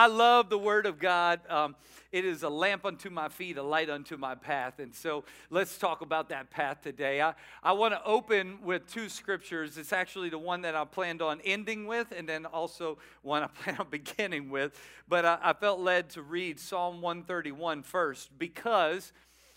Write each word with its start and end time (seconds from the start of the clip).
I 0.00 0.06
love 0.06 0.48
the 0.48 0.56
Word 0.56 0.86
of 0.86 0.98
God. 0.98 1.40
Um, 1.50 1.76
it 2.10 2.24
is 2.24 2.42
a 2.42 2.48
lamp 2.48 2.86
unto 2.86 3.10
my 3.10 3.28
feet, 3.28 3.58
a 3.58 3.62
light 3.62 3.90
unto 3.90 4.16
my 4.16 4.34
path. 4.34 4.78
And 4.78 4.94
so 4.94 5.24
let's 5.50 5.76
talk 5.76 6.00
about 6.00 6.30
that 6.30 6.48
path 6.48 6.80
today. 6.80 7.20
I, 7.20 7.34
I 7.62 7.72
want 7.72 7.92
to 7.92 8.02
open 8.02 8.60
with 8.64 8.90
two 8.90 9.10
scriptures. 9.10 9.76
It's 9.76 9.92
actually 9.92 10.30
the 10.30 10.38
one 10.38 10.62
that 10.62 10.74
I 10.74 10.86
planned 10.86 11.20
on 11.20 11.42
ending 11.44 11.86
with, 11.86 12.14
and 12.16 12.26
then 12.26 12.46
also 12.46 12.96
one 13.20 13.42
I 13.42 13.46
plan 13.62 13.76
on 13.78 13.88
beginning 13.90 14.48
with. 14.48 14.72
But 15.06 15.26
I, 15.26 15.38
I 15.42 15.52
felt 15.52 15.80
led 15.80 16.08
to 16.10 16.22
read 16.22 16.58
Psalm 16.58 17.02
131 17.02 17.82
first 17.82 18.30
because 18.38 19.12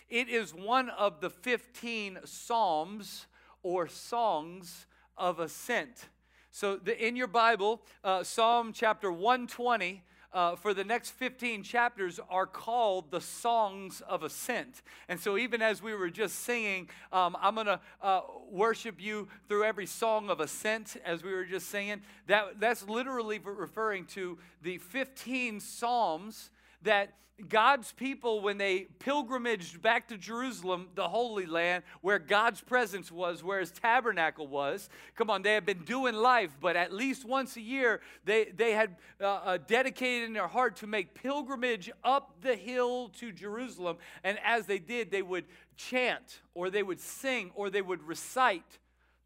it 0.09 0.27
is 0.27 0.53
one 0.53 0.89
of 0.89 1.21
the 1.21 1.29
15 1.29 2.19
Psalms 2.25 3.27
or 3.61 3.87
songs 3.87 4.87
of 5.17 5.39
ascent. 5.39 6.09
So, 6.51 6.75
the, 6.75 7.01
in 7.01 7.15
your 7.15 7.27
Bible, 7.27 7.81
uh, 8.03 8.23
Psalm 8.23 8.73
chapter 8.73 9.09
120 9.09 10.03
uh, 10.33 10.55
for 10.55 10.73
the 10.73 10.83
next 10.83 11.11
15 11.11 11.63
chapters 11.63 12.19
are 12.29 12.45
called 12.45 13.11
the 13.11 13.21
songs 13.21 14.01
of 14.07 14.23
ascent. 14.23 14.81
And 15.07 15.19
so, 15.19 15.37
even 15.37 15.61
as 15.61 15.81
we 15.81 15.93
were 15.93 16.09
just 16.09 16.39
singing, 16.39 16.89
um, 17.11 17.37
I'm 17.39 17.55
going 17.55 17.67
to 17.67 17.79
uh, 18.01 18.21
worship 18.49 19.01
you 19.01 19.27
through 19.47 19.63
every 19.63 19.85
song 19.85 20.29
of 20.29 20.39
ascent, 20.39 20.97
as 21.05 21.23
we 21.23 21.31
were 21.31 21.45
just 21.45 21.69
singing. 21.69 22.01
That, 22.27 22.59
that's 22.59 22.87
literally 22.87 23.39
referring 23.39 24.05
to 24.07 24.37
the 24.61 24.79
15 24.79 25.59
psalms 25.59 26.49
that 26.83 27.13
God's 27.49 27.91
people, 27.91 28.41
when 28.41 28.57
they 28.57 28.81
pilgrimaged 28.99 29.81
back 29.81 30.07
to 30.09 30.17
Jerusalem, 30.17 30.89
the 30.93 31.09
Holy 31.09 31.47
Land, 31.47 31.83
where 32.01 32.19
God's 32.19 32.61
presence 32.61 33.11
was, 33.11 33.43
where 33.43 33.59
his 33.59 33.71
tabernacle 33.71 34.47
was, 34.47 34.87
come 35.15 35.29
on, 35.29 35.41
they 35.41 35.53
had 35.53 35.65
been 35.65 35.83
doing 35.83 36.13
life, 36.13 36.51
but 36.61 36.75
at 36.75 36.93
least 36.93 37.25
once 37.25 37.57
a 37.57 37.61
year, 37.61 38.01
they, 38.23 38.45
they 38.55 38.73
had 38.73 38.97
uh, 39.19 39.25
uh, 39.25 39.57
dedicated 39.57 40.27
in 40.27 40.33
their 40.33 40.47
heart 40.47 40.75
to 40.77 40.87
make 40.87 41.15
pilgrimage 41.15 41.91
up 42.03 42.35
the 42.41 42.55
hill 42.55 43.09
to 43.19 43.31
Jerusalem. 43.31 43.97
And 44.23 44.37
as 44.45 44.67
they 44.67 44.79
did, 44.79 45.09
they 45.09 45.23
would 45.23 45.45
chant, 45.75 46.41
or 46.53 46.69
they 46.69 46.83
would 46.83 47.01
sing, 47.01 47.51
or 47.55 47.69
they 47.69 47.81
would 47.81 48.03
recite 48.03 48.77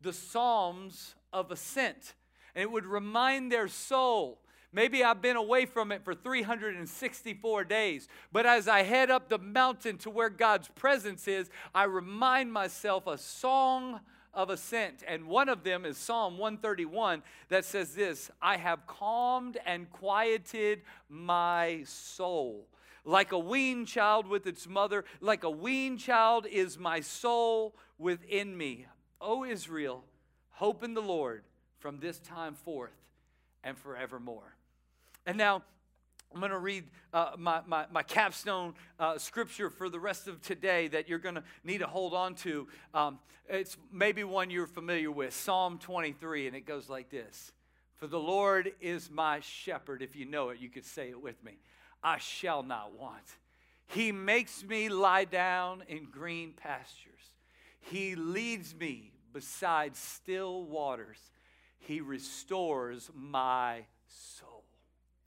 the 0.01 0.13
Psalms 0.13 1.15
of 1.33 1.51
Ascent. 1.51 2.15
And 2.55 2.61
it 2.61 2.71
would 2.71 2.85
remind 2.85 3.51
their 3.51 3.67
soul 3.67 4.39
Maybe 4.73 5.03
I've 5.03 5.21
been 5.21 5.37
away 5.37 5.65
from 5.65 5.91
it 5.91 6.03
for 6.03 6.13
364 6.13 7.63
days. 7.63 8.07
But 8.31 8.45
as 8.45 8.67
I 8.67 8.83
head 8.83 9.09
up 9.09 9.29
the 9.29 9.37
mountain 9.37 9.97
to 9.99 10.09
where 10.09 10.29
God's 10.29 10.67
presence 10.69 11.27
is, 11.27 11.49
I 11.73 11.85
remind 11.85 12.51
myself 12.51 13.07
a 13.07 13.17
song 13.17 14.01
of 14.33 14.49
ascent. 14.49 15.03
And 15.07 15.27
one 15.27 15.49
of 15.49 15.63
them 15.63 15.85
is 15.85 15.97
Psalm 15.97 16.37
131 16.37 17.23
that 17.49 17.65
says 17.65 17.95
this 17.95 18.29
I 18.41 18.57
have 18.57 18.85
calmed 18.85 19.57
and 19.65 19.89
quieted 19.89 20.81
my 21.09 21.83
soul. 21.85 22.67
Like 23.05 23.31
a 23.31 23.39
weaned 23.39 23.87
child 23.87 24.27
with 24.27 24.45
its 24.45 24.67
mother, 24.67 25.05
like 25.21 25.45
a 25.45 25.49
weaned 25.49 25.99
child 25.99 26.45
is 26.45 26.77
my 26.77 26.99
soul 26.99 27.73
within 27.97 28.55
me. 28.55 28.85
O 29.21 29.45
Israel, 29.45 30.03
hope 30.51 30.83
in 30.83 30.93
the 30.93 31.01
Lord 31.01 31.43
from 31.79 31.99
this 31.99 32.19
time 32.19 32.53
forth 32.53 32.91
and 33.63 33.77
forevermore. 33.77 34.56
And 35.27 35.37
now, 35.37 35.61
I'm 36.33 36.39
going 36.39 36.53
to 36.53 36.57
read 36.57 36.85
uh, 37.11 37.31
my, 37.37 37.59
my, 37.67 37.85
my, 37.91 38.01
capstone 38.01 38.75
uh, 38.97 39.17
scripture 39.17 39.69
for 39.69 39.89
the 39.89 39.99
rest 39.99 40.29
of 40.29 40.41
today 40.41 40.87
that 40.87 41.09
you're 41.09 41.19
going 41.19 41.35
to 41.35 41.43
need 41.65 41.79
to 41.79 41.85
hold 41.87 42.13
on 42.13 42.33
to. 42.35 42.69
Um, 42.93 43.19
it's 43.49 43.75
maybe 43.91 44.23
one 44.23 44.49
you're 44.49 44.67
familiar 44.67 45.11
with 45.11 45.33
Psalm 45.33 45.79
23, 45.79 46.47
and 46.47 46.55
it 46.55 46.65
goes 46.65 46.89
like 46.89 47.09
this 47.09 47.51
For 47.97 48.07
the 48.07 48.19
Lord 48.19 48.71
is 48.79 49.11
my 49.11 49.41
shepherd. 49.41 50.01
If 50.01 50.15
you 50.15 50.25
know 50.25 50.47
it, 50.49 50.59
you 50.59 50.69
could 50.69 50.85
say 50.85 51.09
it 51.09 51.21
with 51.21 51.43
me. 51.43 51.57
I 52.01 52.19
shall 52.19 52.63
not 52.63 52.97
want. 52.97 53.25
He 53.87 54.13
makes 54.13 54.63
me 54.63 54.87
lie 54.87 55.25
down 55.25 55.83
in 55.89 56.07
green 56.09 56.53
pastures, 56.53 57.33
He 57.81 58.15
leads 58.15 58.73
me 58.73 59.11
beside 59.33 59.97
still 59.97 60.63
waters, 60.63 61.19
He 61.79 61.99
restores 61.99 63.11
my 63.13 63.81
soul. 64.07 64.46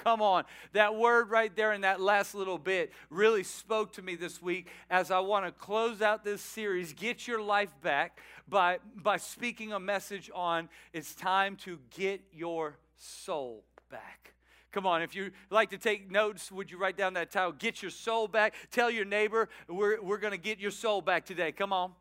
Come 0.03 0.23
on. 0.23 0.45
That 0.73 0.95
word 0.95 1.29
right 1.31 1.55
there 1.55 1.75
in 1.75 1.83
that 1.83 2.01
last 2.01 2.35
little 2.35 2.57
bit 2.57 2.91
really 3.11 3.43
spoke 3.43 3.93
to 3.93 4.03
me 4.03 4.15
this 4.15 4.41
week 4.41 4.69
as 4.89 5.11
I 5.11 5.19
want 5.21 5.45
to 5.45 5.53
close 5.53 6.01
out 6.01 6.25
this 6.25 6.41
series, 6.41 6.95
Get 6.95 7.29
Your 7.29 7.43
Life 7.43 7.75
Back, 7.83 8.19
by, 8.49 8.79
by 8.97 9.19
speaking 9.19 9.73
a 9.75 9.81
message 9.81 10.31
on 10.35 10.71
it's 10.95 11.15
time 11.15 11.57
to 11.65 11.79
get 11.91 12.23
your 12.33 12.79
soul 12.97 13.63
back. 13.91 14.33
Come 14.73 14.87
on, 14.87 15.03
if 15.03 15.15
you 15.15 15.33
like 15.51 15.69
to 15.71 15.79
take 15.79 16.11
notes, 16.11 16.51
would 16.51 16.71
you 16.71 16.79
write 16.79 16.97
down 16.97 17.15
that 17.15 17.31
title, 17.31 17.53
Get 17.53 17.83
Your 17.83 17.91
Soul 17.91 18.27
Back? 18.27 18.55
Tell 18.71 18.91
your 18.91 19.05
neighbor, 19.05 19.51
we're, 19.69 20.01
we're 20.01 20.19
going 20.19 20.33
to 20.33 20.39
get 20.39 20.59
your 20.59 20.71
soul 20.71 21.03
back 21.03 21.27
today. 21.27 21.53
Come 21.53 21.73
on. 21.73 21.93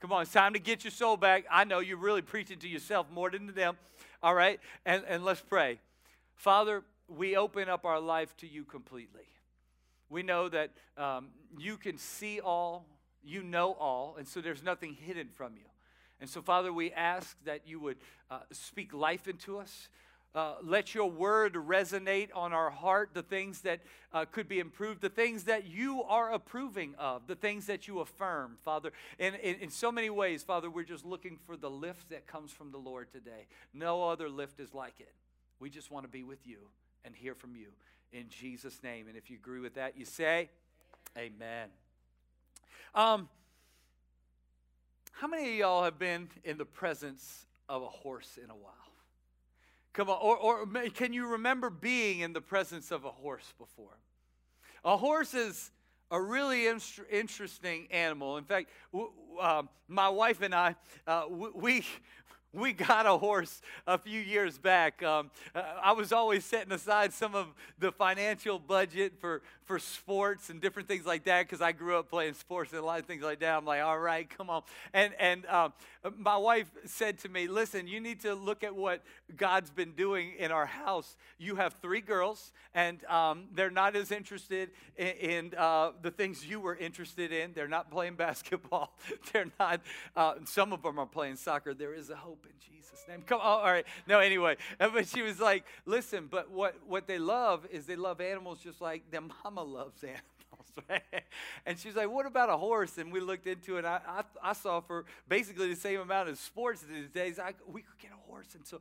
Come 0.00 0.12
on, 0.12 0.22
it's 0.22 0.32
time 0.32 0.52
to 0.52 0.58
get 0.58 0.84
your 0.84 0.90
soul 0.90 1.16
back. 1.16 1.44
I 1.50 1.64
know 1.64 1.78
you're 1.78 1.96
really 1.96 2.22
preaching 2.22 2.58
to 2.58 2.68
yourself 2.68 3.06
more 3.10 3.30
than 3.30 3.46
to 3.46 3.52
them. 3.52 3.76
All 4.22 4.34
right? 4.34 4.60
And, 4.84 5.04
and 5.08 5.24
let's 5.24 5.40
pray. 5.40 5.78
Father, 6.34 6.82
we 7.08 7.36
open 7.36 7.68
up 7.68 7.84
our 7.84 8.00
life 8.00 8.36
to 8.38 8.46
you 8.46 8.64
completely. 8.64 9.26
We 10.08 10.22
know 10.22 10.48
that 10.48 10.70
um, 10.96 11.28
you 11.58 11.76
can 11.76 11.96
see 11.96 12.40
all, 12.40 12.86
you 13.22 13.42
know 13.42 13.72
all, 13.72 14.16
and 14.18 14.28
so 14.28 14.40
there's 14.40 14.62
nothing 14.62 14.94
hidden 14.94 15.28
from 15.28 15.56
you. 15.56 15.64
And 16.20 16.28
so, 16.28 16.40
Father, 16.42 16.72
we 16.72 16.92
ask 16.92 17.36
that 17.44 17.62
you 17.66 17.80
would 17.80 17.96
uh, 18.30 18.40
speak 18.52 18.92
life 18.92 19.26
into 19.26 19.58
us. 19.58 19.88
Uh, 20.34 20.54
let 20.62 20.94
your 20.94 21.10
word 21.10 21.54
resonate 21.54 22.28
on 22.34 22.52
our 22.52 22.70
heart, 22.70 23.10
the 23.12 23.22
things 23.22 23.62
that 23.62 23.80
uh, 24.14 24.24
could 24.30 24.48
be 24.48 24.60
improved, 24.60 25.02
the 25.02 25.10
things 25.10 25.44
that 25.44 25.66
you 25.66 26.02
are 26.04 26.32
approving 26.32 26.94
of, 26.98 27.26
the 27.26 27.34
things 27.34 27.66
that 27.66 27.86
you 27.86 28.00
affirm, 28.00 28.56
Father. 28.64 28.92
And 29.18 29.34
in, 29.36 29.56
in 29.56 29.70
so 29.70 29.92
many 29.92 30.08
ways, 30.08 30.42
Father, 30.42 30.70
we're 30.70 30.84
just 30.84 31.04
looking 31.04 31.38
for 31.46 31.56
the 31.56 31.68
lift 31.68 32.08
that 32.10 32.26
comes 32.26 32.50
from 32.50 32.70
the 32.70 32.78
Lord 32.78 33.12
today. 33.12 33.46
No 33.74 34.08
other 34.08 34.30
lift 34.30 34.58
is 34.58 34.72
like 34.72 35.00
it. 35.00 35.12
We 35.58 35.68
just 35.68 35.90
want 35.90 36.04
to 36.04 36.10
be 36.10 36.22
with 36.22 36.46
you 36.46 36.68
and 37.04 37.14
hear 37.14 37.34
from 37.34 37.56
you 37.56 37.68
in 38.12 38.28
Jesus' 38.28 38.82
name. 38.82 39.08
And 39.08 39.16
if 39.16 39.30
you 39.30 39.36
agree 39.36 39.60
with 39.60 39.74
that, 39.74 39.96
you 39.96 40.04
say, 40.04 40.50
Amen. 41.16 41.68
Um, 42.94 43.28
how 45.12 45.28
many 45.28 45.50
of 45.50 45.54
y'all 45.54 45.84
have 45.84 45.98
been 45.98 46.28
in 46.44 46.58
the 46.58 46.64
presence 46.64 47.46
of 47.68 47.82
a 47.82 47.88
horse 47.88 48.38
in 48.42 48.50
a 48.50 48.56
while? 48.56 48.72
Come 49.92 50.08
on, 50.08 50.18
or, 50.22 50.36
or 50.36 50.66
can 50.94 51.12
you 51.12 51.26
remember 51.28 51.68
being 51.68 52.20
in 52.20 52.32
the 52.32 52.40
presence 52.40 52.90
of 52.90 53.04
a 53.04 53.10
horse 53.10 53.52
before? 53.58 53.98
A 54.84 54.96
horse 54.96 55.34
is 55.34 55.70
a 56.10 56.20
really 56.20 56.66
in- 56.66 56.80
interesting 57.10 57.88
animal. 57.90 58.36
In 58.36 58.44
fact, 58.44 58.70
w- 58.92 59.12
uh, 59.40 59.62
my 59.88 60.08
wife 60.08 60.40
and 60.42 60.54
I, 60.54 60.76
uh, 61.06 61.22
w- 61.22 61.52
we 61.54 61.84
we 62.52 62.72
got 62.72 63.06
a 63.06 63.16
horse 63.16 63.62
a 63.86 63.96
few 63.96 64.20
years 64.20 64.58
back. 64.58 65.02
Um, 65.02 65.30
uh, 65.54 65.62
I 65.82 65.92
was 65.92 66.12
always 66.12 66.44
setting 66.44 66.72
aside 66.72 67.12
some 67.12 67.34
of 67.34 67.46
the 67.78 67.90
financial 67.90 68.58
budget 68.58 69.14
for, 69.20 69.40
for 69.64 69.78
sports 69.78 70.50
and 70.50 70.60
different 70.60 70.86
things 70.86 71.06
like 71.06 71.24
that 71.24 71.46
because 71.46 71.62
I 71.62 71.72
grew 71.72 71.96
up 71.96 72.10
playing 72.10 72.34
sports 72.34 72.72
and 72.72 72.80
a 72.80 72.84
lot 72.84 73.00
of 73.00 73.06
things 73.06 73.22
like 73.22 73.40
that. 73.40 73.56
I'm 73.56 73.64
like, 73.64 73.82
all 73.82 73.98
right, 73.98 74.28
come 74.28 74.50
on. 74.50 74.62
And, 74.92 75.14
and 75.18 75.46
um, 75.46 75.72
my 76.18 76.36
wife 76.36 76.70
said 76.84 77.18
to 77.20 77.28
me, 77.30 77.48
listen, 77.48 77.86
you 77.86 78.00
need 78.00 78.20
to 78.20 78.34
look 78.34 78.62
at 78.62 78.74
what 78.74 79.02
God's 79.34 79.70
been 79.70 79.92
doing 79.92 80.32
in 80.38 80.52
our 80.52 80.66
house. 80.66 81.16
You 81.38 81.56
have 81.56 81.76
three 81.80 82.02
girls, 82.02 82.52
and 82.74 83.02
um, 83.06 83.44
they're 83.54 83.70
not 83.70 83.96
as 83.96 84.10
interested 84.10 84.70
in, 84.96 85.06
in 85.06 85.54
uh, 85.56 85.92
the 86.02 86.10
things 86.10 86.44
you 86.44 86.60
were 86.60 86.76
interested 86.76 87.32
in. 87.32 87.52
They're 87.54 87.66
not 87.66 87.90
playing 87.90 88.14
basketball. 88.16 88.94
they're 89.32 89.50
not, 89.58 89.80
uh, 90.14 90.34
some 90.44 90.74
of 90.74 90.82
them 90.82 90.98
are 90.98 91.06
playing 91.06 91.36
soccer. 91.36 91.72
There 91.72 91.94
is 91.94 92.10
a 92.10 92.16
hope 92.16 92.41
in 92.46 92.52
Jesus' 92.60 93.04
name. 93.08 93.22
Come 93.26 93.40
on, 93.40 93.46
all 93.46 93.64
right. 93.64 93.86
No, 94.06 94.18
anyway. 94.20 94.56
But 94.78 95.08
she 95.08 95.22
was 95.22 95.40
like, 95.40 95.64
listen, 95.86 96.28
but 96.30 96.50
what, 96.50 96.76
what 96.86 97.06
they 97.06 97.18
love 97.18 97.66
is 97.70 97.86
they 97.86 97.96
love 97.96 98.20
animals 98.20 98.58
just 98.62 98.80
like 98.80 99.10
their 99.10 99.22
mama 99.44 99.62
loves 99.62 100.02
animals. 100.04 100.22
Right? 100.88 101.02
and 101.66 101.78
she's 101.78 101.94
like, 101.94 102.10
what 102.10 102.26
about 102.26 102.48
a 102.48 102.56
horse? 102.56 102.98
And 102.98 103.12
we 103.12 103.20
looked 103.20 103.46
into 103.46 103.76
it. 103.76 103.84
I, 103.84 104.00
I, 104.06 104.22
I 104.42 104.52
saw 104.52 104.80
for 104.80 105.04
basically 105.28 105.68
the 105.68 105.80
same 105.80 106.00
amount 106.00 106.28
of 106.28 106.38
sports 106.38 106.82
these 106.82 107.10
days, 107.10 107.38
I, 107.38 107.52
we 107.70 107.82
could 107.82 107.98
get 107.98 108.10
a 108.12 108.30
horse. 108.30 108.54
And 108.54 108.66
so 108.66 108.80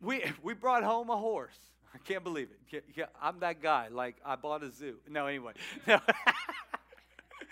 we, 0.00 0.24
we 0.42 0.54
brought 0.54 0.82
home 0.82 1.10
a 1.10 1.16
horse. 1.16 1.58
I 1.94 1.98
can't 1.98 2.24
believe 2.24 2.48
it. 2.70 2.84
Yeah, 2.94 3.06
I'm 3.20 3.40
that 3.40 3.62
guy. 3.62 3.88
Like, 3.88 4.16
I 4.24 4.36
bought 4.36 4.62
a 4.62 4.70
zoo. 4.70 4.96
No, 5.08 5.26
anyway. 5.26 5.52
No. 5.86 6.00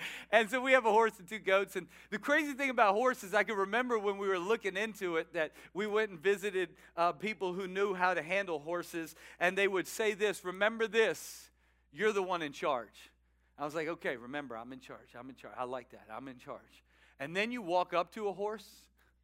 and 0.33 0.51
so 0.51 0.61
we 0.61 0.73
have 0.73 0.87
a 0.87 0.91
horse 0.91 1.13
and 1.19 1.29
two 1.29 1.39
goats. 1.39 1.77
And 1.77 1.87
the 2.11 2.19
crazy 2.19 2.53
thing 2.53 2.71
about 2.71 2.95
horses, 2.95 3.35
I 3.35 3.43
can 3.43 3.57
remember 3.57 3.99
when 3.99 4.19
we 4.19 4.29
were 4.29 4.39
looking 4.39 4.77
into 4.77 5.17
it 5.17 5.33
that 5.35 5.53
we 5.75 5.87
went 5.87 6.11
and 6.11 6.21
visited 6.21 6.71
uh, 6.97 7.13
people 7.13 7.53
who 7.53 7.67
knew 7.67 7.95
how 7.95 8.15
to 8.15 8.23
handle 8.23 8.59
horses, 8.59 9.15
and 9.39 9.57
they 9.57 9.69
would 9.69 9.87
say 9.87 10.15
this 10.15 10.45
Remember 10.45 10.87
this, 10.87 11.51
you're 11.93 12.13
the 12.13 12.23
one 12.23 12.43
in 12.43 12.53
charge. 12.53 13.11
I 13.59 13.65
was 13.65 13.75
like, 13.75 13.89
okay, 13.89 14.17
remember, 14.17 14.57
I'm 14.57 14.73
in 14.73 14.81
charge. 14.81 15.15
I'm 15.19 15.29
in 15.29 15.35
charge. 15.35 15.55
I 15.59 15.65
like 15.65 15.91
that. 15.91 16.07
I'm 16.11 16.29
in 16.29 16.39
charge. 16.39 16.83
And 17.19 17.37
then 17.37 17.53
you 17.53 17.61
walk 17.61 17.93
up 17.93 18.13
to 18.15 18.29
a 18.29 18.33
horse, 18.33 18.67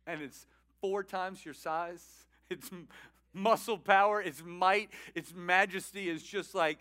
and 0.07 0.21
it's 0.21 0.47
four 0.81 1.03
times 1.03 1.45
your 1.45 1.55
size. 1.55 2.05
It's 2.51 2.71
muscle 3.37 3.79
power, 3.79 4.21
its 4.21 4.43
might, 4.45 4.91
its 5.15 5.33
majesty 5.35 6.09
is 6.09 6.23
just 6.23 6.55
like, 6.55 6.81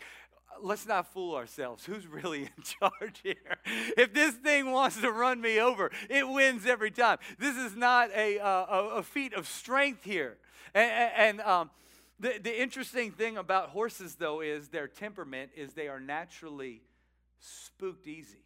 let's 0.62 0.86
not 0.86 1.12
fool 1.12 1.34
ourselves. 1.34 1.84
Who's 1.84 2.06
really 2.06 2.42
in 2.56 2.62
charge 2.62 3.20
here? 3.22 3.58
If 3.96 4.12
this 4.12 4.34
thing 4.34 4.70
wants 4.70 5.00
to 5.00 5.10
run 5.10 5.40
me 5.40 5.60
over, 5.60 5.90
it 6.08 6.28
wins 6.28 6.66
every 6.66 6.90
time. 6.90 7.18
This 7.38 7.56
is 7.56 7.76
not 7.76 8.10
a, 8.14 8.38
uh, 8.38 8.64
a 8.96 9.02
feat 9.02 9.34
of 9.34 9.46
strength 9.46 10.04
here. 10.04 10.36
And, 10.74 11.12
and 11.16 11.40
um, 11.40 11.70
the, 12.18 12.38
the 12.42 12.62
interesting 12.62 13.12
thing 13.12 13.36
about 13.36 13.70
horses, 13.70 14.14
though, 14.14 14.40
is 14.40 14.68
their 14.68 14.88
temperament 14.88 15.50
is 15.56 15.74
they 15.74 15.88
are 15.88 16.00
naturally 16.00 16.82
spooked 17.38 18.06
easy. 18.06 18.45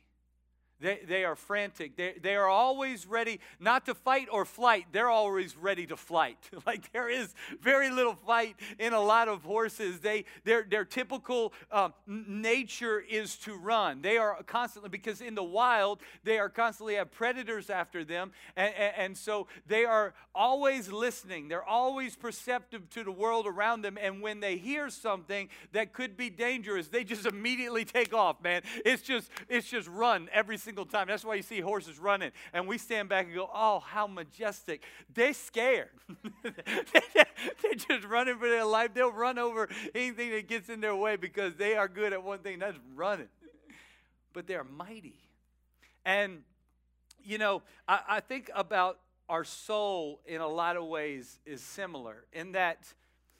They, 0.80 1.00
they 1.06 1.24
are 1.24 1.36
frantic. 1.36 1.96
They, 1.96 2.14
they 2.20 2.36
are 2.36 2.48
always 2.48 3.06
ready 3.06 3.40
not 3.58 3.86
to 3.86 3.94
fight 3.94 4.28
or 4.32 4.44
flight. 4.44 4.86
They're 4.92 5.10
always 5.10 5.56
ready 5.56 5.86
to 5.86 5.96
flight. 5.96 6.38
like 6.66 6.90
there 6.92 7.08
is 7.08 7.34
very 7.60 7.90
little 7.90 8.14
fight 8.14 8.56
in 8.78 8.92
a 8.92 9.00
lot 9.00 9.28
of 9.28 9.42
horses. 9.42 10.00
They, 10.00 10.24
their, 10.44 10.64
their 10.68 10.84
typical 10.84 11.52
um, 11.70 11.92
nature 12.06 13.00
is 13.00 13.36
to 13.38 13.54
run. 13.54 14.00
They 14.00 14.16
are 14.16 14.42
constantly, 14.44 14.88
because 14.88 15.20
in 15.20 15.34
the 15.34 15.44
wild, 15.44 16.00
they 16.24 16.38
are 16.38 16.48
constantly 16.48 16.94
have 16.94 17.10
predators 17.10 17.68
after 17.68 18.04
them. 18.04 18.32
And, 18.56 18.74
and, 18.74 18.94
and 18.96 19.18
so 19.18 19.48
they 19.66 19.84
are 19.84 20.14
always 20.34 20.90
listening. 20.90 21.48
They're 21.48 21.64
always 21.64 22.16
perceptive 22.16 22.88
to 22.90 23.04
the 23.04 23.12
world 23.12 23.46
around 23.46 23.82
them. 23.82 23.98
And 24.00 24.22
when 24.22 24.40
they 24.40 24.56
hear 24.56 24.88
something 24.88 25.48
that 25.72 25.92
could 25.92 26.16
be 26.16 26.30
dangerous, 26.30 26.88
they 26.88 27.04
just 27.04 27.26
immediately 27.40 27.84
take 27.84 28.14
off, 28.14 28.42
man. 28.42 28.62
It's 28.84 29.02
just, 29.02 29.30
it's 29.48 29.68
just 29.68 29.88
run 29.88 30.28
every 30.32 30.56
single 30.56 30.69
single 30.70 30.86
time. 30.86 31.08
That's 31.08 31.24
why 31.24 31.34
you 31.34 31.42
see 31.42 31.58
horses 31.58 31.98
running. 31.98 32.30
And 32.52 32.68
we 32.68 32.78
stand 32.78 33.08
back 33.08 33.26
and 33.26 33.34
go, 33.34 33.50
oh, 33.52 33.80
how 33.80 34.06
majestic. 34.06 34.84
They're 35.12 35.32
scared. 35.32 35.88
They're 36.44 37.74
just 37.74 38.06
running 38.06 38.38
for 38.38 38.48
their 38.48 38.64
life. 38.64 38.94
They'll 38.94 39.10
run 39.10 39.36
over 39.36 39.68
anything 39.96 40.30
that 40.30 40.46
gets 40.46 40.68
in 40.68 40.80
their 40.80 40.94
way 40.94 41.16
because 41.16 41.56
they 41.56 41.74
are 41.74 41.88
good 41.88 42.12
at 42.12 42.22
one 42.22 42.38
thing 42.38 42.60
that's 42.60 42.78
running. 42.94 43.26
But 44.32 44.46
they're 44.46 44.62
mighty. 44.62 45.18
And, 46.04 46.42
you 47.24 47.38
know, 47.38 47.62
I, 47.88 48.00
I 48.08 48.20
think 48.20 48.48
about 48.54 49.00
our 49.28 49.42
soul 49.42 50.20
in 50.24 50.40
a 50.40 50.48
lot 50.48 50.76
of 50.76 50.84
ways 50.84 51.40
is 51.44 51.62
similar 51.62 52.26
in 52.32 52.52
that 52.52 52.78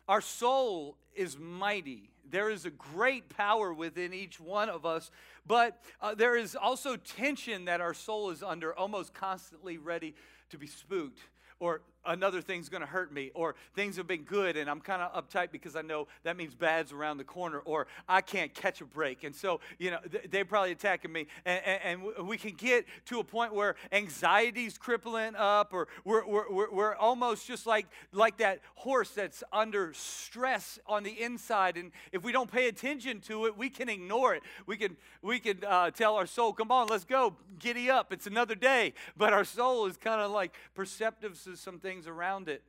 our 0.09 0.21
soul 0.21 0.97
is 1.15 1.39
mighty. 1.39 2.11
There 2.31 2.51
is 2.51 2.65
a 2.65 2.71
great 2.71 3.29
power 3.29 3.73
within 3.73 4.13
each 4.13 4.41
one 4.41 4.69
of 4.69 4.87
us, 4.87 5.11
but 5.47 5.83
uh, 6.01 6.15
there 6.15 6.37
is 6.37 6.57
also 6.57 6.97
tension 6.97 7.65
that 7.67 7.81
our 7.81 7.95
soul 7.95 8.31
is 8.31 8.43
under, 8.43 8.75
almost 8.75 9.15
constantly 9.15 9.79
ready 9.79 10.15
to 10.51 10.59
be 10.59 10.67
spooked 10.67 11.21
or 11.59 11.83
another 12.05 12.41
thing's 12.41 12.69
going 12.69 12.81
to 12.81 12.87
hurt 12.87 13.13
me, 13.13 13.31
or 13.35 13.55
things 13.75 13.97
have 13.97 14.07
been 14.07 14.23
good 14.23 14.57
and 14.57 14.71
I'm 14.71 14.81
kind 14.81 15.03
of 15.03 15.13
uptight 15.13 15.51
because 15.51 15.77
I 15.77 15.83
know 15.83 16.07
that 16.23 16.37
means 16.37 16.55
bad's 16.55 16.93
around 16.93 17.19
the 17.19 17.25
corner, 17.25 17.59
or 17.59 17.87
I 18.09 18.21
can't 18.21 18.53
catch 18.55 18.81
a 18.81 18.85
break. 18.85 19.25
And 19.25 19.35
so, 19.35 19.61
you 19.79 19.91
know, 19.91 19.99
they're 20.31 20.45
probably 20.45 20.73
attacking 20.73 21.13
me. 21.13 21.27
And, 21.45 21.63
and, 21.65 22.03
and, 22.19 22.27
we 22.27 22.37
can 22.37 22.53
get 22.53 22.87
to 23.07 23.19
a 23.19 23.25
point 23.25 23.55
where 23.55 23.77
anxiety's 23.93 24.79
crippling 24.79 25.35
up, 25.37 25.73
or 25.73 25.89
we're, 26.05 26.27
we're, 26.27 26.71
we're 26.71 26.95
almost 26.95 27.47
just 27.47 27.67
like, 27.67 27.87
like 28.13 28.39
that 28.39 28.61
horse 28.75 29.11
that's 29.11 29.43
under 29.53 29.93
stress 29.95 30.79
on 30.87 31.03
the 31.03 31.21
inside. 31.23 31.77
And 31.77 31.91
if 32.13 32.23
we 32.23 32.33
don't 32.33 32.51
pay 32.51 32.69
attention 32.69 33.21
to 33.23 33.47
it, 33.47 33.57
we 33.57 33.71
can 33.71 33.89
ignore 33.89 34.35
it. 34.35 34.43
We 34.67 34.77
can, 34.77 34.97
we 35.23 35.41
can 35.41 35.59
uh, 35.67 35.91
tell 35.91 36.15
our 36.15 36.27
soul, 36.27 36.53
come 36.53 36.71
on, 36.71 36.89
let's 36.89 37.05
go, 37.05 37.37
giddy 37.59 37.91
up, 37.91 38.13
it's 38.13 38.27
another 38.27 38.55
day. 38.55 38.95
But 39.17 39.33
our 39.33 39.45
soul 39.45 39.87
is 39.87 39.97
kind 39.97 40.21
of 40.21 40.31
like 40.31 40.55
perceptive 40.75 41.43
to 41.45 41.57
some 41.57 41.79
things 41.79 41.90
things 41.91 42.07
around 42.07 42.49
it. 42.49 42.63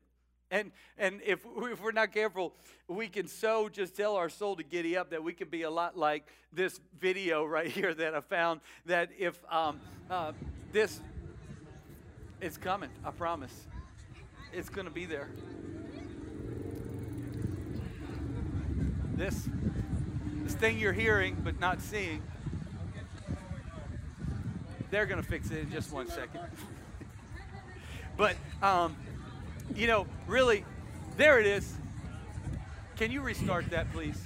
And, 0.50 0.72
and 0.98 1.22
if, 1.24 1.46
if 1.46 1.80
we're 1.80 1.92
not 1.92 2.12
careful, 2.12 2.56
we 2.88 3.08
can 3.08 3.28
so 3.28 3.70
just 3.70 3.96
tell 3.96 4.16
our 4.16 4.30
soul 4.30 4.56
to 4.56 4.64
giddy 4.64 4.98
up 4.98 5.12
that 5.12 5.24
we 5.24 5.32
can 5.32 5.48
be 5.48 5.62
a 5.62 5.70
lot 5.70 5.96
like 5.96 6.26
this 6.52 6.80
video 7.00 7.46
right 7.46 7.68
here 7.80 7.94
that 7.94 8.16
I 8.16 8.22
found. 8.22 8.62
That 8.88 9.10
if 9.20 9.40
um, 9.48 9.80
uh, 10.10 10.32
this, 10.72 11.00
it's 12.42 12.58
coming, 12.58 12.90
I 13.06 13.12
promise. 13.12 13.54
It's 14.52 14.70
going 14.70 14.86
to 14.86 14.92
be 14.92 15.06
there. 15.06 15.30
This, 19.14 19.48
this 20.44 20.56
thing 20.56 20.80
you're 20.80 20.94
hearing 20.94 21.38
but 21.44 21.60
not 21.60 21.80
seeing, 21.80 22.24
they're 24.90 25.06
going 25.06 25.22
to 25.22 25.28
fix 25.28 25.52
it 25.52 25.60
in 25.60 25.72
just 25.72 25.94
one 25.94 26.08
second. 26.08 26.42
but 28.18 28.36
um, 28.64 28.96
you 29.76 29.88
know, 29.88 30.08
really, 30.28 30.66
there 31.18 31.40
it 31.40 31.46
is. 31.46 31.76
Can 32.98 33.12
you 33.12 33.22
restart 33.22 33.70
that, 33.72 33.92
please? 33.94 34.22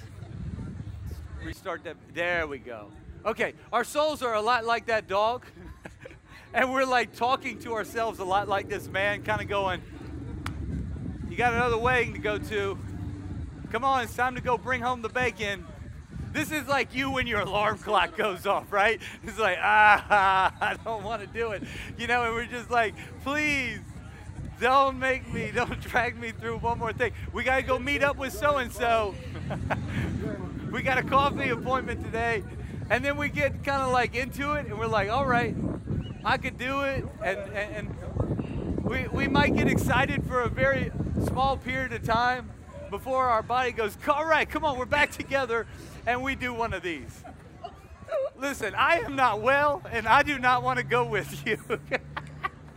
Restart 1.44 1.84
that. 1.84 1.96
There 2.14 2.46
we 2.46 2.58
go. 2.58 2.88
Okay, 3.24 3.54
our 3.72 3.84
souls 3.84 4.22
are 4.22 4.34
a 4.34 4.40
lot 4.40 4.64
like 4.64 4.86
that 4.86 5.08
dog. 5.08 5.46
and 6.54 6.72
we're 6.72 6.84
like 6.84 7.14
talking 7.16 7.58
to 7.60 7.74
ourselves 7.74 8.18
a 8.18 8.24
lot 8.24 8.48
like 8.48 8.68
this 8.68 8.88
man, 8.88 9.22
kind 9.22 9.40
of 9.40 9.48
going, 9.48 9.82
You 11.28 11.36
got 11.36 11.54
another 11.54 11.78
wedding 11.78 12.12
to 12.14 12.18
go 12.18 12.38
to. 12.38 12.78
Come 13.70 13.84
on, 13.84 14.04
it's 14.04 14.14
time 14.14 14.34
to 14.36 14.40
go 14.40 14.56
bring 14.56 14.80
home 14.80 15.02
the 15.02 15.08
bacon. 15.08 15.66
This 16.32 16.52
is 16.52 16.68
like 16.68 16.94
you 16.94 17.10
when 17.10 17.26
your 17.26 17.40
alarm 17.40 17.78
clock 17.82 18.16
goes 18.16 18.46
off, 18.46 18.72
right? 18.72 19.00
It's 19.24 19.38
like, 19.38 19.58
ah, 19.60 20.52
I 20.60 20.76
don't 20.84 21.02
want 21.02 21.22
to 21.22 21.26
do 21.26 21.52
it. 21.52 21.62
You 21.98 22.06
know, 22.06 22.24
and 22.24 22.34
we're 22.34 22.44
just 22.44 22.70
like, 22.70 22.94
please, 23.24 23.80
don't 24.60 24.98
make 24.98 25.32
me, 25.32 25.50
don't 25.54 25.80
drag 25.80 26.18
me 26.18 26.32
through 26.32 26.58
one 26.58 26.78
more 26.78 26.92
thing. 26.92 27.12
We 27.32 27.44
got 27.44 27.56
to 27.56 27.62
go 27.62 27.78
meet 27.78 28.02
up 28.02 28.16
with 28.16 28.32
so 28.32 28.56
and 28.58 28.72
so. 28.72 29.14
We 30.70 30.82
got 30.82 30.98
a 30.98 31.02
coffee 31.02 31.48
appointment 31.50 32.04
today. 32.04 32.42
And 32.90 33.04
then 33.04 33.16
we 33.16 33.28
get 33.28 33.64
kind 33.64 33.82
of 33.82 33.92
like 33.92 34.14
into 34.14 34.52
it 34.52 34.66
and 34.66 34.78
we're 34.78 34.86
like, 34.86 35.08
all 35.08 35.26
right, 35.26 35.54
I 36.24 36.36
could 36.36 36.58
do 36.58 36.82
it. 36.82 37.04
And, 37.22 37.38
and, 37.38 37.74
and 37.76 38.84
we, 38.84 39.06
we 39.08 39.28
might 39.28 39.56
get 39.56 39.68
excited 39.68 40.26
for 40.26 40.42
a 40.42 40.48
very 40.48 40.92
small 41.24 41.56
period 41.56 41.92
of 41.92 42.04
time 42.04 42.50
before 42.90 43.26
our 43.26 43.42
body 43.42 43.72
goes, 43.72 43.96
all 44.08 44.26
right, 44.26 44.48
come 44.48 44.64
on, 44.64 44.78
we're 44.78 44.84
back 44.84 45.10
together. 45.10 45.66
And 46.06 46.22
we 46.22 46.34
do 46.34 46.52
one 46.52 46.72
of 46.72 46.82
these. 46.82 47.24
Listen, 48.36 48.74
I 48.74 48.98
am 48.98 49.16
not 49.16 49.40
well 49.40 49.82
and 49.90 50.06
I 50.06 50.22
do 50.22 50.38
not 50.38 50.62
want 50.62 50.78
to 50.78 50.84
go 50.84 51.04
with 51.04 51.46
you. 51.46 51.58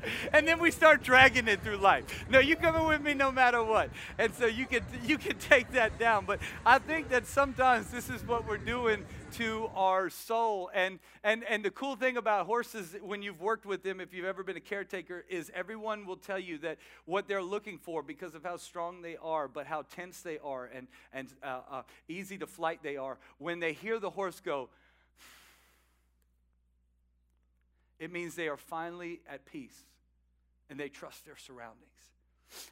and 0.34 0.48
then 0.48 0.60
we 0.60 0.72
start 0.72 1.04
dragging 1.04 1.48
it 1.48 1.62
through 1.64 1.78
life. 1.78 2.26
No, 2.30 2.40
you 2.40 2.56
coming 2.56 2.86
with 2.88 3.02
me 3.02 3.14
no 3.14 3.32
matter 3.32 3.64
what. 3.64 3.90
And 4.18 4.34
so 4.34 4.46
you 4.46 4.66
can 4.66 4.84
you 5.04 5.18
can 5.18 5.38
take 5.38 5.72
that 5.72 6.00
down. 6.00 6.26
But 6.26 6.40
I 6.66 6.80
think 6.80 7.10
that 7.10 7.28
sometimes 7.28 7.88
this 7.88 8.10
is 8.10 8.26
what 8.26 8.48
we're 8.48 8.58
doing 8.58 9.06
to 9.34 9.70
our 9.76 10.10
soul. 10.10 10.70
And 10.74 11.00
and 11.24 11.44
and 11.44 11.64
the 11.64 11.72
cool 11.72 11.96
thing 11.96 12.18
about 12.18 12.46
horses 12.46 12.96
when 13.02 13.22
you've 13.22 13.42
worked 13.42 13.66
with 13.66 13.84
them, 13.84 14.00
if 14.00 14.14
you've 14.14 14.26
ever 14.26 14.44
been 14.44 14.58
a 14.58 14.62
caretaker, 14.62 15.26
is 15.30 15.52
everyone 15.54 16.06
will 16.06 16.18
tell 16.18 16.40
you 16.40 16.58
that 16.60 16.78
what 17.06 17.28
they're 17.28 17.44
looking 17.44 17.78
for 17.78 18.02
because 18.04 18.36
of 18.36 18.44
how 18.44 18.58
strong 18.58 19.02
they 19.02 19.18
are, 19.22 19.48
but 19.48 19.66
how 19.66 19.84
tense 19.84 20.22
they 20.22 20.40
are 20.40 20.66
and 20.74 20.88
and 21.14 21.30
uh, 21.44 21.62
uh, 21.72 21.82
easy 22.08 22.38
to 22.38 22.48
flight 22.48 22.80
they 22.84 22.98
are. 22.98 23.18
When 23.38 23.60
they 23.60 23.74
hear 23.74 24.00
the 24.00 24.10
horse 24.10 24.40
go. 24.40 24.70
It 28.00 28.14
means 28.14 28.36
they 28.36 28.48
are 28.48 28.56
finally 28.56 29.20
at 29.30 29.46
peace 29.46 29.84
and 30.70 30.80
they 30.80 30.90
trust 30.90 31.26
their 31.26 31.38
surroundings. 31.38 31.86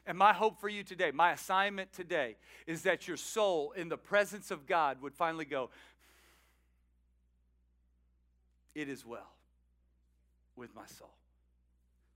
And 0.06 0.18
my 0.18 0.32
hope 0.32 0.60
for 0.60 0.68
you 0.68 0.82
today, 0.82 1.10
my 1.12 1.32
assignment 1.32 1.92
today, 1.92 2.36
is 2.66 2.82
that 2.82 3.06
your 3.06 3.16
soul 3.16 3.72
in 3.72 3.88
the 3.88 3.96
presence 3.96 4.50
of 4.50 4.66
God 4.66 5.00
would 5.02 5.14
finally 5.14 5.44
go, 5.44 5.70
It 8.74 8.88
is 8.88 9.04
well 9.04 9.32
with 10.54 10.74
my 10.74 10.86
soul. 10.86 11.17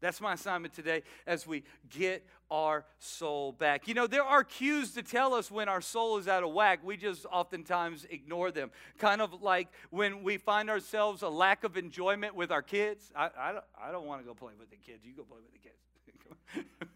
That's 0.03 0.21
my 0.21 0.35
assignment 0.35 0.75
today 0.75 1.03
as 1.27 1.47
we 1.47 1.63
get 1.89 2.27
our 2.51 2.85
soul 2.99 3.53
back. 3.53 3.89
You 3.89 3.95
know, 3.95 4.07
there 4.07 4.25
are 4.25 4.45
cues 4.45 4.93
to 4.93 5.03
tell 5.03 5.33
us 5.33 5.51
when 5.51 5.69
our 5.69 5.81
soul 5.81 6.19
is 6.19 6.29
out 6.29 6.43
of 6.43 6.53
whack. 6.53 6.81
We 6.85 6.99
just 6.99 7.25
oftentimes 7.33 8.05
ignore 8.11 8.51
them. 8.51 8.71
Kind 8.99 9.23
of 9.23 9.41
like 9.43 9.69
when 9.91 10.23
we 10.23 10.37
find 10.37 10.69
ourselves 10.69 11.23
a 11.23 11.29
lack 11.29 11.65
of 11.65 11.79
enjoyment 11.79 12.35
with 12.35 12.51
our 12.51 12.61
kids. 12.61 13.11
I, 13.17 13.31
I, 13.39 13.53
don't, 13.53 13.65
I 13.83 13.93
don't 13.93 14.07
want 14.07 14.21
to 14.21 14.27
go 14.27 14.35
play 14.35 14.53
with 14.59 14.69
the 14.71 14.77
kids. 14.77 15.05
You 15.07 15.15
go 15.15 15.23
play 15.23 15.39
with 15.41 15.53
the 15.53 16.63
kids. 16.65 16.89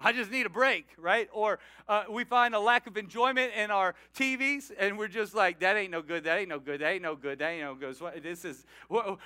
I 0.00 0.12
just 0.12 0.30
need 0.30 0.46
a 0.46 0.50
break, 0.50 0.86
right? 0.96 1.28
Or 1.32 1.58
uh, 1.88 2.04
we 2.08 2.24
find 2.24 2.54
a 2.54 2.60
lack 2.60 2.86
of 2.86 2.96
enjoyment 2.96 3.52
in 3.54 3.70
our 3.70 3.94
TVs, 4.16 4.70
and 4.78 4.96
we're 4.96 5.08
just 5.08 5.34
like, 5.34 5.60
that 5.60 5.76
ain't 5.76 5.90
no 5.90 6.00
good, 6.00 6.24
that 6.24 6.38
ain't 6.38 6.48
no 6.48 6.58
good, 6.58 6.80
that 6.80 6.88
ain't 6.88 7.02
no 7.02 7.14
good, 7.14 7.38
that 7.40 7.48
ain't 7.48 7.62
no 7.62 7.74
good. 7.74 8.22
This 8.22 8.44
is, 8.44 8.64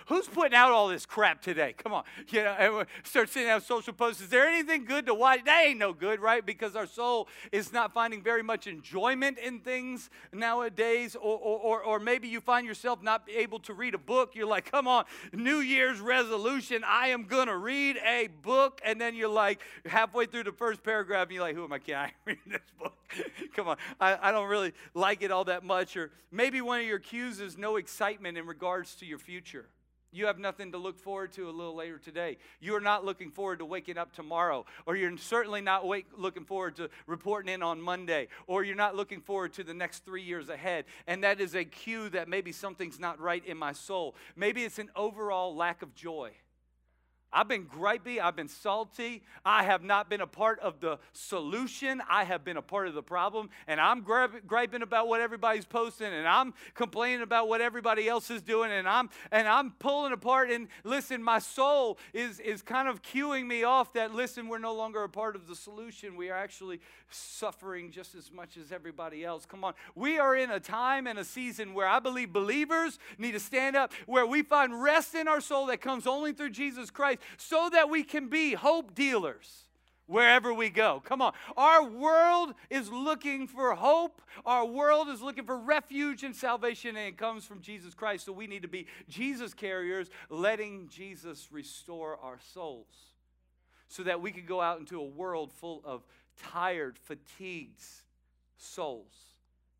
who's 0.07 0.26
putting 0.26 0.54
out 0.54 0.73
all 0.73 0.88
this 0.88 1.07
crap 1.07 1.43
today? 1.43 1.75
Come 1.76 1.93
on. 1.93 2.04
You 2.28 2.43
know, 2.43 2.57
and 2.59 2.76
we 2.76 2.83
start 3.04 3.28
sending 3.28 3.50
out 3.50 3.62
social 3.62 3.93
posts. 3.93 4.21
Is 4.23 4.28
there 4.28 4.49
anything 4.49 4.85
good 4.85 5.07
to 5.07 5.14
watch? 5.14 5.45
That 5.45 5.66
ain't 5.66 5.78
no 5.78 5.93
good, 5.93 6.21
right? 6.21 6.45
Because 6.45 6.75
our 6.75 6.87
soul 6.87 7.28
is 7.52 7.73
not 7.73 7.93
finding 7.93 8.23
very 8.23 8.43
much 8.43 8.66
enjoyment 8.66 9.38
in 9.38 9.61
things 9.61 10.11
nowadays. 10.33 11.14
Or, 11.14 11.38
or, 11.38 11.83
or 11.83 12.00
maybe 12.00 12.26
you 12.26 12.40
find 12.40 12.66
yourself 12.66 13.02
not 13.02 13.28
able 13.33 13.61
to 13.61 13.75
read 13.75 13.95
a 13.95 13.99
book. 13.99 14.35
You're 14.35 14.49
like, 14.49 14.71
come 14.71 14.88
on, 14.88 15.04
New 15.33 15.59
Year's 15.59 16.00
resolution, 16.00 16.83
I 16.85 17.09
am 17.09 17.25
going 17.25 17.47
to 17.47 17.57
read 17.57 17.99
a 18.04 18.28
book. 18.43 18.81
And 18.85 19.00
then 19.00 19.14
you're 19.14 19.28
like, 19.28 19.61
halfway 19.87 20.26
through 20.26 20.45
the 20.45 20.52
first 20.64 20.83
paragraph 20.83 21.25
and 21.25 21.33
you're 21.33 21.42
like, 21.42 21.54
who 21.54 21.64
am 21.64 21.75
I 21.75 21.78
kidding? 21.78 21.94
I 21.97 22.11
reading 22.25 22.52
this 22.52 22.61
book. 22.78 22.97
Come 23.54 23.68
on. 23.68 23.76
I, 24.00 24.16
I 24.28 24.33
don't 24.33 24.49
really 24.49 24.73
like 24.94 25.23
it 25.23 25.30
all 25.30 25.44
that 25.44 25.62
much. 25.62 25.94
Or 25.94 26.11
maybe 26.33 26.62
one 26.62 26.80
of 26.80 26.87
your 26.87 26.99
cues 26.99 27.38
is 27.38 27.59
no 27.59 27.76
excitement 27.76 28.38
in 28.38 28.47
regards 28.47 28.94
to 28.97 29.06
your 29.06 29.18
future. 29.18 29.66
You 30.11 30.25
have 30.26 30.38
nothing 30.38 30.73
to 30.73 30.78
look 30.78 30.99
forward 30.99 31.33
to 31.33 31.50
a 31.50 31.52
little 31.52 31.75
later 31.75 31.99
today. 31.99 32.38
You 32.61 32.76
are 32.76 32.80
not 32.80 33.04
looking 33.04 33.30
forward 33.30 33.59
to 33.59 33.66
waking 33.66 33.99
up 33.99 34.14
tomorrow, 34.14 34.64
or 34.87 34.97
you're 34.97 35.18
certainly 35.18 35.61
not 35.61 35.87
wake, 35.87 36.06
looking 36.16 36.44
forward 36.44 36.76
to 36.76 36.88
reporting 37.06 37.52
in 37.52 37.64
on 37.64 37.80
Monday, 37.80 38.28
or 38.47 38.62
you're 38.62 38.76
not 38.76 38.94
looking 38.94 39.21
forward 39.21 39.52
to 39.54 39.64
the 39.64 39.75
next 39.75 40.04
three 40.04 40.23
years 40.23 40.49
ahead. 40.49 40.85
And 41.09 41.25
that 41.25 41.40
is 41.40 41.56
a 41.56 41.64
cue 41.64 42.09
that 42.11 42.28
maybe 42.28 42.52
something's 42.52 43.00
not 43.00 43.21
right 43.21 43.44
in 43.44 43.59
my 43.59 43.73
soul. 43.73 44.14
Maybe 44.37 44.62
it's 44.62 44.78
an 44.78 44.88
overall 44.94 45.56
lack 45.56 45.83
of 45.83 45.97
joy. 45.97 46.30
I've 47.34 47.48
been 47.48 47.66
gripey, 47.66 48.20
I've 48.20 48.36
been 48.36 48.48
salty, 48.48 49.22
I 49.44 49.64
have 49.64 49.82
not 49.82 50.08
been 50.08 50.20
a 50.20 50.26
part 50.26 50.60
of 50.60 50.78
the 50.78 50.98
solution, 51.12 52.00
I 52.08 52.22
have 52.22 52.44
been 52.44 52.56
a 52.56 52.62
part 52.62 52.86
of 52.86 52.94
the 52.94 53.02
problem, 53.02 53.50
and 53.66 53.80
I'm 53.80 54.02
griping 54.02 54.82
about 54.82 55.08
what 55.08 55.20
everybody's 55.20 55.64
posting, 55.64 56.12
and 56.12 56.28
I'm 56.28 56.54
complaining 56.74 57.22
about 57.22 57.48
what 57.48 57.60
everybody 57.60 58.08
else 58.08 58.30
is 58.30 58.40
doing, 58.40 58.70
and 58.70 58.88
I'm 58.88 59.10
and 59.32 59.48
I'm 59.48 59.72
pulling 59.72 60.12
apart. 60.12 60.50
And 60.50 60.68
listen, 60.84 61.22
my 61.22 61.40
soul 61.40 61.98
is 62.12 62.38
is 62.38 62.62
kind 62.62 62.88
of 62.88 63.02
cueing 63.02 63.46
me 63.46 63.64
off 63.64 63.92
that 63.94 64.14
listen, 64.14 64.46
we're 64.46 64.58
no 64.58 64.74
longer 64.74 65.02
a 65.02 65.08
part 65.08 65.34
of 65.34 65.48
the 65.48 65.56
solution. 65.56 66.16
We 66.16 66.30
are 66.30 66.36
actually 66.36 66.80
suffering 67.10 67.90
just 67.90 68.14
as 68.14 68.30
much 68.32 68.56
as 68.56 68.70
everybody 68.70 69.24
else. 69.24 69.44
Come 69.44 69.64
on. 69.64 69.74
We 69.94 70.18
are 70.18 70.36
in 70.36 70.50
a 70.50 70.60
time 70.60 71.06
and 71.06 71.18
a 71.18 71.24
season 71.24 71.74
where 71.74 71.86
I 71.86 71.98
believe 71.98 72.32
believers 72.32 72.98
need 73.18 73.32
to 73.32 73.40
stand 73.40 73.76
up, 73.76 73.92
where 74.06 74.26
we 74.26 74.42
find 74.42 74.82
rest 74.82 75.14
in 75.14 75.26
our 75.26 75.40
soul 75.40 75.66
that 75.66 75.80
comes 75.80 76.06
only 76.06 76.32
through 76.32 76.50
Jesus 76.50 76.90
Christ 76.90 77.18
so 77.37 77.69
that 77.73 77.90
we 77.90 78.02
can 78.02 78.28
be 78.28 78.54
hope 78.54 78.95
dealers 78.95 79.64
wherever 80.07 80.52
we 80.52 80.71
go. 80.71 81.02
Come 81.04 81.23
on. 81.23 81.33
Our 81.57 81.85
world 81.85 82.54
is 82.71 82.90
looking 82.90 83.47
for 83.47 83.75
hope. 83.75 84.21
Our 84.45 84.66
world 84.66 85.09
is 85.09 85.23
looking 85.23 85.45
for 85.45 85.59
refuge 85.59 86.25
and 86.25 86.35
salvation, 86.35 86.97
and 86.97 87.09
it 87.09 87.16
comes 87.16 87.45
from 87.45 87.61
Jesus 87.61 87.95
Christ. 87.95 88.26
So 88.26 88.33
we 88.33 88.47
need 88.47 88.62
to 88.62 88.69
be 88.69 88.87
Jesus 89.09 89.54
carriers, 89.54 90.11
letting 90.28 90.88
Jesus 90.88 91.49
restore 91.50 92.19
our 92.23 92.38
souls 92.52 92.87
so 93.88 94.02
that 94.02 94.21
we 94.21 94.33
can 94.33 94.45
go 94.45 94.61
out 94.61 94.78
into 94.78 95.00
a 95.00 95.04
world 95.04 95.52
full 95.52 95.81
of 95.85 96.02
tired, 96.52 96.99
fatigued 96.99 97.83
souls 98.59 99.12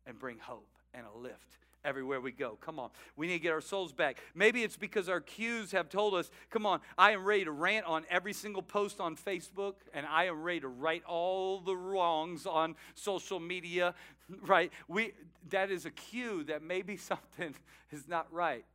and 0.05 0.17
bring 0.17 0.37
hope 0.39 0.69
and 0.93 1.05
a 1.05 1.17
lift 1.17 1.64
everywhere 1.85 2.19
we 2.19 2.31
go. 2.31 2.57
Come 2.59 2.79
on. 2.79 2.89
We 3.15 3.27
need 3.27 3.33
to 3.33 3.39
get 3.39 3.51
our 3.51 3.61
souls 3.61 3.93
back. 3.93 4.17
Maybe 4.33 4.63
it's 4.63 4.75
because 4.75 5.07
our 5.07 5.21
cues 5.21 5.71
have 5.71 5.87
told 5.87 6.15
us, 6.15 6.31
come 6.49 6.65
on, 6.65 6.81
I 6.97 7.11
am 7.11 7.23
ready 7.23 7.45
to 7.45 7.51
rant 7.51 7.85
on 7.85 8.05
every 8.09 8.33
single 8.33 8.61
post 8.61 8.99
on 8.99 9.15
Facebook, 9.15 9.75
and 9.93 10.05
I 10.05 10.25
am 10.25 10.41
ready 10.41 10.61
to 10.61 10.67
right 10.67 11.03
all 11.05 11.59
the 11.59 11.75
wrongs 11.75 12.45
on 12.45 12.75
social 12.95 13.39
media, 13.39 13.93
right? 14.41 14.71
We, 14.87 15.13
that 15.49 15.71
is 15.71 15.85
a 15.85 15.91
cue 15.91 16.43
that 16.45 16.61
maybe 16.61 16.97
something 16.97 17.55
is 17.91 18.07
not 18.07 18.31
right. 18.33 18.65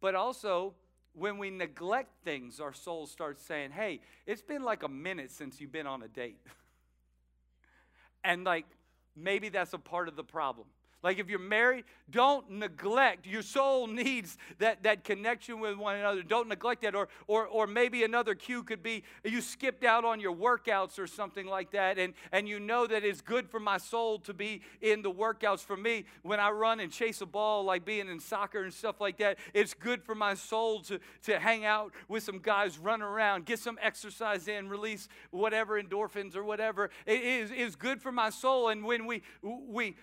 But 0.00 0.14
also, 0.14 0.74
when 1.14 1.38
we 1.38 1.50
neglect 1.50 2.10
things, 2.24 2.60
our 2.60 2.72
soul 2.72 3.06
starts 3.06 3.44
saying, 3.44 3.72
hey, 3.72 4.00
it's 4.26 4.42
been 4.42 4.62
like 4.62 4.82
a 4.82 4.88
minute 4.88 5.30
since 5.30 5.60
you've 5.60 5.72
been 5.72 5.86
on 5.86 6.02
a 6.02 6.08
date. 6.08 6.38
and 8.24 8.44
like, 8.44 8.66
maybe 9.14 9.48
that's 9.48 9.72
a 9.72 9.78
part 9.78 10.08
of 10.08 10.16
the 10.16 10.24
problem. 10.24 10.66
Like 11.02 11.18
if 11.18 11.28
you're 11.28 11.38
married, 11.38 11.84
don't 12.10 12.48
neglect. 12.50 13.26
Your 13.26 13.42
soul 13.42 13.86
needs 13.86 14.36
that, 14.58 14.82
that 14.84 15.02
connection 15.02 15.58
with 15.60 15.76
one 15.76 15.96
another. 15.96 16.22
Don't 16.22 16.48
neglect 16.48 16.82
that. 16.82 16.94
Or, 16.94 17.08
or, 17.26 17.46
or 17.46 17.66
maybe 17.66 18.04
another 18.04 18.34
cue 18.34 18.62
could 18.62 18.82
be 18.82 19.02
you 19.24 19.40
skipped 19.40 19.84
out 19.84 20.04
on 20.04 20.20
your 20.20 20.34
workouts 20.34 20.98
or 20.98 21.06
something 21.06 21.46
like 21.46 21.72
that, 21.72 21.98
and, 21.98 22.14
and 22.30 22.48
you 22.48 22.60
know 22.60 22.86
that 22.86 23.04
it's 23.04 23.20
good 23.20 23.48
for 23.48 23.58
my 23.58 23.78
soul 23.78 24.18
to 24.20 24.34
be 24.34 24.62
in 24.80 25.02
the 25.02 25.10
workouts. 25.10 25.60
For 25.60 25.76
me, 25.76 26.04
when 26.22 26.38
I 26.38 26.50
run 26.50 26.80
and 26.80 26.92
chase 26.92 27.20
a 27.20 27.26
ball, 27.26 27.64
like 27.64 27.84
being 27.84 28.08
in 28.08 28.20
soccer 28.20 28.62
and 28.62 28.72
stuff 28.72 29.00
like 29.00 29.18
that, 29.18 29.38
it's 29.54 29.74
good 29.74 30.02
for 30.02 30.14
my 30.14 30.34
soul 30.34 30.80
to, 30.82 31.00
to 31.24 31.38
hang 31.38 31.64
out 31.64 31.92
with 32.08 32.22
some 32.22 32.38
guys, 32.38 32.78
run 32.78 33.02
around, 33.02 33.46
get 33.46 33.58
some 33.58 33.78
exercise 33.80 34.48
in, 34.48 34.68
release 34.68 35.08
whatever 35.30 35.82
endorphins 35.82 36.36
or 36.36 36.44
whatever. 36.44 36.90
It 37.06 37.22
is, 37.22 37.50
is 37.50 37.76
good 37.76 38.02
for 38.02 38.12
my 38.12 38.30
soul. 38.30 38.68
And 38.68 38.84
when 38.84 39.06
we, 39.06 39.22
we 39.42 39.96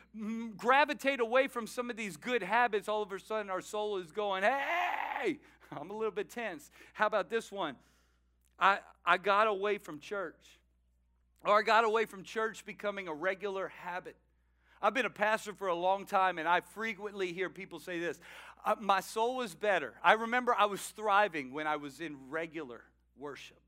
grab 0.58 0.88
gravitate 0.89 1.19
away 1.19 1.48
from 1.48 1.67
some 1.67 1.91
of 1.91 1.96
these 1.96 2.17
good 2.17 2.41
habits, 2.41 2.89
all 2.89 3.03
of 3.03 3.12
a 3.12 3.19
sudden 3.19 3.51
our 3.51 3.62
soul 3.62 3.98
is 3.98 4.12
going, 4.12 4.41
hey, 4.41 5.38
I'm 5.72 5.91
a 5.91 5.93
little 5.93 6.12
bit 6.12 6.31
tense. 6.31 6.72
How 6.93 7.05
about 7.05 7.29
this 7.29 7.51
one? 7.51 7.75
I, 8.60 8.79
I 9.05 9.17
got 9.17 9.46
away 9.46 9.77
from 9.77 10.00
church. 10.00 10.58
Or 11.46 11.60
I 11.60 11.62
got 11.62 11.84
away 11.84 12.05
from 12.05 12.24
church 12.24 12.65
becoming 12.65 13.08
a 13.08 13.13
regular 13.13 13.67
habit. 13.67 14.15
I've 14.81 14.96
been 14.96 15.05
a 15.05 15.12
pastor 15.12 15.53
for 15.53 15.67
a 15.67 15.75
long 15.75 16.08
time, 16.08 16.39
and 16.39 16.48
I 16.48 16.62
frequently 16.62 17.34
hear 17.34 17.51
people 17.51 17.79
say 17.79 18.00
this 18.00 18.19
uh, 18.65 18.75
My 18.81 19.00
soul 19.00 19.36
was 19.36 19.53
better. 19.53 19.93
I 20.03 20.13
remember 20.13 20.55
I 20.58 20.65
was 20.65 20.81
thriving 20.81 21.53
when 21.53 21.67
I 21.67 21.75
was 21.75 22.01
in 22.01 22.17
regular 22.29 22.81
worship 23.15 23.60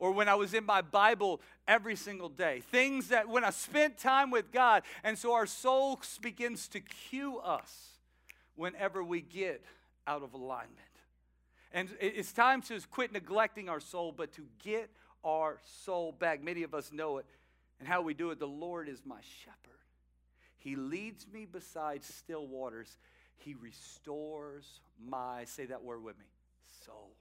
or 0.00 0.10
when 0.10 0.28
I 0.28 0.34
was 0.34 0.54
in 0.54 0.64
my 0.64 0.80
Bible 0.80 1.40
every 1.68 1.94
single 1.94 2.30
day. 2.30 2.62
Things 2.72 3.08
that 3.08 3.28
when 3.28 3.44
I 3.44 3.50
spent 3.50 3.98
time 3.98 4.30
with 4.30 4.50
God. 4.50 4.82
And 5.04 5.16
so 5.16 5.34
our 5.34 5.46
soul 5.46 6.00
begins 6.20 6.66
to 6.68 6.80
cue 6.80 7.38
us 7.38 7.90
whenever 8.56 9.04
we 9.04 9.20
get 9.20 9.62
out 10.06 10.22
of 10.22 10.34
alignment. 10.34 10.78
And 11.72 11.88
it's 12.00 12.32
time 12.32 12.62
to 12.62 12.80
quit 12.90 13.12
neglecting 13.12 13.68
our 13.68 13.78
soul, 13.78 14.10
but 14.10 14.32
to 14.32 14.42
get 14.64 14.90
our 15.22 15.58
soul 15.84 16.10
back. 16.10 16.42
Many 16.42 16.64
of 16.64 16.74
us 16.74 16.90
know 16.92 17.18
it. 17.18 17.26
And 17.78 17.86
how 17.86 18.02
we 18.02 18.14
do 18.14 18.30
it 18.30 18.40
the 18.40 18.46
Lord 18.46 18.88
is 18.88 19.02
my 19.04 19.20
shepherd. 19.44 19.56
He 20.58 20.76
leads 20.76 21.26
me 21.32 21.46
beside 21.46 22.02
still 22.02 22.46
waters. 22.46 22.96
He 23.36 23.54
restores 23.54 24.80
my, 25.02 25.44
say 25.44 25.66
that 25.66 25.82
word 25.82 26.02
with 26.02 26.18
me, 26.18 26.26
soul. 26.84 27.12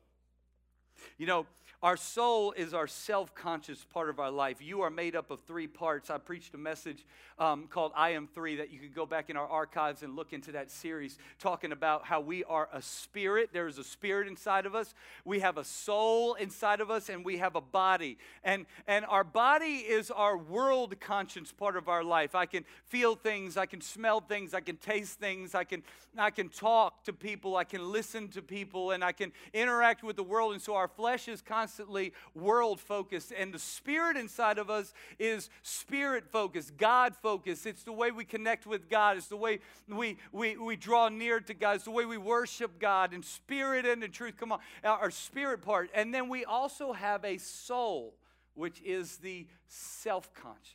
You 1.18 1.28
know, 1.28 1.46
our 1.82 1.96
soul 1.96 2.52
is 2.58 2.74
our 2.74 2.88
self 2.88 3.34
conscious 3.34 3.86
part 3.86 4.10
of 4.10 4.20
our 4.20 4.30
life. 4.30 4.62
You 4.62 4.82
are 4.82 4.90
made 4.90 5.16
up 5.16 5.32
of 5.32 5.40
three 5.42 5.68
parts. 5.68 6.10
I 6.10 6.18
preached 6.18 6.54
a 6.54 6.58
message 6.58 7.06
um, 7.38 7.68
called 7.68 7.94
I 7.96 8.10
Am 8.10 8.28
Three 8.28 8.58
that 8.58 8.70
you 8.70 8.80
could 8.80 8.94
go 8.94 9.06
back 9.06 9.30
in 9.30 9.38
our 9.38 9.48
archives 9.48 10.04
and 10.04 10.14
look 10.14 10.34
into 10.34 10.52
that 10.52 10.72
series, 10.72 11.18
talking 11.40 11.72
about 11.72 12.04
how 12.04 12.20
we 12.20 12.44
are 12.44 12.68
a 12.74 12.82
spirit. 12.82 13.52
There 13.54 13.66
is 13.66 13.78
a 13.78 13.86
spirit 13.86 14.28
inside 14.28 14.66
of 14.66 14.76
us, 14.76 14.94
we 15.24 15.40
have 15.40 15.58
a 15.58 15.64
soul 15.64 16.34
inside 16.34 16.82
of 16.82 16.92
us, 16.92 17.08
and 17.08 17.24
we 17.24 17.38
have 17.38 17.56
a 17.56 17.62
body. 17.62 18.18
And, 18.44 18.66
and 18.86 19.06
our 19.06 19.24
body 19.24 19.78
is 19.78 20.12
our 20.12 20.38
world 20.38 21.00
conscious 21.00 21.54
part 21.54 21.78
of 21.78 21.88
our 21.88 22.04
life. 22.04 22.36
I 22.36 22.46
can 22.46 22.66
feel 22.88 23.16
things, 23.16 23.56
I 23.56 23.68
can 23.68 23.80
smell 23.80 24.20
things, 24.20 24.54
I 24.54 24.60
can 24.60 24.76
taste 24.76 25.18
things, 25.18 25.56
I 25.56 25.64
can, 25.64 25.84
I 26.18 26.30
can 26.30 26.50
talk 26.50 27.06
to 27.06 27.14
people, 27.14 27.56
I 27.56 27.64
can 27.64 27.90
listen 27.90 28.28
to 28.30 28.42
people, 28.42 28.92
and 28.92 29.02
I 29.02 29.14
can 29.14 29.32
interact 29.54 30.04
with 30.04 30.18
the 30.18 30.24
world. 30.24 30.52
And 30.52 30.62
so 30.62 30.76
our 30.76 30.89
flesh 30.96 31.28
is 31.28 31.42
constantly 31.42 32.14
world 32.34 32.80
focused, 32.80 33.32
and 33.38 33.54
the 33.54 33.60
spirit 33.60 34.18
inside 34.18 34.58
of 34.58 34.70
us 34.70 34.94
is 35.18 35.50
spirit 35.62 36.26
focused, 36.32 36.78
God 36.78 37.16
focused. 37.16 37.66
It's 37.66 37.84
the 37.84 37.94
way 37.94 38.12
we 38.12 38.26
connect 38.26 38.66
with 38.66 38.90
God, 38.90 39.18
it's 39.18 39.28
the 39.28 39.38
way 39.38 39.60
we, 39.88 40.18
we, 40.32 40.58
we 40.58 40.76
draw 40.76 41.10
near 41.10 41.40
to 41.40 41.54
God, 41.54 41.76
it's 41.76 41.86
the 41.86 41.92
way 41.92 42.06
we 42.06 42.18
worship 42.18 42.80
God 42.80 43.14
in 43.14 43.24
spirit 43.24 43.86
and 43.86 44.04
in 44.04 44.12
truth. 44.12 44.36
Come 44.38 44.52
on, 44.52 44.60
our 44.84 45.12
spirit 45.12 45.62
part. 45.62 45.90
And 45.94 46.14
then 46.14 46.30
we 46.30 46.46
also 46.46 46.94
have 46.94 47.24
a 47.24 47.38
soul, 47.38 48.16
which 48.54 48.82
is 48.84 49.18
the 49.18 49.48
self 49.68 50.34
conscious. 50.34 50.74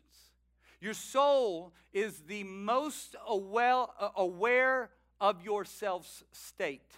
Your 0.80 0.94
soul 0.94 1.73
is 1.92 2.21
the 2.26 2.44
most 2.44 3.16
uh, 3.26 3.87
aware 4.16 4.90
of 5.21 5.42
yourself's 5.42 6.25
state 6.33 6.92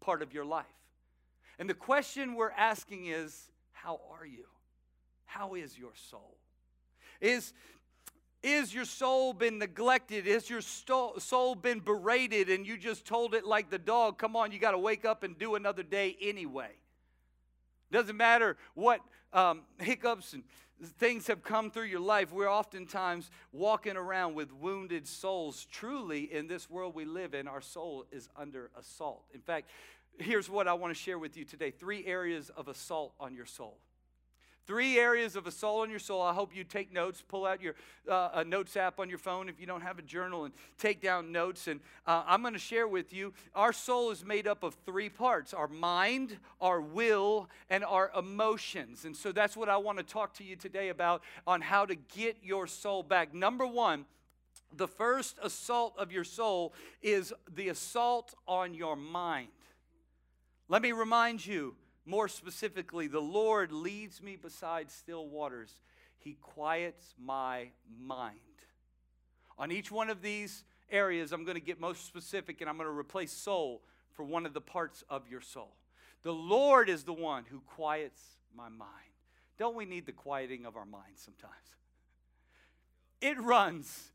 part 0.00 0.22
of 0.22 0.34
your 0.34 0.44
life. 0.44 0.66
And 1.58 1.68
the 1.68 1.74
question 1.74 2.34
we're 2.34 2.50
asking 2.50 3.06
is 3.06 3.50
how 3.72 4.00
are 4.18 4.26
you? 4.26 4.44
How 5.24 5.54
is 5.54 5.78
your 5.78 5.92
soul? 6.10 6.36
Is, 7.20 7.52
is 8.42 8.74
your 8.74 8.84
soul 8.84 9.32
been 9.32 9.58
neglected? 9.58 10.26
Is 10.26 10.48
your 10.48 10.60
soul 10.60 11.54
been 11.54 11.80
berated 11.80 12.48
and 12.48 12.66
you 12.66 12.76
just 12.76 13.04
told 13.04 13.34
it 13.34 13.44
like 13.44 13.70
the 13.70 13.78
dog, 13.78 14.18
come 14.18 14.36
on, 14.36 14.52
you 14.52 14.58
got 14.58 14.72
to 14.72 14.78
wake 14.78 15.04
up 15.04 15.22
and 15.22 15.38
do 15.38 15.54
another 15.54 15.82
day 15.82 16.16
anyway? 16.20 16.70
Doesn't 17.90 18.16
matter 18.16 18.56
what 18.74 19.00
um, 19.32 19.62
hiccups 19.78 20.32
and 20.32 20.44
things 20.98 21.26
have 21.26 21.42
come 21.42 21.70
through 21.70 21.84
your 21.84 22.00
life, 22.00 22.32
we're 22.32 22.50
oftentimes 22.50 23.30
walking 23.52 23.96
around 23.96 24.34
with 24.34 24.52
wounded 24.52 25.06
souls. 25.06 25.66
Truly, 25.70 26.32
in 26.32 26.46
this 26.46 26.68
world 26.68 26.94
we 26.94 27.04
live 27.04 27.34
in, 27.34 27.48
our 27.48 27.60
soul 27.60 28.06
is 28.10 28.28
under 28.36 28.70
assault. 28.78 29.24
In 29.32 29.40
fact, 29.40 29.68
here's 30.18 30.48
what 30.48 30.68
I 30.68 30.74
want 30.74 30.94
to 30.94 31.00
share 31.00 31.18
with 31.18 31.36
you 31.36 31.44
today 31.44 31.70
three 31.70 32.06
areas 32.06 32.50
of 32.56 32.68
assault 32.68 33.14
on 33.20 33.34
your 33.34 33.46
soul. 33.46 33.78
Three 34.66 34.98
areas 34.98 35.36
of 35.36 35.46
assault 35.46 35.82
on 35.82 35.90
your 35.90 35.98
soul. 35.98 36.22
I 36.22 36.32
hope 36.32 36.56
you 36.56 36.64
take 36.64 36.90
notes. 36.90 37.22
Pull 37.28 37.44
out 37.44 37.60
your 37.60 37.74
uh, 38.08 38.30
a 38.32 38.44
notes 38.44 38.78
app 38.78 38.98
on 38.98 39.10
your 39.10 39.18
phone 39.18 39.50
if 39.50 39.60
you 39.60 39.66
don't 39.66 39.82
have 39.82 39.98
a 39.98 40.02
journal 40.02 40.44
and 40.44 40.54
take 40.78 41.02
down 41.02 41.32
notes. 41.32 41.68
And 41.68 41.80
uh, 42.06 42.22
I'm 42.26 42.40
going 42.40 42.54
to 42.54 42.58
share 42.58 42.88
with 42.88 43.12
you 43.12 43.34
our 43.54 43.74
soul 43.74 44.10
is 44.10 44.24
made 44.24 44.46
up 44.46 44.62
of 44.62 44.74
three 44.86 45.10
parts 45.10 45.52
our 45.52 45.68
mind, 45.68 46.38
our 46.62 46.80
will, 46.80 47.50
and 47.68 47.84
our 47.84 48.10
emotions. 48.16 49.04
And 49.04 49.14
so 49.14 49.32
that's 49.32 49.54
what 49.54 49.68
I 49.68 49.76
want 49.76 49.98
to 49.98 50.04
talk 50.04 50.32
to 50.34 50.44
you 50.44 50.56
today 50.56 50.88
about 50.88 51.22
on 51.46 51.60
how 51.60 51.84
to 51.84 51.94
get 51.94 52.38
your 52.42 52.66
soul 52.66 53.02
back. 53.02 53.34
Number 53.34 53.66
one, 53.66 54.06
the 54.74 54.88
first 54.88 55.38
assault 55.42 55.94
of 55.98 56.10
your 56.10 56.24
soul 56.24 56.72
is 57.02 57.34
the 57.54 57.68
assault 57.68 58.34
on 58.48 58.72
your 58.72 58.96
mind. 58.96 59.48
Let 60.68 60.82
me 60.82 60.92
remind 60.92 61.44
you 61.44 61.76
more 62.06 62.28
specifically, 62.28 63.06
the 63.06 63.20
Lord 63.20 63.72
leads 63.72 64.22
me 64.22 64.36
beside 64.36 64.90
still 64.90 65.26
waters. 65.26 65.80
He 66.18 66.36
quiets 66.40 67.14
my 67.18 67.68
mind. 67.98 68.38
On 69.58 69.70
each 69.70 69.90
one 69.90 70.10
of 70.10 70.20
these 70.20 70.64
areas, 70.90 71.32
I'm 71.32 71.44
going 71.44 71.56
to 71.56 71.64
get 71.64 71.80
most 71.80 72.06
specific 72.06 72.60
and 72.60 72.68
I'm 72.68 72.76
going 72.76 72.88
to 72.88 72.96
replace 72.96 73.32
soul 73.32 73.82
for 74.12 74.24
one 74.24 74.46
of 74.46 74.52
the 74.52 74.60
parts 74.60 75.02
of 75.08 75.28
your 75.28 75.40
soul. 75.40 75.74
The 76.22 76.32
Lord 76.32 76.88
is 76.88 77.04
the 77.04 77.12
one 77.12 77.44
who 77.50 77.60
quiets 77.60 78.20
my 78.56 78.68
mind. 78.68 78.90
Don't 79.58 79.76
we 79.76 79.84
need 79.84 80.06
the 80.06 80.12
quieting 80.12 80.66
of 80.66 80.76
our 80.76 80.86
minds 80.86 81.22
sometimes? 81.22 81.52
It 83.20 83.40
runs 83.40 84.12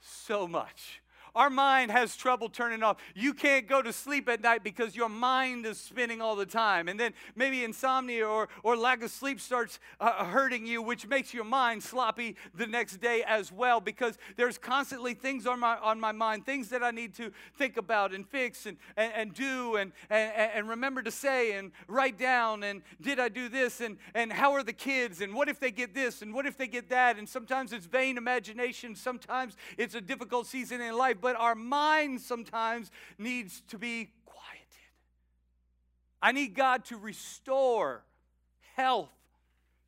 so 0.00 0.46
much. 0.46 1.02
Our 1.36 1.50
mind 1.50 1.90
has 1.90 2.16
trouble 2.16 2.48
turning 2.48 2.82
off. 2.82 2.96
You 3.14 3.34
can't 3.34 3.68
go 3.68 3.82
to 3.82 3.92
sleep 3.92 4.26
at 4.26 4.40
night 4.40 4.64
because 4.64 4.96
your 4.96 5.10
mind 5.10 5.66
is 5.66 5.78
spinning 5.78 6.22
all 6.22 6.34
the 6.34 6.46
time. 6.46 6.88
And 6.88 6.98
then 6.98 7.12
maybe 7.34 7.62
insomnia 7.62 8.26
or, 8.26 8.48
or 8.62 8.74
lack 8.74 9.02
of 9.02 9.10
sleep 9.10 9.38
starts 9.38 9.78
uh, 10.00 10.24
hurting 10.24 10.64
you, 10.64 10.80
which 10.80 11.06
makes 11.06 11.34
your 11.34 11.44
mind 11.44 11.82
sloppy 11.82 12.36
the 12.54 12.66
next 12.66 13.02
day 13.02 13.22
as 13.26 13.52
well 13.52 13.80
because 13.82 14.16
there's 14.36 14.56
constantly 14.56 15.12
things 15.12 15.46
on 15.46 15.60
my, 15.60 15.76
on 15.76 16.00
my 16.00 16.10
mind, 16.10 16.46
things 16.46 16.70
that 16.70 16.82
I 16.82 16.90
need 16.90 17.14
to 17.16 17.30
think 17.58 17.76
about 17.76 18.14
and 18.14 18.26
fix 18.26 18.64
and, 18.64 18.78
and, 18.96 19.12
and 19.14 19.34
do 19.34 19.76
and, 19.76 19.92
and, 20.08 20.32
and 20.54 20.68
remember 20.70 21.02
to 21.02 21.10
say 21.10 21.52
and 21.52 21.70
write 21.86 22.18
down. 22.18 22.62
And 22.62 22.80
did 23.02 23.20
I 23.20 23.28
do 23.28 23.50
this? 23.50 23.82
And, 23.82 23.98
and 24.14 24.32
how 24.32 24.52
are 24.54 24.62
the 24.62 24.72
kids? 24.72 25.20
And 25.20 25.34
what 25.34 25.50
if 25.50 25.60
they 25.60 25.70
get 25.70 25.92
this? 25.92 26.22
And 26.22 26.32
what 26.32 26.46
if 26.46 26.56
they 26.56 26.66
get 26.66 26.88
that? 26.88 27.18
And 27.18 27.28
sometimes 27.28 27.74
it's 27.74 27.84
vain 27.84 28.16
imagination. 28.16 28.94
Sometimes 28.94 29.54
it's 29.76 29.94
a 29.94 30.00
difficult 30.00 30.46
season 30.46 30.80
in 30.80 30.96
life 30.96 31.20
but 31.26 31.34
our 31.34 31.56
mind 31.56 32.20
sometimes 32.20 32.88
needs 33.18 33.60
to 33.66 33.76
be 33.78 34.12
quieted. 34.24 34.62
I 36.22 36.30
need 36.30 36.54
God 36.54 36.84
to 36.84 36.96
restore 36.96 38.04
health 38.76 39.10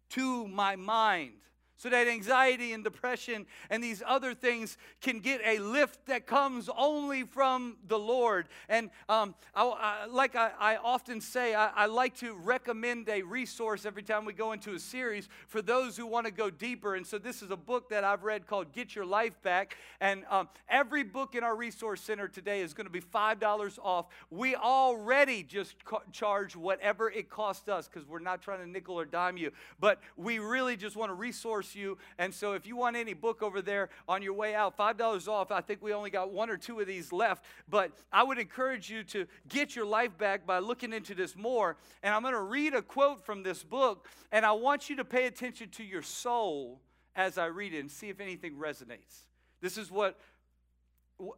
to 0.09 0.49
my 0.49 0.75
mind 0.75 1.35
so 1.79 1.89
that 1.89 2.09
anxiety 2.09 2.73
and 2.73 2.83
depression 2.83 3.47
and 3.71 3.83
these 3.83 4.03
other 4.05 4.35
things 4.35 4.77
can 5.01 5.21
get 5.21 5.41
a 5.45 5.61
lift 5.61 6.07
that 6.07 6.27
comes 6.27 6.69
only 6.77 7.23
from 7.23 7.77
the 7.87 7.99
Lord. 7.99 8.49
And 8.69 8.91
um, 9.09 9.37
I, 9.55 9.63
I, 9.65 10.07
like 10.07 10.35
I, 10.35 10.51
I, 10.59 10.77
often 10.77 11.21
say, 11.21 11.55
I, 11.55 11.87
like 11.87 12.17
to 12.17 12.35
recommend 12.35 13.09
a 13.09 13.23
resource 13.23 13.87
every 13.87 14.03
time 14.03 14.25
we 14.25 14.33
go 14.33 14.53
into 14.53 14.75
a 14.75 14.79
series 14.79 15.29
for 15.47 15.63
those 15.63 15.97
who 15.97 16.05
want 16.05 16.27
to 16.27 16.33
go 16.33 16.51
deeper. 16.51 16.97
And 16.97 17.07
so 17.07 17.17
this 17.17 17.43
is 17.43 17.51
a 17.53 17.57
book 17.57 17.91
that 17.91 18.03
I've 18.03 18.25
read 18.25 18.49
called 18.49 18.73
Get 18.73 18.97
Your 18.97 19.07
Life 19.07 19.41
Back. 19.43 19.77
And 20.01 20.25
um, 20.31 20.49
every 20.69 21.05
book 21.05 21.37
in 21.37 21.45
our 21.45 21.55
resource 21.55 22.01
center 22.01 22.27
today 22.27 22.61
is 22.61 22.75
going 22.75 22.87
to 22.87 22.93
be 22.93 23.01
$5 23.01 23.79
off. 23.83 24.07
We 24.31 24.57
already 24.57 25.45
just 25.45 25.77
charge 26.11 26.57
whatever 26.57 27.09
it 27.09 27.31
costs 27.31 27.69
us 27.69 27.89
because 27.89 28.09
we're 28.09 28.19
not 28.19 28.43
trying 28.43 28.65
to 28.65 28.69
nickel 28.69 28.99
or 28.99 29.05
dime 29.05 29.37
you, 29.37 29.53
but 29.79 30.01
we 30.17 30.41
really 30.41 30.77
just 30.77 30.97
want 30.97 31.11
to 31.11 31.15
resource 31.15 31.68
you. 31.75 31.99
And 32.19 32.33
so 32.33 32.53
if 32.53 32.67
you 32.67 32.77
want 32.77 32.97
any 32.97 33.15
book 33.15 33.43
over 33.43 33.63
there 33.63 33.89
on 34.09 34.23
your 34.23 34.33
way 34.33 34.55
out, 34.55 34.77
$5 34.77 35.29
off. 35.29 35.51
I 35.51 35.61
think 35.61 35.83
we 35.83 35.93
only 35.93 36.11
got 36.11 36.31
one 36.31 36.51
or 36.51 36.57
two 36.57 36.81
of 36.81 36.87
these 36.87 37.13
left. 37.13 37.45
But 37.69 37.93
I 38.13 38.23
would 38.23 38.39
encourage 38.39 38.91
you 38.91 39.03
to 39.05 39.27
get 39.49 39.77
your 39.77 39.87
life 39.87 40.17
back 40.19 40.47
by 40.47 40.59
looking 40.59 40.93
into 40.93 41.15
this 41.15 41.37
more. 41.37 41.77
And 42.03 42.15
I'm 42.15 42.23
going 42.23 42.35
to 42.35 42.41
read 42.41 42.75
a 42.75 42.83
quote 42.83 43.25
from 43.25 43.43
this 43.43 43.63
book. 43.63 44.09
And 44.33 44.45
I 44.45 44.53
want 44.53 44.91
you 44.91 44.97
to 44.97 45.05
pay 45.05 45.27
attention 45.27 45.71
to 45.71 45.85
your 45.85 46.03
soul 46.03 46.81
as 47.17 47.39
I 47.39 47.47
read 47.47 47.75
it 47.75 47.81
and 47.81 47.91
see 47.91 48.09
if 48.09 48.21
anything 48.21 48.55
resonates. 48.55 49.25
This 49.61 49.77
is 49.77 49.91
what, 49.91 50.19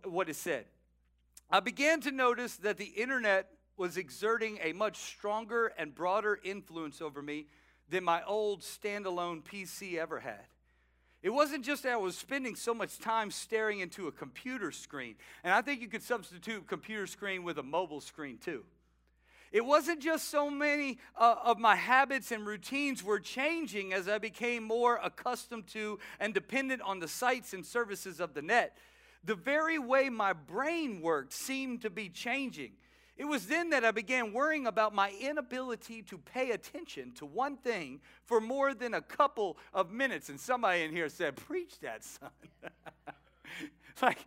what 0.04 0.28
is 0.28 0.36
said. 0.36 0.66
I 1.50 1.60
began 1.60 2.00
to 2.02 2.10
notice 2.10 2.56
that 2.56 2.76
the 2.76 2.84
internet 2.84 3.48
was 3.76 3.96
exerting 3.96 4.58
a 4.62 4.74
much 4.74 4.98
stronger 4.98 5.72
and 5.78 5.94
broader 5.94 6.38
influence 6.44 7.00
over 7.00 7.22
me 7.22 7.46
than 7.90 8.04
my 8.04 8.22
old 8.24 8.62
standalone 8.62 9.42
PC 9.42 9.98
ever 9.98 10.20
had. 10.20 10.46
It 11.22 11.30
wasn't 11.30 11.64
just 11.64 11.82
that 11.82 11.92
I 11.92 11.96
was 11.96 12.16
spending 12.16 12.54
so 12.54 12.72
much 12.72 12.98
time 12.98 13.30
staring 13.30 13.80
into 13.80 14.08
a 14.08 14.12
computer 14.12 14.72
screen, 14.72 15.16
and 15.44 15.52
I 15.52 15.60
think 15.60 15.82
you 15.82 15.88
could 15.88 16.02
substitute 16.02 16.66
computer 16.66 17.06
screen 17.06 17.42
with 17.42 17.58
a 17.58 17.62
mobile 17.62 18.00
screen 18.00 18.38
too. 18.38 18.64
It 19.52 19.64
wasn't 19.64 20.00
just 20.00 20.28
so 20.28 20.48
many 20.48 20.98
uh, 21.18 21.34
of 21.44 21.58
my 21.58 21.74
habits 21.74 22.30
and 22.30 22.46
routines 22.46 23.02
were 23.02 23.18
changing 23.18 23.92
as 23.92 24.08
I 24.08 24.18
became 24.18 24.62
more 24.62 25.00
accustomed 25.02 25.66
to 25.68 25.98
and 26.20 26.32
dependent 26.32 26.82
on 26.82 27.00
the 27.00 27.08
sites 27.08 27.52
and 27.52 27.66
services 27.66 28.20
of 28.20 28.32
the 28.32 28.42
net. 28.42 28.76
The 29.24 29.34
very 29.34 29.78
way 29.78 30.08
my 30.08 30.32
brain 30.32 31.02
worked 31.02 31.32
seemed 31.32 31.82
to 31.82 31.90
be 31.90 32.08
changing. 32.08 32.72
It 33.20 33.28
was 33.28 33.48
then 33.48 33.68
that 33.68 33.84
I 33.84 33.90
began 33.90 34.32
worrying 34.32 34.66
about 34.66 34.94
my 34.94 35.12
inability 35.20 36.00
to 36.04 36.16
pay 36.16 36.52
attention 36.52 37.12
to 37.16 37.26
one 37.26 37.58
thing 37.58 38.00
for 38.24 38.40
more 38.40 38.72
than 38.72 38.94
a 38.94 39.02
couple 39.02 39.58
of 39.74 39.90
minutes. 39.90 40.30
And 40.30 40.40
somebody 40.40 40.84
in 40.84 40.90
here 40.90 41.10
said, 41.10 41.36
Preach 41.36 41.78
that, 41.80 42.02
son. 42.02 42.30
like, 44.02 44.24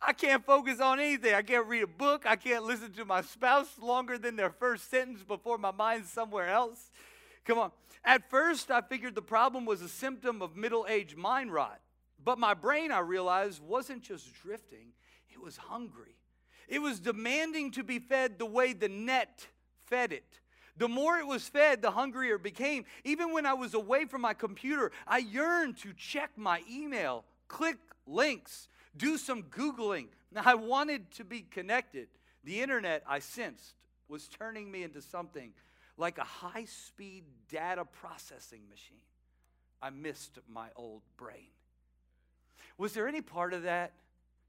I 0.00 0.12
can't 0.12 0.46
focus 0.46 0.78
on 0.78 1.00
anything. 1.00 1.34
I 1.34 1.42
can't 1.42 1.66
read 1.66 1.82
a 1.82 1.88
book. 1.88 2.26
I 2.26 2.36
can't 2.36 2.62
listen 2.62 2.92
to 2.92 3.04
my 3.04 3.22
spouse 3.22 3.76
longer 3.82 4.18
than 4.18 4.36
their 4.36 4.50
first 4.50 4.88
sentence 4.88 5.24
before 5.24 5.58
my 5.58 5.72
mind's 5.72 6.08
somewhere 6.08 6.50
else. 6.50 6.92
Come 7.44 7.58
on. 7.58 7.72
At 8.04 8.30
first, 8.30 8.70
I 8.70 8.82
figured 8.82 9.16
the 9.16 9.20
problem 9.20 9.64
was 9.64 9.82
a 9.82 9.88
symptom 9.88 10.42
of 10.42 10.54
middle 10.54 10.86
age 10.88 11.16
mind 11.16 11.52
rot. 11.52 11.80
But 12.24 12.38
my 12.38 12.54
brain, 12.54 12.92
I 12.92 13.00
realized, 13.00 13.60
wasn't 13.60 14.04
just 14.04 14.32
drifting, 14.32 14.92
it 15.28 15.42
was 15.42 15.56
hungry. 15.56 16.14
It 16.68 16.80
was 16.80 17.00
demanding 17.00 17.70
to 17.72 17.84
be 17.84 17.98
fed 17.98 18.38
the 18.38 18.46
way 18.46 18.72
the 18.72 18.88
net 18.88 19.46
fed 19.86 20.12
it. 20.12 20.40
The 20.76 20.88
more 20.88 21.18
it 21.18 21.26
was 21.26 21.48
fed, 21.48 21.82
the 21.82 21.92
hungrier 21.92 22.34
it 22.36 22.42
became. 22.42 22.84
Even 23.04 23.32
when 23.32 23.46
I 23.46 23.54
was 23.54 23.74
away 23.74 24.06
from 24.06 24.22
my 24.22 24.34
computer, 24.34 24.90
I 25.06 25.18
yearned 25.18 25.76
to 25.78 25.92
check 25.92 26.30
my 26.36 26.62
email, 26.70 27.24
click 27.46 27.76
links, 28.06 28.68
do 28.96 29.16
some 29.16 29.44
Googling. 29.44 30.08
I 30.36 30.54
wanted 30.54 31.10
to 31.12 31.24
be 31.24 31.42
connected. 31.42 32.08
The 32.42 32.60
internet, 32.60 33.02
I 33.08 33.20
sensed, 33.20 33.74
was 34.08 34.28
turning 34.28 34.70
me 34.70 34.82
into 34.82 35.00
something 35.00 35.52
like 35.96 36.18
a 36.18 36.24
high 36.24 36.64
speed 36.64 37.24
data 37.48 37.84
processing 37.84 38.62
machine. 38.68 38.98
I 39.80 39.90
missed 39.90 40.38
my 40.48 40.68
old 40.76 41.02
brain. 41.16 41.52
Was 42.78 42.92
there 42.94 43.06
any 43.06 43.20
part 43.20 43.54
of 43.54 43.62
that 43.62 43.92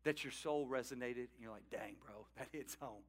that 0.05 0.23
your 0.23 0.31
soul 0.31 0.67
resonated. 0.67 1.17
And 1.17 1.41
you're 1.41 1.51
like, 1.51 1.69
dang, 1.69 1.95
bro, 2.05 2.25
that 2.37 2.47
hits 2.51 2.77
home. 2.79 3.03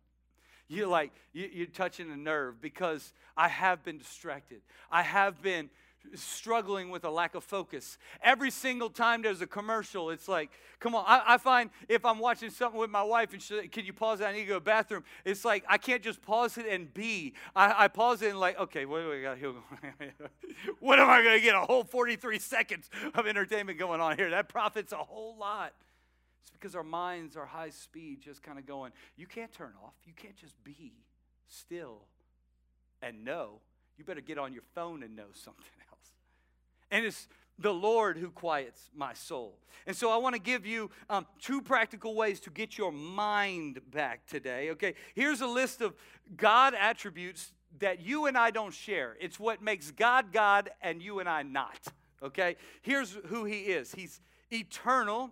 You're 0.69 0.89
like, 0.89 1.13
you, 1.33 1.63
are 1.63 1.67
touching 1.67 2.11
a 2.11 2.17
nerve 2.17 2.61
because 2.61 3.13
I 3.37 3.47
have 3.47 3.85
been 3.85 3.99
distracted. 3.99 4.63
I 4.91 5.03
have 5.03 5.41
been 5.41 5.71
struggling 6.15 6.91
with 6.91 7.05
a 7.05 7.11
lack 7.11 7.35
of 7.37 7.45
focus. 7.45 7.99
Every 8.23 8.51
single 8.51 8.91
time 8.91 9.23
there's 9.23 9.41
a 9.41 9.47
commercial, 9.47 10.11
it's 10.11 10.27
like, 10.29 10.51
come 10.81 10.95
on. 10.95 11.05
I, 11.07 11.35
I 11.35 11.39
find 11.39 11.71
if 11.89 12.05
I'm 12.05 12.19
watching 12.19 12.51
something 12.51 12.81
with 12.81 12.91
my 12.91 13.03
wife 13.03 13.33
and 13.33 13.41
she, 13.41 13.69
can 13.69 13.85
you 13.85 13.93
pause 13.93 14.21
it? 14.21 14.25
I 14.25 14.33
need 14.33 14.41
to 14.41 14.47
go 14.47 14.55
to 14.55 14.61
the 14.61 14.65
bathroom. 14.65 15.05
It's 15.25 15.45
like 15.45 15.65
I 15.69 15.79
can't 15.79 16.03
just 16.03 16.21
pause 16.21 16.59
it 16.59 16.67
and 16.67 16.93
be. 16.93 17.35
I, 17.55 17.85
I 17.85 17.89
pause 17.89 18.23
it 18.23 18.31
and 18.31 18.41
like, 18.41 18.59
okay, 18.59 18.87
what 18.87 19.03
do 19.03 19.11
we 19.11 19.23
got 19.23 19.39
here? 19.39 19.53
what 20.81 20.99
am 20.99 21.09
I 21.09 21.23
going 21.23 21.39
to 21.39 21.45
get? 21.45 21.55
A 21.55 21.61
whole 21.61 21.85
43 21.85 22.39
seconds 22.39 22.91
of 23.15 23.27
entertainment 23.27 23.79
going 23.79 24.01
on 24.01 24.17
here. 24.17 24.31
That 24.31 24.49
profits 24.49 24.93
a 24.93 24.97
whole 24.97 25.37
lot. 25.39 25.73
It's 26.47 26.53
because 26.53 26.75
our 26.75 26.85
minds 26.85 27.37
are 27.37 27.45
high 27.45 27.71
speed, 27.71 28.21
just 28.23 28.43
kind 28.43 28.59
of 28.59 28.67
going, 28.67 28.93
you 29.17 29.27
can't 29.27 29.53
turn 29.53 29.73
off. 29.85 29.95
You 30.05 30.13
can't 30.15 30.37
just 30.37 30.63
be 30.65 30.93
still 31.49 32.03
and 33.03 33.25
know. 33.25 33.61
You 33.99 34.05
better 34.05 34.21
get 34.21 34.39
on 34.39 34.53
your 34.53 34.63
phone 34.75 35.03
and 35.03 35.17
know 35.17 35.33
something 35.33 35.65
else. 35.91 36.13
And 36.91 37.05
it's 37.05 37.29
the 37.59 37.73
Lord 37.73 38.19
who 38.19 38.31
quiets 38.31 38.91
my 38.95 39.15
soul. 39.15 39.59
And 39.87 39.97
so 39.97 40.11
I 40.11 40.17
want 40.19 40.35
to 40.35 40.41
give 40.41 40.67
you 40.67 40.91
um, 41.09 41.27
two 41.41 41.63
practical 41.63 42.15
ways 42.15 42.41
to 42.41 42.51
get 42.51 42.77
your 42.77 42.93
mind 42.93 43.81
back 43.91 44.27
today. 44.27 44.71
Okay, 44.71 44.95
here's 45.15 45.41
a 45.41 45.47
list 45.47 45.81
of 45.81 45.95
God 46.37 46.75
attributes 46.75 47.53
that 47.79 48.01
you 48.01 48.27
and 48.27 48.37
I 48.37 48.51
don't 48.51 48.75
share. 48.75 49.17
It's 49.21 49.41
what 49.41 49.63
makes 49.63 49.91
God 49.91 50.33
God 50.33 50.71
and 50.83 51.03
you 51.03 51.21
and 51.21 51.29
I 51.29 51.43
not. 51.43 51.81
Okay, 52.23 52.57
here's 52.83 53.19
who 53.27 53.45
He 53.45 53.61
is 53.63 53.93
He's 53.93 54.21
eternal, 54.53 55.31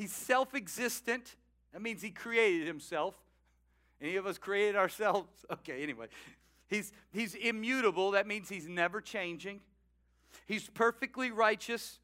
He's 0.00 0.12
self 0.12 0.54
existent. 0.54 1.36
That 1.74 1.82
means 1.82 2.00
he 2.00 2.08
created 2.08 2.66
himself. 2.66 3.14
Any 4.00 4.16
of 4.16 4.26
us 4.26 4.38
created 4.38 4.74
ourselves? 4.76 5.28
Okay, 5.52 5.82
anyway. 5.82 6.06
He's, 6.68 6.90
he's 7.12 7.34
immutable. 7.34 8.12
That 8.12 8.26
means 8.26 8.48
he's 8.48 8.66
never 8.66 9.02
changing. 9.02 9.60
He's 10.46 10.70
perfectly 10.70 11.30
righteous. 11.30 11.98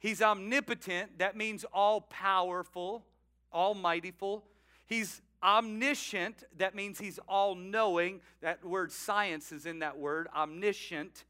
He's 0.00 0.20
omnipotent. 0.20 1.18
That 1.18 1.34
means 1.34 1.64
all 1.72 2.02
powerful, 2.02 3.06
almightyful. 3.54 4.42
He's 4.86 5.22
omniscient. 5.42 6.44
That 6.58 6.74
means 6.74 6.98
he's 6.98 7.18
all 7.26 7.54
knowing. 7.54 8.20
That 8.42 8.62
word 8.62 8.92
science 8.92 9.50
is 9.50 9.64
in 9.64 9.78
that 9.78 9.96
word, 9.96 10.28
omniscient. 10.36 11.24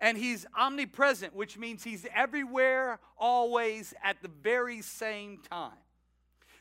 And 0.00 0.16
he's 0.16 0.46
omnipresent, 0.56 1.34
which 1.34 1.58
means 1.58 1.82
he's 1.82 2.06
everywhere, 2.14 3.00
always, 3.16 3.94
at 4.02 4.22
the 4.22 4.30
very 4.42 4.80
same 4.80 5.38
time. 5.50 5.72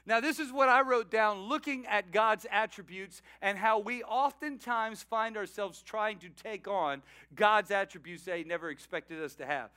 Now, 0.08 0.22
this 0.22 0.40
is 0.40 0.54
what 0.54 0.70
I 0.70 0.82
wrote 0.82 1.12
down 1.12 1.50
looking 1.50 1.86
at 1.86 2.14
God's 2.14 2.46
attributes 2.50 3.22
and 3.42 3.58
how 3.58 3.80
we 3.80 4.04
oftentimes 4.04 5.04
find 5.04 5.36
ourselves 5.36 5.82
trying 5.82 6.20
to 6.20 6.30
take 6.30 6.66
on 6.66 7.02
God's 7.36 7.72
attributes 7.72 8.24
they 8.24 8.46
never 8.46 8.70
expected 8.70 9.22
us 9.22 9.36
to 9.36 9.46
have. 9.46 9.70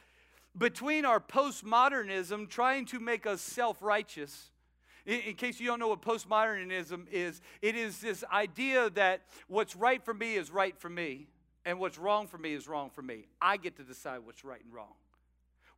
Between 0.56 1.04
our 1.04 1.18
postmodernism 1.18 2.48
trying 2.48 2.84
to 2.86 3.00
make 3.00 3.26
us 3.26 3.40
self 3.40 3.82
righteous, 3.82 4.50
in, 5.04 5.18
in, 5.20 5.34
case 5.34 5.58
you 5.58 5.66
don't 5.66 5.80
know 5.80 5.88
what 5.88 6.02
postmodernism 6.02 7.08
is, 7.10 7.40
it 7.60 7.74
is 7.74 8.00
this 8.00 8.22
idea 8.32 8.88
that 8.90 9.22
what's 9.48 9.74
right 9.74 10.04
for 10.04 10.14
me 10.14 10.36
is 10.36 10.52
right 10.52 10.78
for 10.78 10.88
me, 10.88 11.26
and 11.64 11.78
what's 11.78 11.98
wrong 11.98 12.26
for 12.26 12.38
me 12.38 12.52
is 12.52 12.66
wrong 12.66 12.90
for 12.90 13.02
me. 13.02 13.26
I 13.40 13.56
get 13.56 13.76
to 13.76 13.82
decide 13.82 14.20
what's 14.24 14.44
right 14.44 14.62
and 14.64 14.72
wrong, 14.72 14.94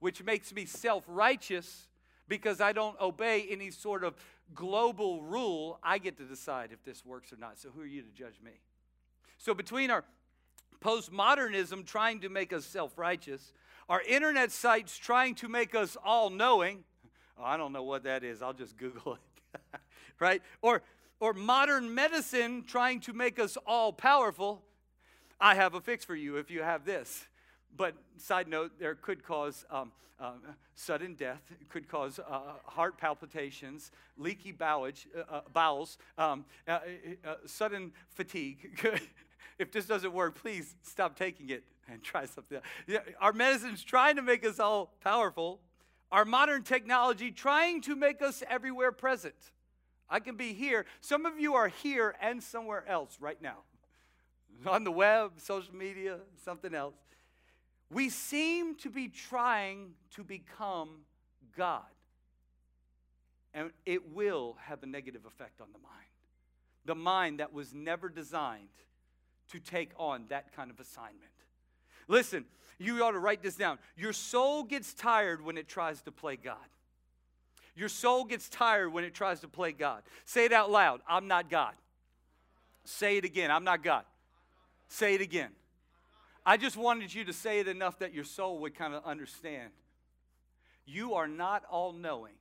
which 0.01 0.23
makes 0.23 0.53
me 0.53 0.64
self 0.64 1.05
righteous 1.07 1.88
because 2.29 2.61
I 2.61 2.73
don't 2.73 2.99
obey 3.01 3.47
any 3.51 3.71
sort 3.71 4.05
of 4.05 4.14
global 4.55 5.23
rule, 5.23 5.79
I 5.83 5.99
get 5.99 6.16
to 6.18 6.25
decide 6.25 6.71
if 6.73 6.85
this 6.85 7.05
works 7.05 7.33
or 7.33 7.37
not. 7.37 7.59
So 7.59 7.71
who 7.71 7.83
are 7.83 7.87
you 7.87 8.03
to 8.03 8.11
judge 8.11 8.40
me? 8.45 8.53
So 9.38 9.55
between 9.55 9.90
our 9.90 10.05
postmodernism 10.81 11.87
trying 11.87 12.21
to 12.21 12.29
make 12.29 12.53
us 12.53 12.64
self 12.64 12.97
righteous, 12.97 13.53
our 13.88 14.03
internet 14.03 14.51
sites 14.51 14.97
trying 14.97 15.35
to 15.37 15.49
make 15.49 15.75
us 15.75 15.97
all 16.05 16.31
knowing, 16.31 16.85
oh, 17.38 17.45
I 17.45 17.57
don't 17.57 17.73
know 17.73 17.83
what 17.83 18.05
that 18.05 18.25
is, 18.25 18.42
I'll 18.42 18.53
just 18.53 18.77
Google 18.77 19.14
it, 19.14 19.81
right? 20.21 20.42
Or, 20.61 20.83
or 21.21 21.33
modern 21.33 21.95
medicine 21.95 22.64
trying 22.66 23.01
to 23.01 23.12
make 23.12 23.38
us 23.38 23.57
all 23.66 23.92
powerful, 23.92 24.62
I 25.42 25.57
have 25.57 25.74
a 25.74 25.81
fix 25.81 26.05
for 26.05 26.14
you 26.14 26.37
if 26.37 26.52
you 26.52 26.62
have 26.62 26.85
this. 26.85 27.26
But 27.76 27.94
side 28.16 28.46
note, 28.46 28.78
there 28.78 28.94
could 28.94 29.24
cause 29.24 29.64
um, 29.70 29.90
uh, 30.20 30.35
sudden 30.76 31.14
death, 31.14 31.42
it 31.50 31.68
could 31.68 31.88
cause 31.88 32.20
uh, 32.20 32.40
heart 32.64 32.96
palpitations, 32.96 33.90
leaky 34.16 34.52
bowage, 34.52 35.07
uh, 35.16 35.37
uh 35.37 35.40
bowels, 35.52 35.98
um, 36.16 36.44
uh, 36.68 36.78
uh, 37.26 37.35
sudden 37.44 37.90
fatigue. 38.11 38.81
if 39.59 39.72
this 39.72 39.87
doesn't 39.87 40.12
work, 40.12 40.40
please 40.40 40.76
stop 40.83 41.18
taking 41.18 41.50
it 41.50 41.64
and 41.88 42.02
try 42.05 42.24
something 42.24 42.59
else. 42.59 42.66
Yeah, 42.87 43.00
our 43.20 43.33
medicine's 43.33 43.83
trying 43.83 44.16
to 44.16 44.22
make 44.22 44.46
us 44.46 44.61
all 44.61 44.94
powerful. 45.02 45.61
Our 46.12 46.24
modern 46.24 46.62
technology 46.62 47.33
trying 47.33 47.81
to 47.83 47.96
make 47.96 48.22
us 48.22 48.44
everywhere 48.48 48.92
present. 48.92 49.35
I 50.09 50.20
can 50.20 50.37
be 50.37 50.52
here. 50.52 50.85
Some 51.00 51.26
of 51.26 51.40
you 51.40 51.55
are 51.55 51.68
here 51.68 52.14
and 52.20 52.40
somewhere 52.40 52.85
else 52.87 53.16
right 53.18 53.40
now. 53.42 53.64
On 54.66 54.85
the 54.85 54.92
web, 54.92 55.33
social 55.38 55.75
media, 55.75 56.18
something 56.44 56.75
else 56.75 56.94
we 57.92 58.09
seem 58.09 58.75
to 58.77 58.90
be 58.90 59.09
trying 59.09 59.90
to 60.14 60.25
become 60.25 60.88
God. 61.57 61.83
And 63.55 63.70
it 63.85 64.14
will 64.14 64.57
have 64.64 64.83
a 64.83 64.87
negative 64.87 65.27
effect 65.27 65.61
on 65.61 65.68
the 65.72 65.79
mind. 65.79 65.92
The 66.87 66.94
mind 66.94 67.40
that 67.40 67.53
was 67.53 67.75
never 67.75 68.09
designed 68.09 68.68
to 69.51 69.61
take 69.61 69.90
on 69.98 70.25
that 70.31 70.57
kind 70.57 70.70
of 70.70 70.81
assignment. 70.81 71.20
Listen, 72.09 72.46
you 72.79 73.05
ought 73.05 73.12
to 73.12 73.18
write 73.18 73.42
this 73.42 73.57
down. 73.57 73.79
Your 73.96 74.14
soul 74.14 74.62
gets 74.62 74.94
tired 74.94 75.44
when 75.44 75.59
it 75.59 75.68
tries 75.68 76.01
to 76.03 76.12
play 76.12 76.37
God. 76.37 76.57
Your 77.77 77.90
soul 77.90 78.25
gets 78.25 78.48
tired 78.48 78.92
when 78.92 79.05
it 79.05 79.14
tries 79.14 79.40
to 79.40 79.48
play 79.48 79.72
God. 79.72 80.03
Say 80.25 80.46
it 80.46 80.53
out 80.53 80.70
loud 80.70 81.01
I'm 81.07 81.29
not 81.29 81.51
God. 81.51 81.75
Say 82.85 83.18
it 83.18 83.25
again 83.25 83.51
I'm 83.51 83.64
not 83.64 83.85
God. 83.85 84.05
Say 84.92 85.14
it 85.14 85.22
again. 85.22 85.48
I 86.44 86.59
just 86.59 86.76
wanted 86.76 87.14
you 87.14 87.24
to 87.24 87.33
say 87.33 87.61
it 87.61 87.66
enough 87.66 88.00
that 88.00 88.12
your 88.12 88.24
soul 88.24 88.59
would 88.59 88.74
kind 88.74 88.92
of 88.92 89.02
understand. 89.07 89.70
You 90.85 91.14
are 91.14 91.26
not 91.26 91.62
all 91.70 91.94
knowing, 91.94 92.35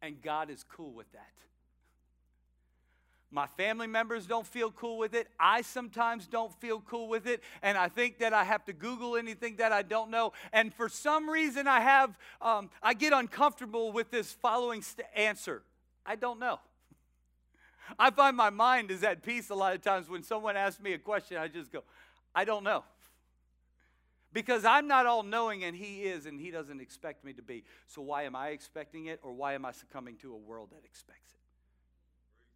and 0.00 0.22
God 0.22 0.48
is 0.48 0.64
cool 0.64 0.90
with 0.90 1.12
that. 1.12 1.32
My 3.30 3.46
family 3.46 3.86
members 3.86 4.26
don't 4.26 4.46
feel 4.46 4.70
cool 4.70 4.96
with 4.96 5.12
it. 5.12 5.28
I 5.38 5.60
sometimes 5.60 6.26
don't 6.26 6.58
feel 6.62 6.80
cool 6.80 7.08
with 7.08 7.26
it. 7.26 7.42
And 7.60 7.76
I 7.76 7.88
think 7.88 8.20
that 8.20 8.32
I 8.32 8.44
have 8.44 8.64
to 8.64 8.72
Google 8.72 9.18
anything 9.18 9.56
that 9.56 9.70
I 9.70 9.82
don't 9.82 10.10
know. 10.10 10.32
And 10.50 10.72
for 10.72 10.88
some 10.88 11.28
reason, 11.28 11.68
I 11.68 11.80
have, 11.80 12.18
um, 12.40 12.70
I 12.82 12.94
get 12.94 13.12
uncomfortable 13.12 13.92
with 13.92 14.10
this 14.10 14.32
following 14.32 14.80
st- 14.80 15.06
answer 15.14 15.62
I 16.06 16.16
don't 16.16 16.40
know. 16.40 16.58
I 17.98 18.10
find 18.10 18.36
my 18.36 18.50
mind 18.50 18.90
is 18.90 19.02
at 19.02 19.22
peace 19.22 19.50
a 19.50 19.54
lot 19.54 19.74
of 19.74 19.82
times 19.82 20.08
when 20.08 20.22
someone 20.22 20.56
asks 20.56 20.80
me 20.80 20.92
a 20.92 20.98
question, 20.98 21.36
I 21.36 21.48
just 21.48 21.72
go, 21.72 21.84
I 22.34 22.44
don't 22.44 22.64
know. 22.64 22.84
Because 24.30 24.66
I'm 24.66 24.86
not 24.86 25.06
all 25.06 25.22
knowing 25.22 25.64
and 25.64 25.74
He 25.74 26.02
is, 26.02 26.26
and 26.26 26.38
He 26.38 26.50
doesn't 26.50 26.82
expect 26.82 27.24
me 27.24 27.32
to 27.32 27.42
be. 27.42 27.64
So 27.86 28.02
why 28.02 28.24
am 28.24 28.36
I 28.36 28.48
expecting 28.48 29.06
it, 29.06 29.20
or 29.22 29.32
why 29.32 29.54
am 29.54 29.64
I 29.64 29.72
succumbing 29.72 30.16
to 30.18 30.34
a 30.34 30.36
world 30.36 30.68
that 30.72 30.84
expects 30.84 31.32
it? 31.32 31.40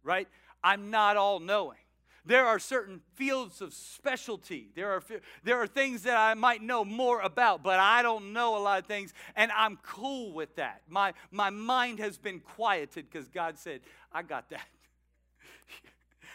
Right? 0.03 0.27
I'm 0.63 0.91
not 0.91 1.17
all 1.17 1.39
knowing. 1.39 1.79
There 2.25 2.45
are 2.45 2.59
certain 2.59 3.01
fields 3.15 3.59
of 3.59 3.73
specialty. 3.73 4.69
There 4.75 4.91
are, 4.91 5.03
there 5.43 5.61
are 5.61 5.67
things 5.67 6.03
that 6.03 6.15
I 6.15 6.35
might 6.35 6.61
know 6.61 6.85
more 6.85 7.19
about, 7.19 7.63
but 7.63 7.79
I 7.79 8.03
don't 8.03 8.33
know 8.33 8.55
a 8.55 8.59
lot 8.59 8.79
of 8.79 8.85
things, 8.85 9.11
and 9.35 9.51
I'm 9.51 9.77
cool 9.81 10.31
with 10.31 10.55
that. 10.57 10.83
My, 10.87 11.13
my 11.31 11.49
mind 11.49 11.97
has 11.99 12.19
been 12.19 12.39
quieted 12.39 13.07
because 13.11 13.27
God 13.27 13.57
said, 13.57 13.81
I 14.13 14.21
got 14.21 14.51
that. 14.51 14.67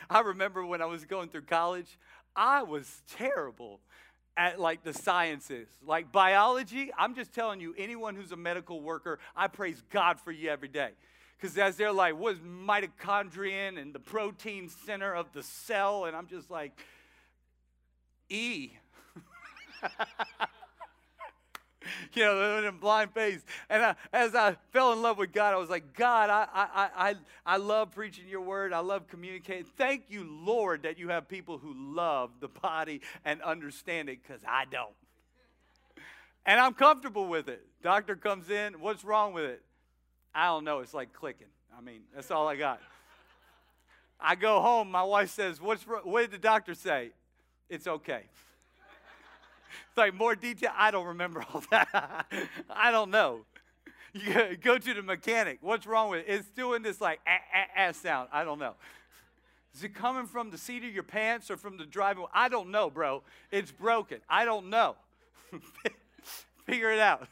I 0.10 0.20
remember 0.20 0.64
when 0.64 0.80
I 0.80 0.86
was 0.86 1.04
going 1.04 1.28
through 1.28 1.42
college, 1.42 1.98
I 2.34 2.62
was 2.62 3.02
terrible 3.16 3.80
at 4.36 4.60
like 4.60 4.84
the 4.84 4.94
sciences, 4.94 5.68
like 5.84 6.12
biology. 6.12 6.90
I'm 6.96 7.14
just 7.14 7.34
telling 7.34 7.60
you, 7.60 7.74
anyone 7.76 8.14
who's 8.14 8.32
a 8.32 8.36
medical 8.36 8.80
worker, 8.80 9.18
I 9.36 9.48
praise 9.48 9.82
God 9.90 10.20
for 10.20 10.30
you 10.32 10.48
every 10.48 10.68
day. 10.68 10.90
Because 11.36 11.56
as 11.58 11.76
they're 11.76 11.92
like, 11.92 12.16
what 12.18 12.34
is 12.34 12.40
mitochondrion 12.40 13.80
and 13.80 13.94
the 13.94 14.00
protein 14.00 14.68
center 14.68 15.14
of 15.14 15.32
the 15.32 15.42
cell? 15.42 16.04
And 16.04 16.16
I'm 16.16 16.26
just 16.26 16.50
like, 16.50 16.72
E. 18.28 18.72
you 22.12 22.24
know, 22.24 22.64
in 22.64 22.78
blind 22.78 23.12
faith. 23.12 23.44
And 23.68 23.82
I, 23.82 23.94
as 24.12 24.34
I 24.34 24.56
fell 24.72 24.92
in 24.92 25.02
love 25.02 25.18
with 25.18 25.32
God, 25.32 25.54
I 25.54 25.56
was 25.56 25.70
like, 25.70 25.94
God, 25.94 26.30
I, 26.30 26.46
I, 26.52 26.88
I, 26.96 27.14
I 27.46 27.56
love 27.56 27.92
preaching 27.92 28.28
your 28.28 28.40
word. 28.40 28.72
I 28.72 28.80
love 28.80 29.08
communicating. 29.08 29.64
Thank 29.76 30.04
you, 30.08 30.24
Lord, 30.24 30.82
that 30.82 30.98
you 30.98 31.08
have 31.08 31.28
people 31.28 31.58
who 31.58 31.74
love 31.76 32.30
the 32.40 32.48
body 32.48 33.00
and 33.24 33.42
understand 33.42 34.08
it 34.08 34.18
because 34.22 34.42
I 34.46 34.64
don't. 34.70 34.94
And 36.46 36.58
I'm 36.58 36.74
comfortable 36.74 37.26
with 37.26 37.48
it. 37.48 37.64
Doctor 37.82 38.16
comes 38.16 38.50
in, 38.50 38.80
what's 38.80 39.04
wrong 39.04 39.32
with 39.32 39.44
it? 39.44 39.62
I 40.34 40.46
don't 40.46 40.64
know. 40.64 40.80
It's 40.80 40.94
like 40.94 41.12
clicking. 41.12 41.48
I 41.76 41.80
mean, 41.80 42.00
that's 42.14 42.30
all 42.30 42.48
I 42.48 42.56
got. 42.56 42.80
I 44.20 44.34
go 44.34 44.60
home. 44.60 44.90
My 44.90 45.02
wife 45.02 45.30
says, 45.30 45.60
What's, 45.60 45.84
what 45.84 46.22
did 46.22 46.30
the 46.32 46.38
doctor 46.38 46.74
say? 46.74 47.10
It's 47.68 47.86
okay 47.86 48.24
like 49.96 50.14
more 50.14 50.34
detail. 50.34 50.70
I 50.76 50.90
don't 50.90 51.06
remember 51.06 51.44
all 51.52 51.62
that. 51.70 52.26
I 52.70 52.90
don't 52.90 53.10
know. 53.10 53.40
You 54.12 54.56
go 54.56 54.78
to 54.78 54.94
the 54.94 55.02
mechanic. 55.02 55.58
What's 55.60 55.86
wrong 55.86 56.10
with 56.10 56.20
it? 56.20 56.32
It's 56.32 56.48
doing 56.48 56.82
this 56.82 57.00
like 57.00 57.20
ass 57.76 57.96
sound. 57.98 58.28
I 58.32 58.44
don't 58.44 58.58
know. 58.58 58.74
Is 59.74 59.84
it 59.84 59.94
coming 59.94 60.26
from 60.26 60.50
the 60.50 60.58
seat 60.58 60.82
of 60.84 60.92
your 60.92 61.02
pants 61.02 61.50
or 61.50 61.56
from 61.56 61.76
the 61.76 61.84
driving? 61.84 62.24
I 62.32 62.48
don't 62.48 62.70
know, 62.70 62.90
bro. 62.90 63.22
It's 63.50 63.70
broken. 63.70 64.18
I 64.28 64.44
don't 64.44 64.70
know. 64.70 64.96
Figure 66.66 66.90
it 66.90 66.98
out. 66.98 67.28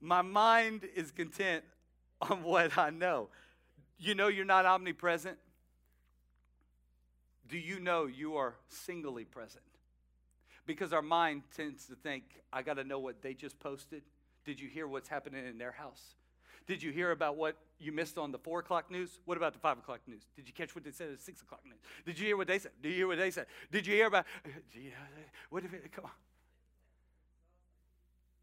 My 0.00 0.22
mind 0.22 0.88
is 0.94 1.10
content 1.10 1.64
on 2.20 2.42
what 2.42 2.76
I 2.76 2.90
know. 2.90 3.28
You 3.98 4.14
know 4.14 4.28
you're 4.28 4.44
not 4.44 4.66
omnipresent? 4.66 5.38
Do 7.48 7.58
you 7.58 7.78
know 7.78 8.06
you 8.06 8.36
are 8.36 8.54
singly 8.68 9.24
present? 9.24 9.64
Because 10.66 10.92
our 10.92 11.02
mind 11.02 11.42
tends 11.54 11.86
to 11.86 11.94
think, 11.94 12.24
I 12.52 12.62
got 12.62 12.74
to 12.74 12.84
know 12.84 12.98
what 12.98 13.22
they 13.22 13.34
just 13.34 13.58
posted. 13.60 14.02
Did 14.44 14.60
you 14.60 14.68
hear 14.68 14.86
what's 14.86 15.08
happening 15.08 15.46
in 15.46 15.58
their 15.58 15.72
house? 15.72 16.14
Did 16.66 16.82
you 16.82 16.92
hear 16.92 17.10
about 17.10 17.36
what 17.36 17.56
you 17.78 17.92
missed 17.92 18.16
on 18.16 18.32
the 18.32 18.38
four 18.38 18.60
o'clock 18.60 18.90
news? 18.90 19.18
What 19.26 19.36
about 19.36 19.52
the 19.52 19.58
five 19.58 19.78
o'clock 19.78 20.00
news? 20.06 20.22
Did 20.34 20.48
you 20.48 20.54
catch 20.54 20.74
what 20.74 20.84
they 20.84 20.92
said 20.92 21.10
at 21.10 21.20
six 21.20 21.42
o'clock 21.42 21.60
news? 21.66 21.78
Did 22.06 22.18
you 22.18 22.26
hear 22.26 22.36
what 22.36 22.46
they 22.46 22.58
said? 22.58 22.72
Did 22.82 22.90
you 22.90 22.94
hear 22.94 23.06
what 23.06 23.18
they 23.18 23.30
said? 23.30 23.46
Did 23.70 23.86
you 23.86 23.94
hear 23.94 24.06
about? 24.06 24.24
Uh, 24.46 24.50
what 25.50 25.64
if 25.64 25.74
it? 25.74 25.92
Come 25.92 26.06
on. 26.06 26.10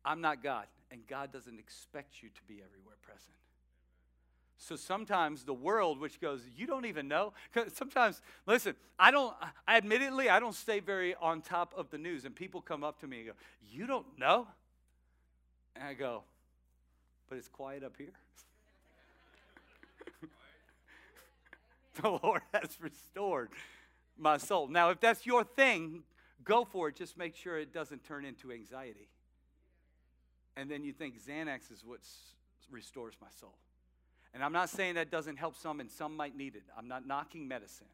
I'm 0.04 0.22
not 0.22 0.44
God, 0.44 0.66
and 0.92 1.06
God 1.08 1.32
doesn't 1.32 1.60
expect 1.60 2.22
you 2.22 2.30
to 2.30 2.42
be 2.48 2.56
everywhere 2.56 2.96
present. 3.02 3.36
So 4.62 4.76
sometimes 4.76 5.44
the 5.44 5.56
world, 5.56 6.00
which 6.00 6.22
goes, 6.22 6.42
you 6.56 6.68
don't 6.68 6.86
even 6.86 7.08
know. 7.08 7.34
Sometimes, 7.74 8.22
listen, 8.46 8.76
I 9.00 9.10
don't, 9.10 9.36
I 9.68 9.78
admittedly, 9.78 10.30
I 10.30 10.40
don't 10.40 10.54
stay 10.54 10.80
very 10.80 11.16
on 11.16 11.42
top 11.42 11.74
of 11.76 11.90
the 11.90 11.98
news. 11.98 12.26
And 12.26 12.36
people 12.36 12.62
come 12.62 12.84
up 12.84 13.00
to 13.00 13.08
me 13.08 13.22
and 13.22 13.28
go, 13.30 13.34
you 13.72 13.88
don't 13.88 14.06
know? 14.20 14.46
And 15.76 15.84
I 15.84 15.96
go, 15.96 16.22
but 17.28 17.40
it's 17.40 17.48
quiet 17.48 17.84
up 17.84 17.94
here. 17.98 18.14
the 22.00 22.20
Lord 22.22 22.42
has 22.54 22.78
restored 22.80 23.50
my 24.16 24.38
soul. 24.38 24.68
Now, 24.68 24.92
if 24.92 25.00
that's 25.00 25.26
your 25.26 25.44
thing, 25.44 26.04
go 26.44 26.66
for 26.66 26.90
it. 26.90 26.96
Just 26.96 27.18
make 27.18 27.36
sure 27.36 27.58
it 27.58 27.74
doesn't 27.74 28.04
turn 28.04 28.26
into 28.26 28.52
anxiety. 28.52 29.10
And 30.56 30.70
then 30.70 30.84
you 30.84 30.94
think 30.94 31.16
Xanax 31.20 31.72
is 31.72 31.84
what 31.84 32.02
restores 32.70 33.16
my 33.20 33.30
soul. 33.40 33.56
And 34.34 34.44
I'm 34.44 34.54
not 34.54 34.70
saying 34.70 34.96
that 34.96 35.12
doesn't 35.12 35.38
help 35.38 35.58
some, 35.58 35.80
and 35.80 35.92
some 35.92 36.16
might 36.16 36.38
need 36.38 36.56
it. 36.56 36.64
I'm 36.78 36.88
not 36.88 37.06
knocking 37.06 37.48
medicine. 37.48 37.88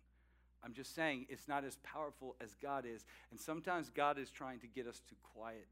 I'm 0.64 0.74
just 0.74 0.94
saying 0.94 1.26
it's 1.30 1.48
not 1.48 1.64
as 1.64 1.78
powerful 1.78 2.36
as 2.42 2.56
God 2.62 2.86
is. 2.86 3.06
And 3.32 3.40
sometimes 3.40 3.90
God 3.90 4.20
is 4.20 4.30
trying 4.30 4.60
to 4.60 4.68
get 4.68 4.88
us 4.88 5.02
to 5.10 5.16
quiet 5.34 5.68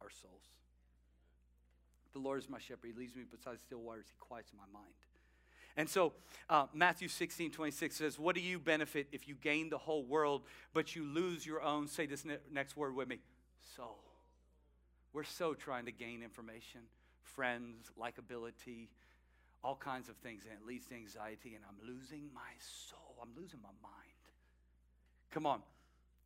our 0.00 0.10
souls. 0.10 0.42
The 2.12 2.18
Lord 2.18 2.38
is 2.38 2.48
my 2.48 2.58
shepherd. 2.58 2.88
He 2.88 2.92
leads 2.92 3.16
me 3.16 3.22
beside 3.30 3.60
still 3.60 3.78
waters. 3.78 4.06
He 4.08 4.14
quiets 4.18 4.50
my 4.56 4.64
mind. 4.72 4.92
And 5.76 5.88
so 5.88 6.12
uh, 6.50 6.66
Matthew 6.74 7.08
16, 7.08 7.50
26 7.50 7.96
says, 7.96 8.18
What 8.18 8.34
do 8.34 8.42
you 8.42 8.58
benefit 8.58 9.08
if 9.12 9.26
you 9.26 9.34
gain 9.34 9.70
the 9.70 9.78
whole 9.78 10.04
world, 10.04 10.42
but 10.74 10.94
you 10.94 11.04
lose 11.04 11.46
your 11.46 11.62
own? 11.62 11.88
Say 11.88 12.04
this 12.04 12.24
ne- 12.24 12.36
next 12.52 12.76
word 12.76 12.94
with 12.94 13.08
me 13.08 13.20
soul. 13.76 13.98
We're 15.12 15.24
so 15.24 15.54
trying 15.54 15.86
to 15.86 15.92
gain 15.92 16.22
information, 16.22 16.80
friends, 17.22 17.90
likability, 17.98 18.88
all 19.64 19.76
kinds 19.76 20.08
of 20.08 20.16
things, 20.16 20.42
and 20.44 20.58
it 20.58 20.66
leads 20.66 20.86
to 20.86 20.94
anxiety, 20.94 21.54
and 21.54 21.64
I'm 21.68 21.88
losing 21.88 22.28
my 22.34 22.40
soul. 22.58 23.16
I'm 23.22 23.30
losing 23.36 23.60
my 23.62 23.70
mind. 23.82 23.94
Come 25.30 25.46
on. 25.46 25.62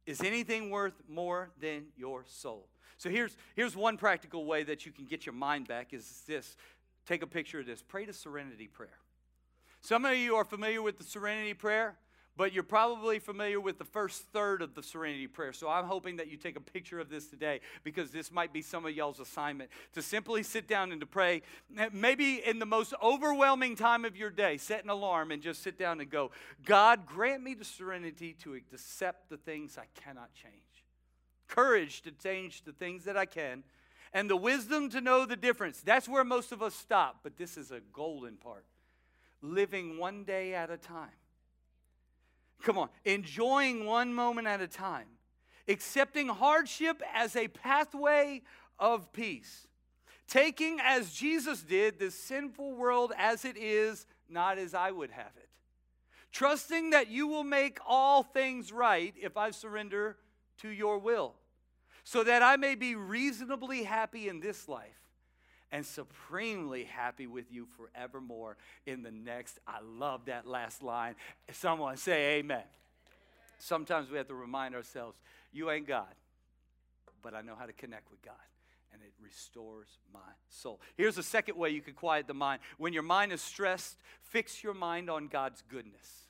Is 0.07 0.23
anything 0.23 0.71
worth 0.71 0.95
more 1.09 1.51
than 1.61 1.87
your 1.97 2.25
soul? 2.27 2.69
So 2.97 3.11
here's, 3.11 3.37
here's 3.55 3.77
one 3.77 3.97
practical 3.97 4.45
way 4.45 4.63
that 4.63 4.87
you 4.87 4.93
can 4.93 5.05
get 5.05 5.27
your 5.27 5.35
mind 5.35 5.69
back 5.69 5.93
is 5.93 6.23
this. 6.27 6.57
Take 7.07 7.23
a 7.23 7.27
picture 7.27 7.61
of 7.61 7.67
this. 7.67 7.83
Pray 7.83 8.05
the 8.05 8.13
serenity 8.13 8.69
prayer. 8.69 8.99
Some 9.81 10.05
of 10.05 10.17
you 10.17 10.37
are 10.37 10.45
familiar 10.45 10.81
with 10.81 10.99
the 10.99 11.05
serenity 11.05 11.55
prayer 11.55 11.97
but 12.37 12.53
you're 12.53 12.63
probably 12.63 13.19
familiar 13.19 13.61
with 13.61 13.79
the 13.79 13.85
first 13.85 14.23
third 14.33 14.61
of 14.61 14.75
the 14.75 14.83
serenity 14.83 15.27
prayer. 15.27 15.53
So 15.53 15.69
I'm 15.69 15.87
hoping 15.87 16.17
that 16.17 16.29
you 16.29 16.37
take 16.37 16.57
a 16.57 16.61
picture 16.61 17.01
of 17.01 17.09
this 17.09 17.27
today 17.27 17.61
because 17.83 18.11
this 18.11 18.31
might 18.31 18.53
be 18.53 18.63
some 18.63 18.85
of 18.85 18.93
y'all's 18.93 19.21
assignment 19.21 19.71
to 19.95 20.03
simply 20.03 20.43
sit 20.43 20.69
down 20.69 20.93
and 20.93 21.01
to 21.01 21.07
pray. 21.07 21.43
Eh, 21.79 21.89
maybe 21.93 22.43
in 22.45 22.59
the 22.59 22.67
most 22.67 22.93
overwhelming 23.03 23.75
time 23.75 24.05
of 24.05 24.17
your 24.17 24.31
day, 24.31 24.59
set 24.59 24.85
an 24.85 24.91
alarm 24.91 25.31
and 25.31 25.43
just 25.43 25.63
sit 25.63 25.79
down 25.79 26.01
and 26.01 26.11
go, 26.11 26.31
God, 26.65 27.07
grant 27.07 27.43
me 27.43 27.55
the 27.55 27.65
serenity 27.65 28.35
to 28.43 28.55
accept 28.55 29.31
the 29.31 29.39
things 29.39 29.79
I 29.79 29.87
cannot 29.99 30.35
change, 30.35 30.55
courage 31.49 32.03
to 32.03 32.13
change 32.13 32.65
the 32.65 32.73
things 32.73 33.05
that 33.05 33.17
I 33.17 33.25
can, 33.25 33.65
and 34.13 34.29
the 34.29 34.37
wisdom 34.37 34.91
to 34.91 35.01
know 35.01 35.25
the 35.25 35.37
difference. 35.37 35.81
That's 35.81 36.09
where 36.09 36.25
most 36.25 36.53
of 36.53 36.63
us 36.63 36.75
stop, 36.75 37.21
but 37.23 37.37
this 37.39 37.57
is 37.57 37.71
a 37.71 37.81
golden 37.93 38.37
part. 38.37 38.67
Living 39.43 39.99
one 39.99 40.25
day 40.25 40.55
at 40.55 40.71
a 40.71 40.77
time 40.77 41.11
Come 42.63 42.79
on, 42.79 42.89
enjoying 43.05 43.85
one 43.85 44.13
moment 44.13 44.49
at 44.49 44.61
a 44.61 44.67
time, 44.67 45.07
accepting 45.69 46.29
hardship 46.29 47.03
as 47.15 47.37
a 47.37 47.49
pathway 47.49 48.43
of 48.79 49.13
peace, 49.13 49.67
taking 50.29 50.81
as 50.81 51.13
Jesus 51.13 51.63
did 51.63 51.99
the 51.99 52.11
sinful 52.11 52.75
world 52.75 53.13
as 53.17 53.45
it 53.45 53.57
is, 53.57 54.07
not 54.29 54.59
as 54.59 54.75
I 54.75 54.91
would 54.91 55.11
have 55.11 55.33
it, 55.37 55.49
trusting 56.33 56.91
that 56.91 57.09
you 57.09 57.27
will 57.27 57.45
make 57.45 57.79
all 57.87 58.23
things 58.23 58.73
right 58.73 59.15
if 59.21 59.37
I 59.37 59.51
surrender 59.51 60.17
to 60.59 60.69
your 60.69 60.99
will, 60.99 61.35
so 62.05 62.25
that 62.25 62.43
I 62.43 62.57
may 62.57 62.75
be 62.75 62.95
reasonably 62.95 63.85
happy 63.85 64.29
in 64.29 64.41
this 64.41 64.69
life 64.69 65.06
and 65.73 65.85
supremely 65.85 66.85
happy 66.85 67.27
with 67.27 67.51
you 67.51 67.67
forevermore 67.77 68.57
in 68.87 69.03
the 69.03 69.11
next. 69.11 69.59
I 69.67 69.79
love 69.83 70.27
that 70.27 70.47
last 70.47 70.83
line. 70.83 71.15
Someone 71.53 71.97
say 71.97 72.39
amen. 72.39 72.63
Sometimes 73.59 74.11
we 74.11 74.19
have 74.19 74.29
to 74.29 74.35
remind 74.35 74.75
ourselves, 74.75 75.17
you 75.53 75.71
ain't 75.71 75.87
God, 75.87 76.15
but 77.23 77.35
I 77.35 77.41
know 77.41 77.55
how 77.59 77.67
to 77.67 77.73
connect 77.73 78.11
with 78.11 78.23
God. 78.23 78.35
And 78.93 79.03
it 79.03 79.13
restores 79.23 79.89
my 80.13 80.21
soul. 80.49 80.81
Here's 80.97 81.19
a 81.19 81.23
second 81.23 81.57
way 81.59 81.71
you 81.71 81.83
can 81.83 81.95
quiet 81.95 82.27
the 82.27 82.35
mind. 82.35 82.61
When 82.79 82.93
your 82.93 83.03
mind 83.03 83.33
is 83.33 83.43
stressed, 83.43 83.97
fix 84.23 84.63
your 84.63 84.75
mind 84.75 85.11
on 85.11 85.29
God's 85.29 85.63
goodness. 85.69 86.26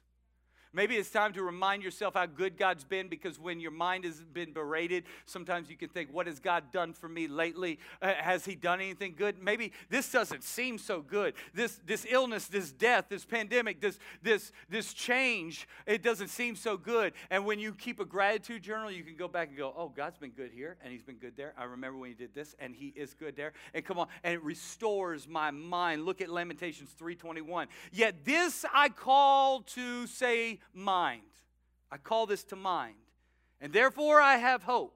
Maybe 0.77 0.97
it's 0.97 1.09
time 1.09 1.33
to 1.33 1.43
remind 1.43 1.83
yourself 1.83 2.12
how 2.12 2.27
good 2.27 2.59
God's 2.59 2.85
been 2.85 3.09
because 3.09 3.41
when 3.41 3.61
your 3.61 3.71
mind 3.71 4.05
has 4.05 4.21
been 4.21 4.53
berated, 4.53 5.05
sometimes 5.25 5.71
you 5.71 5.77
can 5.77 5.89
think, 5.89 6.12
What 6.12 6.27
has 6.27 6.39
God 6.39 6.71
done 6.71 6.93
for 6.93 7.09
me 7.09 7.29
lately? 7.29 7.79
Uh, 8.03 8.12
has 8.12 8.45
He 8.45 8.57
done 8.57 8.83
anything 8.83 9.15
good? 9.17 9.43
Maybe 9.43 9.73
this 9.89 10.12
doesn't 10.12 10.45
seem 10.45 10.77
so 10.77 11.01
good. 11.01 11.33
This, 11.55 11.81
this 11.87 12.05
illness, 12.07 12.49
this 12.49 12.73
death, 12.73 13.07
this 13.09 13.25
pandemic, 13.25 13.81
this, 13.81 13.99
this, 14.23 14.53
this 14.69 14.93
change, 14.93 15.67
it 15.87 16.03
doesn't 16.03 16.29
seem 16.29 16.55
so 16.55 16.77
good. 16.77 17.15
And 17.31 17.47
when 17.47 17.59
you 17.59 17.73
keep 17.73 17.99
a 17.99 18.05
gratitude 18.05 18.62
journal, 18.62 18.91
you 18.91 19.03
can 19.03 19.17
go 19.17 19.29
back 19.29 19.49
and 19.49 19.57
go, 19.57 19.73
Oh, 19.75 19.89
God's 19.89 20.19
been 20.19 20.33
good 20.33 20.51
here 20.53 20.77
and 20.85 20.93
He's 20.93 21.03
been 21.03 21.17
good 21.17 21.39
there. 21.39 21.55
I 21.57 21.65
remember 21.65 21.97
when 21.97 22.11
He 22.11 22.15
did 22.15 22.35
this 22.35 22.55
and 22.59 22.77
He 22.77 22.89
is 22.89 23.15
good 23.15 23.35
there. 23.35 23.55
And 23.73 23.83
come 23.83 23.99
on, 23.99 24.09
and 24.23 24.35
it 24.35 24.43
restores 24.43 25.27
my 25.27 25.51
mind. 25.51 26.05
Look 26.05 26.21
at 26.21 26.29
Lamentations 26.29 26.95
3:21. 27.01 27.69
Yet 27.93 28.27
this 28.27 28.67
I 28.75 28.91
call 28.91 29.62
to 29.62 30.07
say, 30.07 30.59
mind. 30.74 31.22
I 31.90 31.96
call 31.96 32.26
this 32.26 32.44
to 32.44 32.57
mind. 32.57 32.94
And 33.61 33.72
therefore 33.72 34.20
I 34.20 34.37
have 34.37 34.64
hope. 34.64 34.94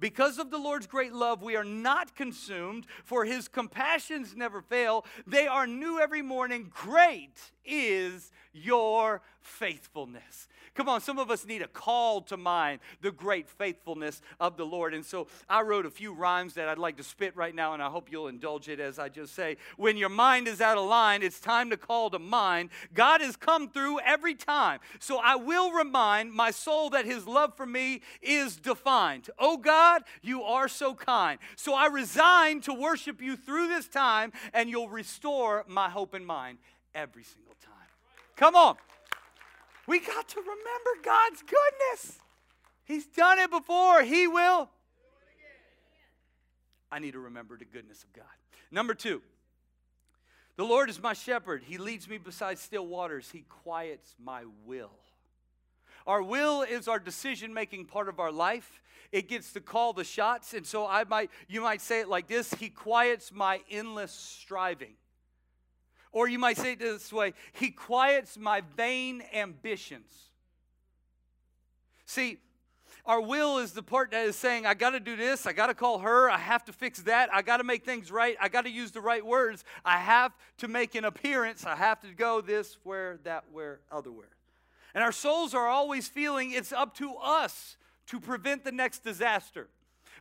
Because 0.00 0.38
of 0.38 0.50
the 0.50 0.58
Lord's 0.58 0.86
great 0.86 1.12
love, 1.12 1.40
we 1.40 1.56
are 1.56 1.64
not 1.64 2.16
consumed, 2.16 2.84
for 3.04 3.24
his 3.24 3.48
compassions 3.48 4.34
never 4.36 4.60
fail. 4.60 5.06
They 5.26 5.46
are 5.46 5.66
new 5.66 6.00
every 6.00 6.20
morning. 6.20 6.70
Great 6.74 7.52
is 7.64 8.32
your 8.52 9.22
faithfulness. 9.40 10.48
Come 10.74 10.88
on, 10.88 11.00
some 11.00 11.20
of 11.20 11.30
us 11.30 11.46
need 11.46 11.62
a 11.62 11.68
call 11.68 12.20
to 12.22 12.36
mind 12.36 12.80
the 13.00 13.12
great 13.12 13.48
faithfulness 13.48 14.20
of 14.40 14.56
the 14.56 14.66
Lord. 14.66 14.92
And 14.92 15.04
so 15.04 15.28
I 15.48 15.62
wrote 15.62 15.86
a 15.86 15.90
few 15.90 16.12
rhymes 16.12 16.54
that 16.54 16.68
I'd 16.68 16.78
like 16.78 16.96
to 16.96 17.04
spit 17.04 17.36
right 17.36 17.54
now, 17.54 17.74
and 17.74 17.82
I 17.82 17.88
hope 17.88 18.10
you'll 18.10 18.26
indulge 18.26 18.68
it 18.68 18.80
as 18.80 18.98
I 18.98 19.08
just 19.08 19.34
say. 19.34 19.56
When 19.76 19.96
your 19.96 20.08
mind 20.08 20.48
is 20.48 20.60
out 20.60 20.76
of 20.76 20.86
line, 20.86 21.22
it's 21.22 21.38
time 21.38 21.70
to 21.70 21.76
call 21.76 22.10
to 22.10 22.18
mind. 22.18 22.70
God 22.92 23.20
has 23.20 23.36
come 23.36 23.68
through 23.68 24.00
every 24.00 24.34
time. 24.34 24.80
So 24.98 25.18
I 25.22 25.36
will 25.36 25.70
remind 25.70 26.32
my 26.32 26.50
soul 26.50 26.90
that 26.90 27.04
his 27.04 27.26
love 27.26 27.56
for 27.56 27.66
me 27.66 28.02
is 28.20 28.56
defined. 28.56 29.30
Oh 29.38 29.56
God, 29.56 30.02
you 30.22 30.42
are 30.42 30.66
so 30.66 30.94
kind. 30.94 31.38
So 31.54 31.74
I 31.74 31.86
resign 31.86 32.60
to 32.62 32.74
worship 32.74 33.22
you 33.22 33.36
through 33.36 33.68
this 33.68 33.86
time, 33.86 34.32
and 34.52 34.68
you'll 34.68 34.88
restore 34.88 35.64
my 35.68 35.88
hope 35.88 36.14
and 36.14 36.26
mind 36.26 36.58
every 36.96 37.22
single 37.22 37.54
time. 37.62 37.88
Come 38.36 38.56
on. 38.56 38.76
We 39.86 40.00
got 40.00 40.28
to 40.28 40.40
remember 40.40 41.02
God's 41.02 41.42
goodness. 41.42 42.18
He's 42.84 43.06
done 43.06 43.38
it 43.38 43.50
before, 43.50 44.02
He 44.02 44.26
will. 44.26 44.70
I 46.90 46.98
need 46.98 47.12
to 47.12 47.20
remember 47.20 47.56
the 47.56 47.64
goodness 47.64 48.04
of 48.04 48.12
God. 48.12 48.24
Number 48.70 48.94
two, 48.94 49.20
the 50.56 50.64
Lord 50.64 50.88
is 50.88 51.02
my 51.02 51.12
shepherd. 51.12 51.62
He 51.64 51.78
leads 51.78 52.08
me 52.08 52.18
beside 52.18 52.58
still 52.58 52.86
waters, 52.86 53.30
He 53.32 53.44
quiets 53.48 54.14
my 54.22 54.44
will. 54.64 54.92
Our 56.06 56.22
will 56.22 56.62
is 56.62 56.86
our 56.86 56.98
decision 56.98 57.54
making 57.54 57.86
part 57.86 58.08
of 58.08 58.20
our 58.20 58.32
life. 58.32 58.82
It 59.10 59.28
gets 59.28 59.52
to 59.52 59.60
call 59.60 59.92
the 59.92 60.04
shots. 60.04 60.52
And 60.52 60.66
so 60.66 60.86
I 60.86 61.04
might 61.04 61.30
you 61.48 61.62
might 61.62 61.80
say 61.80 62.00
it 62.00 62.08
like 62.08 62.26
this, 62.26 62.52
he 62.54 62.68
quiets 62.68 63.32
my 63.32 63.60
endless 63.70 64.12
striving. 64.12 64.94
Or 66.14 66.28
you 66.28 66.38
might 66.38 66.56
say 66.56 66.72
it 66.72 66.78
this 66.78 67.12
way 67.12 67.34
He 67.52 67.70
quiets 67.70 68.38
my 68.38 68.62
vain 68.76 69.22
ambitions. 69.34 70.10
See, 72.06 72.38
our 73.04 73.20
will 73.20 73.58
is 73.58 73.72
the 73.72 73.82
part 73.82 74.12
that 74.12 74.24
is 74.24 74.36
saying, 74.36 74.64
I 74.64 74.72
got 74.72 74.90
to 74.90 75.00
do 75.00 75.16
this, 75.16 75.46
I 75.46 75.52
got 75.52 75.66
to 75.66 75.74
call 75.74 75.98
her, 75.98 76.30
I 76.30 76.38
have 76.38 76.64
to 76.66 76.72
fix 76.72 77.02
that, 77.02 77.28
I 77.34 77.42
got 77.42 77.58
to 77.58 77.64
make 77.64 77.84
things 77.84 78.10
right, 78.10 78.36
I 78.40 78.48
got 78.48 78.62
to 78.64 78.70
use 78.70 78.92
the 78.92 79.00
right 79.00 79.24
words, 79.24 79.64
I 79.84 79.98
have 79.98 80.32
to 80.58 80.68
make 80.68 80.94
an 80.94 81.04
appearance, 81.04 81.66
I 81.66 81.76
have 81.76 82.00
to 82.00 82.08
go 82.14 82.40
this, 82.40 82.78
where, 82.82 83.18
that, 83.24 83.44
where, 83.52 83.80
otherwhere. 83.92 84.30
And 84.94 85.02
our 85.02 85.12
souls 85.12 85.52
are 85.52 85.66
always 85.66 86.08
feeling 86.08 86.52
it's 86.52 86.72
up 86.72 86.96
to 86.96 87.14
us 87.16 87.76
to 88.06 88.20
prevent 88.20 88.64
the 88.64 88.72
next 88.72 89.04
disaster. 89.04 89.68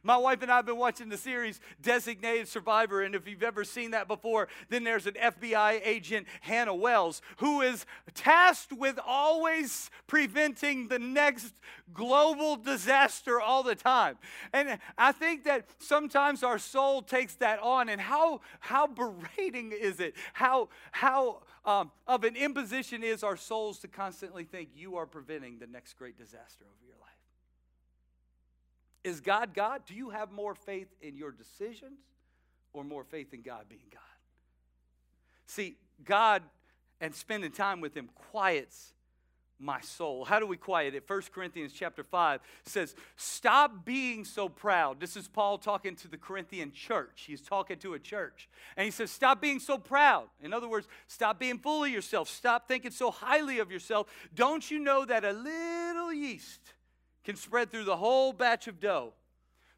My 0.06 0.18
wife 0.18 0.42
and 0.42 0.52
I 0.52 0.58
have 0.58 0.66
been 0.66 0.78
watching 0.78 1.08
the 1.08 1.18
series 1.18 1.62
Designated 1.82 2.50
Survivor, 2.50 3.04
and 3.04 3.16
if 3.16 3.26
you've 3.26 3.42
ever 3.42 3.64
seen 3.64 3.92
that 3.92 4.10
before, 4.10 4.50
then 4.68 4.84
there's 4.84 5.08
an 5.08 5.14
FBI 5.14 5.80
agent, 5.82 6.28
Hannah 6.42 6.76
Wells, 6.76 7.22
who 7.38 7.62
is 7.62 7.86
tasked 8.14 8.74
with 8.74 9.00
always 9.06 9.90
preventing 10.06 10.90
the 10.90 11.00
next 11.00 11.54
global 11.94 12.58
disaster 12.58 13.40
all 13.40 13.64
the 13.64 13.76
time. 13.76 14.18
And 14.52 14.78
I 14.98 15.14
think 15.14 15.46
that 15.46 15.68
sometimes 15.80 16.44
our 16.44 16.60
soul 16.60 17.02
takes 17.02 17.36
that 17.36 17.60
on, 17.60 17.88
and 17.88 18.02
how, 18.02 18.42
how 18.60 18.88
berating 18.88 19.72
is 19.72 20.02
it? 20.02 20.16
How, 20.34 20.68
how 20.92 21.44
um, 21.64 21.92
of 22.08 22.26
an 22.26 22.36
imposition 22.36 23.04
is 23.04 23.24
our 23.24 23.38
souls 23.38 23.80
to 23.80 23.88
constantly 23.88 24.44
think 24.44 24.70
you 24.76 24.98
are 24.98 25.06
preventing 25.06 25.60
the 25.60 25.68
next 25.68 25.94
great 25.94 26.18
disaster 26.18 26.66
over 26.66 26.86
your 26.86 26.98
life? 27.00 27.03
Is 29.04 29.20
God 29.20 29.54
God? 29.54 29.82
Do 29.86 29.94
you 29.94 30.10
have 30.12 30.32
more 30.32 30.56
faith 30.56 30.88
in 31.02 31.18
your 31.18 31.32
decisions 31.32 32.00
or 32.72 32.84
more 32.84 33.04
faith 33.04 33.34
in 33.34 33.42
God 33.42 33.66
being 33.70 33.82
God? 33.92 34.02
See, 35.46 35.76
God 36.06 36.42
and 37.02 37.14
spending 37.14 37.52
time 37.52 37.82
with 37.82 37.96
Him 37.96 38.10
quiets 38.32 38.94
my 39.60 39.80
soul. 39.82 40.26
How 40.26 40.40
do 40.40 40.48
we 40.48 40.58
quiet 40.58 40.94
it? 40.94 41.04
1 41.08 41.22
Corinthians 41.34 41.72
chapter 41.74 42.04
5 42.04 42.42
says, 42.66 42.96
Stop 43.16 43.86
being 43.86 44.26
so 44.26 44.50
proud. 44.50 45.00
This 45.00 45.16
is 45.16 45.28
Paul 45.28 45.58
talking 45.58 45.96
to 45.98 46.08
the 46.08 46.18
Corinthian 46.18 46.72
church. 46.72 47.24
He's 47.28 47.42
talking 47.42 47.78
to 47.80 47.94
a 47.94 48.00
church. 48.00 48.50
And 48.76 48.86
he 48.86 48.92
says, 48.92 49.10
Stop 49.10 49.42
being 49.42 49.60
so 49.60 49.78
proud. 49.78 50.28
In 50.42 50.54
other 50.54 50.68
words, 50.68 50.88
stop 51.08 51.40
being 51.40 51.60
full 51.60 51.84
of 51.84 51.90
yourself. 51.90 52.30
Stop 52.30 52.68
thinking 52.68 52.92
so 52.92 53.12
highly 53.12 53.60
of 53.60 53.72
yourself. 53.72 54.08
Don't 54.36 54.70
you 54.70 54.80
know 54.80 55.06
that 55.06 55.24
a 55.24 55.32
little 55.32 56.12
yeast 56.12 56.73
can 57.24 57.36
spread 57.36 57.72
through 57.72 57.86
the 57.86 57.98
whole 57.98 58.34
batch 58.34 58.68
of 58.68 58.80
dough? 58.80 59.14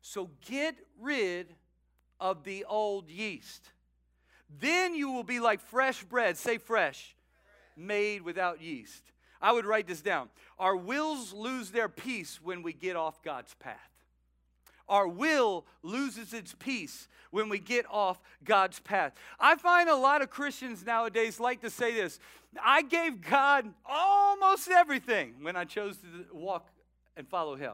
So 0.01 0.29
get 0.45 0.75
rid 0.99 1.55
of 2.19 2.43
the 2.43 2.65
old 2.65 3.10
yeast. 3.10 3.71
Then 4.60 4.95
you 4.95 5.12
will 5.12 5.23
be 5.23 5.39
like 5.39 5.60
fresh 5.60 6.03
bread. 6.03 6.38
Say 6.38 6.58
fresh. 6.58 7.15
Made 7.75 8.21
without 8.21 8.62
yeast 8.62 9.12
I 9.45 9.51
would 9.51 9.65
write 9.65 9.88
this 9.88 10.01
down. 10.01 10.29
Our 10.58 10.75
wills 10.75 11.31
lose 11.31 11.69
their 11.69 11.88
peace 11.88 12.39
when 12.41 12.63
we 12.63 12.73
get 12.73 12.95
off 12.95 13.21
God's 13.21 13.53
path. 13.55 13.91
Our 14.89 15.08
will 15.08 15.67
loses 15.84 16.34
its 16.34 16.55
peace 16.58 17.08
when 17.29 17.49
we 17.49 17.60
get 17.60 17.86
off 17.89 18.19
God's 18.43 18.79
path. 18.79 19.13
I 19.39 19.55
find 19.55 19.88
a 19.88 19.95
lot 19.95 20.21
of 20.23 20.31
Christians 20.31 20.84
nowadays 20.84 21.39
like 21.39 21.62
to 21.62 21.69
say 21.69 21.93
this 21.93 22.19
I 22.63 22.81
gave 22.81 23.21
God 23.21 23.71
almost 23.86 24.67
everything 24.69 25.36
when 25.41 25.55
I 25.55 25.65
chose 25.65 25.97
to 25.97 26.25
walk 26.34 26.69
and 27.17 27.28
follow 27.28 27.56
Him. 27.56 27.73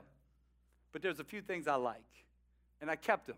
But 0.91 1.01
there's 1.01 1.19
a 1.19 1.23
few 1.23 1.41
things 1.41 1.67
I 1.67 1.75
like, 1.75 2.01
and 2.81 2.89
I 2.89 2.95
kept 2.95 3.27
them. 3.27 3.37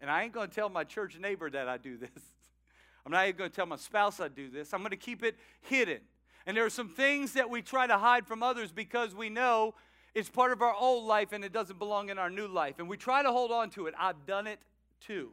And 0.00 0.10
I 0.10 0.22
ain't 0.22 0.32
going 0.32 0.48
to 0.48 0.54
tell 0.54 0.68
my 0.68 0.84
church 0.84 1.18
neighbor 1.18 1.50
that 1.50 1.68
I 1.68 1.76
do 1.76 1.96
this. 1.96 2.10
I'm 3.06 3.12
not 3.12 3.26
even 3.26 3.38
going 3.38 3.50
to 3.50 3.56
tell 3.56 3.66
my 3.66 3.76
spouse 3.76 4.20
I 4.20 4.28
do 4.28 4.50
this. 4.50 4.72
I'm 4.72 4.80
going 4.80 4.90
to 4.90 4.96
keep 4.96 5.22
it 5.22 5.36
hidden. 5.62 6.00
And 6.46 6.56
there 6.56 6.64
are 6.64 6.70
some 6.70 6.88
things 6.88 7.32
that 7.32 7.50
we 7.50 7.62
try 7.62 7.86
to 7.86 7.98
hide 7.98 8.26
from 8.26 8.42
others 8.42 8.70
because 8.72 9.14
we 9.14 9.28
know 9.28 9.74
it's 10.14 10.28
part 10.28 10.52
of 10.52 10.62
our 10.62 10.74
old 10.74 11.04
life 11.04 11.32
and 11.32 11.44
it 11.44 11.52
doesn't 11.52 11.78
belong 11.78 12.10
in 12.10 12.18
our 12.18 12.30
new 12.30 12.48
life. 12.48 12.76
And 12.78 12.88
we 12.88 12.96
try 12.96 13.22
to 13.22 13.30
hold 13.30 13.50
on 13.50 13.70
to 13.70 13.86
it. 13.86 13.94
I've 13.98 14.26
done 14.26 14.46
it 14.46 14.58
too. 15.00 15.30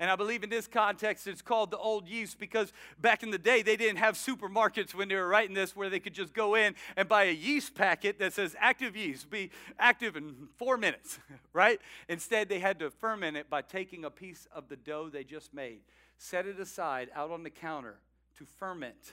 And 0.00 0.10
I 0.10 0.16
believe 0.16 0.42
in 0.42 0.48
this 0.48 0.66
context, 0.66 1.26
it's 1.26 1.42
called 1.42 1.70
the 1.70 1.76
old 1.76 2.08
yeast 2.08 2.38
because 2.40 2.72
back 2.98 3.22
in 3.22 3.30
the 3.30 3.38
day, 3.38 3.60
they 3.60 3.76
didn't 3.76 3.98
have 3.98 4.14
supermarkets 4.14 4.94
when 4.94 5.08
they 5.08 5.14
were 5.14 5.28
writing 5.28 5.54
this 5.54 5.76
where 5.76 5.90
they 5.90 6.00
could 6.00 6.14
just 6.14 6.32
go 6.32 6.54
in 6.54 6.74
and 6.96 7.06
buy 7.06 7.24
a 7.24 7.32
yeast 7.32 7.74
packet 7.74 8.18
that 8.18 8.32
says 8.32 8.56
active 8.58 8.96
yeast, 8.96 9.30
be 9.30 9.50
active 9.78 10.16
in 10.16 10.48
four 10.56 10.78
minutes, 10.78 11.18
right? 11.52 11.80
Instead, 12.08 12.48
they 12.48 12.60
had 12.60 12.78
to 12.78 12.90
ferment 12.90 13.36
it 13.36 13.50
by 13.50 13.60
taking 13.60 14.06
a 14.06 14.10
piece 14.10 14.48
of 14.54 14.70
the 14.70 14.76
dough 14.76 15.10
they 15.12 15.22
just 15.22 15.52
made, 15.52 15.80
set 16.16 16.46
it 16.46 16.58
aside 16.58 17.10
out 17.14 17.30
on 17.30 17.42
the 17.42 17.50
counter 17.50 17.96
to 18.38 18.46
ferment 18.58 19.12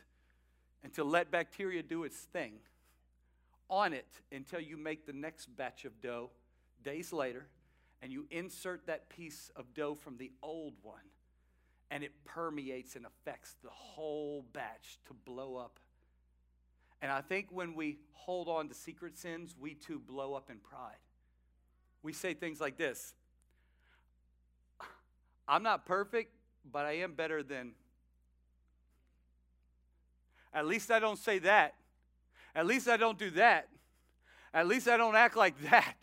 and 0.83 0.93
to 0.93 1.03
let 1.03 1.29
bacteria 1.29 1.83
do 1.83 2.05
its 2.05 2.15
thing 2.15 2.53
on 3.69 3.91
it 3.91 4.07
until 4.31 4.61
you 4.61 4.77
make 4.77 5.05
the 5.05 5.11
next 5.11 5.47
batch 5.57 5.83
of 5.83 5.99
dough 6.01 6.29
days 6.81 7.11
later 7.11 7.45
and 8.01 8.11
you 8.11 8.27
insert 8.29 8.85
that 8.87 9.09
piece 9.09 9.51
of 9.55 9.73
dough 9.73 9.95
from 9.95 10.17
the 10.17 10.31
old 10.41 10.73
one 10.81 10.95
and 11.89 12.03
it 12.03 12.11
permeates 12.25 12.95
and 12.95 13.05
affects 13.05 13.55
the 13.63 13.69
whole 13.69 14.45
batch 14.53 14.99
to 15.07 15.13
blow 15.13 15.55
up. 15.55 15.79
And 17.01 17.11
I 17.11 17.21
think 17.21 17.47
when 17.51 17.75
we 17.75 17.99
hold 18.11 18.47
on 18.49 18.67
to 18.69 18.73
secret 18.73 19.17
sins, 19.17 19.55
we 19.59 19.73
too 19.73 19.99
blow 19.99 20.33
up 20.33 20.49
in 20.49 20.57
pride. 20.57 20.97
We 22.03 22.13
say 22.13 22.33
things 22.33 22.59
like 22.59 22.77
this 22.77 23.13
I'm 25.47 25.63
not 25.63 25.85
perfect, 25.85 26.33
but 26.69 26.85
I 26.85 26.97
am 26.97 27.13
better 27.13 27.41
than 27.41 27.71
at 30.53 30.65
least 30.65 30.91
I 30.91 30.99
don't 30.99 31.19
say 31.19 31.39
that. 31.39 31.75
At 32.55 32.65
least 32.65 32.87
I 32.87 32.97
don't 32.97 33.19
do 33.19 33.29
that. 33.31 33.69
At 34.53 34.67
least 34.67 34.87
I 34.87 34.97
don't 34.97 35.15
act 35.15 35.37
like 35.37 35.59
that. 35.69 35.95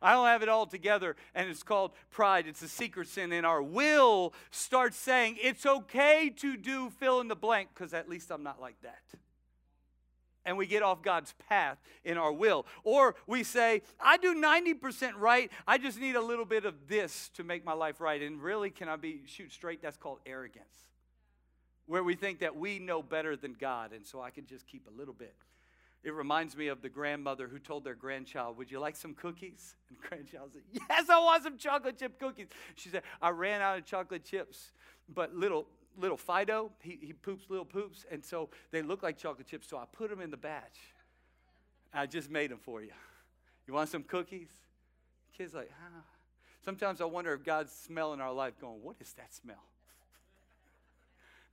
I 0.00 0.12
don't 0.12 0.26
have 0.26 0.42
it 0.42 0.48
all 0.48 0.66
together, 0.66 1.16
and 1.34 1.48
it's 1.48 1.62
called 1.62 1.92
pride. 2.10 2.46
It's 2.46 2.62
a 2.62 2.68
secret 2.68 3.08
sin, 3.08 3.32
and 3.32 3.46
our 3.46 3.62
will 3.62 4.34
starts 4.50 4.96
saying 4.96 5.38
it's 5.40 5.66
okay 5.66 6.30
to 6.36 6.56
do 6.56 6.90
fill 6.90 7.20
in 7.20 7.28
the 7.28 7.36
blank 7.36 7.70
because 7.74 7.94
at 7.94 8.08
least 8.08 8.30
I'm 8.30 8.42
not 8.42 8.60
like 8.60 8.80
that. 8.82 9.02
And 10.44 10.56
we 10.56 10.66
get 10.66 10.82
off 10.82 11.02
God's 11.02 11.34
path 11.48 11.78
in 12.04 12.16
our 12.16 12.32
will. 12.32 12.66
Or 12.84 13.16
we 13.26 13.42
say, 13.42 13.82
I 13.98 14.16
do 14.16 14.32
90% 14.32 15.14
right, 15.16 15.50
I 15.66 15.76
just 15.76 15.98
need 15.98 16.14
a 16.14 16.22
little 16.22 16.44
bit 16.44 16.64
of 16.64 16.86
this 16.86 17.30
to 17.30 17.42
make 17.42 17.64
my 17.64 17.72
life 17.72 18.00
right. 18.00 18.22
And 18.22 18.40
really, 18.40 18.70
can 18.70 18.88
I 18.88 18.94
be 18.94 19.22
shoot 19.26 19.52
straight? 19.52 19.82
That's 19.82 19.96
called 19.96 20.20
arrogance 20.24 20.86
where 21.86 22.02
we 22.02 22.14
think 22.14 22.40
that 22.40 22.56
we 22.56 22.78
know 22.78 23.02
better 23.02 23.36
than 23.36 23.54
God, 23.58 23.92
and 23.92 24.04
so 24.04 24.20
I 24.20 24.30
can 24.30 24.44
just 24.44 24.66
keep 24.66 24.86
a 24.86 24.98
little 24.98 25.14
bit. 25.14 25.34
It 26.06 26.14
reminds 26.14 26.56
me 26.56 26.68
of 26.68 26.82
the 26.82 26.88
grandmother 26.88 27.48
who 27.48 27.58
told 27.58 27.82
their 27.82 27.96
grandchild, 27.96 28.56
Would 28.58 28.70
you 28.70 28.78
like 28.78 28.94
some 28.94 29.12
cookies? 29.12 29.74
And 29.88 29.98
the 29.98 30.08
grandchild 30.08 30.52
said, 30.52 30.62
Yes, 30.70 31.10
I 31.10 31.18
want 31.18 31.42
some 31.42 31.58
chocolate 31.58 31.98
chip 31.98 32.20
cookies. 32.20 32.46
She 32.76 32.90
said, 32.90 33.02
I 33.20 33.30
ran 33.30 33.60
out 33.60 33.78
of 33.78 33.86
chocolate 33.86 34.24
chips, 34.24 34.70
but 35.12 35.34
little 35.34 35.66
little 35.98 36.16
Fido, 36.16 36.70
he, 36.80 36.96
he 37.02 37.12
poops 37.12 37.46
little 37.48 37.64
poops, 37.64 38.06
and 38.08 38.24
so 38.24 38.50
they 38.70 38.82
look 38.82 39.02
like 39.02 39.18
chocolate 39.18 39.48
chips, 39.48 39.66
so 39.68 39.78
I 39.78 39.84
put 39.90 40.08
them 40.08 40.20
in 40.20 40.30
the 40.30 40.36
batch. 40.36 40.78
I 41.92 42.06
just 42.06 42.30
made 42.30 42.52
them 42.52 42.58
for 42.62 42.82
you. 42.82 42.92
You 43.66 43.74
want 43.74 43.88
some 43.88 44.04
cookies? 44.04 44.50
Kids 45.36 45.54
like, 45.54 45.72
ah. 45.82 46.04
Sometimes 46.64 47.00
I 47.00 47.06
wonder 47.06 47.32
if 47.32 47.42
God's 47.42 47.72
smelling 47.72 48.20
our 48.20 48.32
life 48.32 48.60
going, 48.60 48.80
What 48.80 48.94
is 49.00 49.12
that 49.14 49.34
smell? 49.34 49.64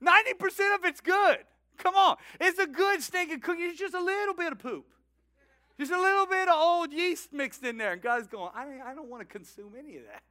90% 0.00 0.76
of 0.76 0.84
it's 0.84 1.00
good. 1.00 1.38
Come 1.78 1.94
on. 1.94 2.16
It's 2.40 2.58
a 2.58 2.66
good 2.66 3.02
stinking 3.02 3.40
cookie. 3.40 3.62
It's 3.62 3.78
just 3.78 3.94
a 3.94 4.02
little 4.02 4.34
bit 4.34 4.52
of 4.52 4.58
poop. 4.58 4.86
Just 5.78 5.92
a 5.92 6.00
little 6.00 6.26
bit 6.26 6.48
of 6.48 6.54
old 6.56 6.92
yeast 6.92 7.32
mixed 7.32 7.64
in 7.64 7.78
there. 7.78 7.92
And 7.92 8.02
God's 8.02 8.28
going, 8.28 8.50
I, 8.54 8.90
I 8.90 8.94
don't 8.94 9.08
want 9.08 9.22
to 9.22 9.26
consume 9.26 9.72
any 9.78 9.96
of 9.96 10.04
that. 10.04 10.22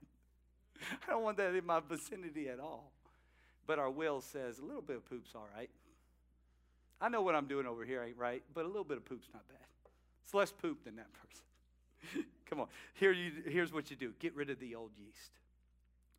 I 1.07 1.11
don't 1.11 1.23
want 1.23 1.37
that 1.37 1.53
in 1.53 1.65
my 1.65 1.81
vicinity 1.81 2.47
at 2.49 2.59
all. 2.59 2.91
But 3.67 3.79
our 3.79 3.89
will 3.89 4.21
says 4.21 4.59
a 4.59 4.65
little 4.65 4.81
bit 4.81 4.97
of 4.97 5.09
poop's 5.09 5.31
all 5.35 5.47
right. 5.55 5.69
I 7.01 7.09
know 7.09 7.21
what 7.21 7.35
I'm 7.35 7.47
doing 7.47 7.65
over 7.65 7.83
here 7.83 8.01
ain't 8.03 8.17
right, 8.17 8.43
but 8.53 8.63
a 8.63 8.67
little 8.67 8.83
bit 8.85 8.97
of 8.97 9.05
poop's 9.05 9.27
not 9.33 9.45
bad. 9.47 9.57
It's 10.23 10.33
less 10.33 10.51
poop 10.51 10.85
than 10.85 10.95
that 10.95 11.07
person. 11.13 12.25
Come 12.49 12.61
on. 12.61 12.67
Here 12.93 13.11
you, 13.11 13.31
here's 13.45 13.73
what 13.73 13.89
you 13.89 13.97
do 13.97 14.13
get 14.19 14.35
rid 14.35 14.49
of 14.49 14.59
the 14.59 14.75
old 14.75 14.91
yeast. 14.97 15.31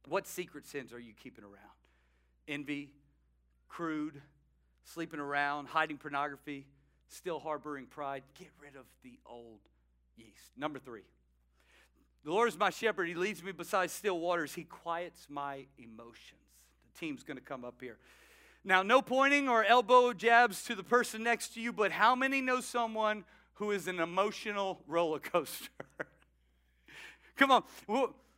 What 0.07 0.27
secret 0.27 0.67
sins 0.67 0.93
are 0.93 0.99
you 0.99 1.15
keeping 1.15 1.45
around? 1.45 1.55
Envy, 2.47 2.91
crude, 3.69 4.21
sleeping 4.85 5.21
around, 5.21 5.67
hiding 5.67 5.99
pornography, 5.99 6.67
still 7.09 7.39
harboring 7.39 7.87
pride. 7.87 8.23
Get 8.39 8.49
rid 8.61 8.77
of 8.77 8.85
the 9.03 9.19
old 9.27 9.61
yeast. 10.17 10.51
Number 10.57 10.79
three, 10.79 11.03
the 12.25 12.31
Lord 12.31 12.49
is 12.49 12.59
my 12.59 12.71
shepherd. 12.71 13.09
He 13.09 13.15
leads 13.15 13.43
me 13.43 13.53
beside 13.53 13.91
still 13.91 14.19
waters. 14.19 14.55
He 14.55 14.65
quiets 14.65 15.27
my 15.29 15.67
emotions. 15.79 16.41
The 16.93 16.99
team's 16.99 17.23
going 17.23 17.37
to 17.37 17.45
come 17.45 17.65
up 17.65 17.77
here. 17.81 17.99
Now, 18.65 18.83
no 18.83 19.03
pointing 19.03 19.49
or 19.49 19.63
elbow 19.63 20.15
jabs 20.15 20.65
to 20.65 20.75
the 20.75 20.83
person 20.83 21.23
next 21.23 21.55
to 21.55 21.61
you, 21.61 21.73
but 21.73 21.93
how 21.93 22.15
many 22.15 22.41
know 22.41 22.61
someone 22.61 23.25
who 23.55 23.71
is 23.73 23.87
an 23.89 24.01
emotional 24.01 24.81
roller 24.87 25.19
coaster? 25.19 25.69
Come 27.37 27.51
on. 27.51 27.65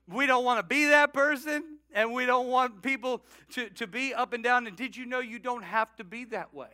We 0.08 0.26
don't 0.26 0.44
want 0.44 0.58
to 0.58 0.62
be 0.62 0.86
that 0.86 1.12
person, 1.12 1.75
and 1.92 2.12
we 2.12 2.26
don't 2.26 2.48
want 2.48 2.82
people 2.82 3.22
to, 3.52 3.68
to 3.70 3.86
be 3.86 4.12
up 4.12 4.32
and 4.32 4.42
down. 4.42 4.66
And 4.66 4.76
did 4.76 4.96
you 4.96 5.06
know 5.06 5.20
you 5.20 5.38
don't 5.38 5.64
have 5.64 5.94
to 5.96 6.04
be 6.04 6.24
that 6.26 6.52
way? 6.54 6.68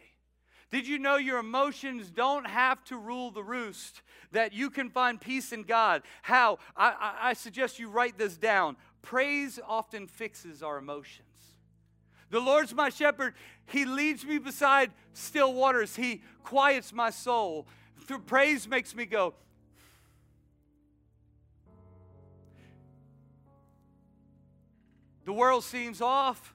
Did 0.71 0.89
you 0.89 0.99
know 0.99 1.17
your 1.17 1.39
emotions 1.39 2.11
don't 2.11 2.47
have 2.47 2.83
to 2.85 2.97
rule 2.97 3.31
the 3.31 3.43
roost? 3.43 4.01
That 4.33 4.55
you 4.55 4.71
can 4.71 4.89
find 4.89 5.21
peace 5.21 5.53
in 5.53 5.65
God. 5.65 6.03
How? 6.23 6.59
I, 6.75 6.89
I, 6.89 7.29
I 7.29 7.33
suggest 7.35 7.79
you 7.79 7.91
write 7.91 8.17
this 8.17 8.39
down. 8.39 8.77
Praise 9.03 9.61
often 9.69 10.07
fixes 10.07 10.63
our 10.63 10.79
emotions. 10.79 11.27
The 12.31 12.41
Lord's 12.41 12.75
my 12.75 12.89
shepherd. 12.89 13.35
He 13.67 13.85
leads 13.85 14.25
me 14.25 14.39
beside 14.39 14.91
still 15.13 15.53
waters. 15.53 15.95
He 15.95 16.23
quiets 16.43 16.91
my 16.91 17.11
soul. 17.11 17.67
Through 18.07 18.21
praise 18.21 18.67
makes 18.67 18.97
me 18.97 19.05
go, 19.05 19.35
The 25.25 25.33
world 25.33 25.65
seems 25.65 26.01
off. 26.01 26.55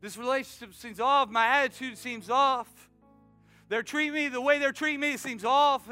This 0.00 0.16
relationship 0.16 0.74
seems 0.74 1.00
off. 1.00 1.30
My 1.30 1.46
attitude 1.46 1.98
seems 1.98 2.30
off. 2.30 2.68
They're 3.68 3.82
treating 3.82 4.14
me 4.14 4.28
the 4.28 4.40
way 4.40 4.58
they're 4.58 4.72
treating 4.72 5.00
me 5.00 5.16
seems 5.16 5.44
off. 5.44 5.88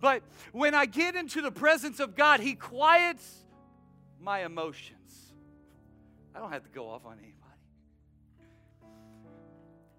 But 0.00 0.22
when 0.52 0.74
I 0.74 0.86
get 0.86 1.16
into 1.16 1.40
the 1.40 1.50
presence 1.50 2.00
of 2.00 2.14
God, 2.14 2.40
He 2.40 2.54
quiets 2.54 3.44
my 4.20 4.44
emotions. 4.44 5.32
I 6.34 6.40
don't 6.40 6.52
have 6.52 6.64
to 6.64 6.70
go 6.70 6.88
off 6.88 7.06
on 7.06 7.14
anybody. 7.14 7.34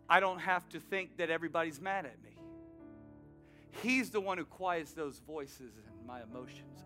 I 0.07 0.20
don't 0.20 0.39
have 0.39 0.67
to 0.70 0.80
think 0.80 1.17
that 1.17 1.30
everybody's 1.30 1.82
mad 1.82 2.05
at 2.05 2.22
me. 2.24 2.38
He's 3.84 4.09
the 4.09 4.22
one 4.22 4.38
who 4.38 4.45
quiets 4.45 4.93
those 4.93 5.20
voices, 5.20 5.74
and 5.76 6.07
my 6.07 6.24
emotions. 6.24 6.84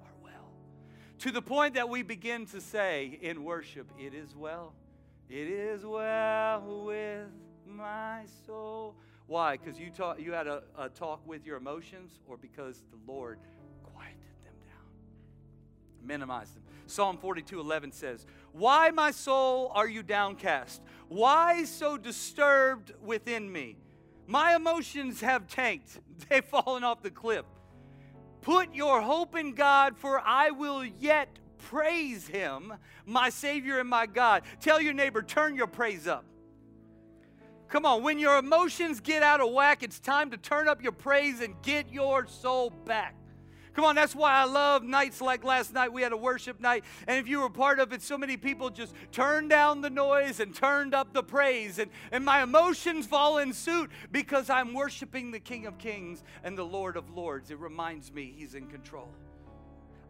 To 1.23 1.31
the 1.31 1.41
point 1.41 1.75
that 1.75 1.87
we 1.87 2.01
begin 2.03 2.45
to 2.47 2.59
say 2.59 3.17
in 3.21 3.45
worship, 3.45 3.89
It 3.97 4.13
is 4.13 4.35
well. 4.35 4.73
It 5.29 5.47
is 5.47 5.85
well 5.85 6.83
with 6.85 7.29
my 7.65 8.23
soul. 8.45 8.95
Why? 9.27 9.55
Because 9.55 9.79
you, 9.79 9.89
talk, 9.89 10.19
you 10.19 10.33
had 10.33 10.47
a, 10.47 10.63
a 10.77 10.89
talk 10.89 11.25
with 11.25 11.45
your 11.45 11.55
emotions, 11.55 12.19
or 12.27 12.35
because 12.35 12.83
the 12.91 13.09
Lord 13.09 13.39
quieted 13.95 14.19
them 14.43 14.53
down, 14.65 16.05
minimized 16.05 16.57
them. 16.57 16.63
Psalm 16.87 17.17
42 17.17 17.57
11 17.57 17.93
says, 17.93 18.25
Why, 18.51 18.91
my 18.91 19.11
soul, 19.11 19.71
are 19.73 19.87
you 19.87 20.03
downcast? 20.03 20.81
Why 21.07 21.63
so 21.63 21.95
disturbed 21.95 22.91
within 23.01 23.49
me? 23.49 23.77
My 24.27 24.57
emotions 24.57 25.21
have 25.21 25.47
tanked, 25.47 26.01
they've 26.29 26.43
fallen 26.43 26.83
off 26.83 27.01
the 27.01 27.11
cliff. 27.11 27.45
Put 28.43 28.75
your 28.75 29.01
hope 29.01 29.37
in 29.37 29.53
God, 29.53 29.97
for 29.97 30.19
I 30.19 30.51
will 30.51 30.83
yet 30.83 31.29
praise 31.57 32.27
him, 32.27 32.73
my 33.05 33.29
Savior 33.29 33.79
and 33.79 33.89
my 33.89 34.05
God. 34.05 34.43
Tell 34.59 34.81
your 34.81 34.93
neighbor, 34.93 35.21
turn 35.21 35.55
your 35.55 35.67
praise 35.67 36.07
up. 36.07 36.25
Come 37.69 37.85
on, 37.85 38.03
when 38.03 38.19
your 38.19 38.37
emotions 38.37 38.99
get 38.99 39.23
out 39.23 39.39
of 39.39 39.51
whack, 39.51 39.81
it's 39.81 39.97
time 39.97 40.29
to 40.31 40.37
turn 40.37 40.67
up 40.67 40.83
your 40.83 40.91
praise 40.91 41.39
and 41.39 41.55
get 41.63 41.91
your 41.91 42.27
soul 42.27 42.69
back. 42.69 43.15
Come 43.73 43.85
on, 43.85 43.95
that's 43.95 44.15
why 44.15 44.31
I 44.33 44.45
love 44.45 44.83
nights 44.83 45.19
like 45.19 45.43
last 45.43 45.73
night. 45.73 45.91
We 45.91 46.03
had 46.03 46.11
a 46.11 46.17
worship 46.17 46.59
night, 46.59 46.83
and 47.07 47.17
if 47.17 47.27
you 47.27 47.41
were 47.41 47.49
part 47.49 47.79
of 47.79 47.91
it, 47.91 48.03
so 48.03 48.17
many 48.17 48.37
people 48.37 48.69
just 48.69 48.93
turned 49.11 49.49
down 49.49 49.81
the 49.81 49.89
noise 49.89 50.39
and 50.39 50.53
turned 50.53 50.93
up 50.93 51.11
the 51.11 51.23
praise, 51.23 51.79
and, 51.79 51.89
and 52.11 52.23
my 52.23 52.43
emotions 52.43 53.07
fall 53.07 53.39
in 53.39 53.51
suit 53.51 53.89
because 54.11 54.49
I'm 54.49 54.73
worshiping 54.73 55.31
the 55.31 55.39
King 55.39 55.65
of 55.65 55.79
Kings 55.79 56.23
and 56.43 56.55
the 56.55 56.65
Lord 56.65 56.97
of 56.97 57.09
Lords. 57.09 57.49
It 57.49 57.59
reminds 57.59 58.13
me 58.13 58.33
He's 58.37 58.53
in 58.53 58.67
control. 58.67 59.09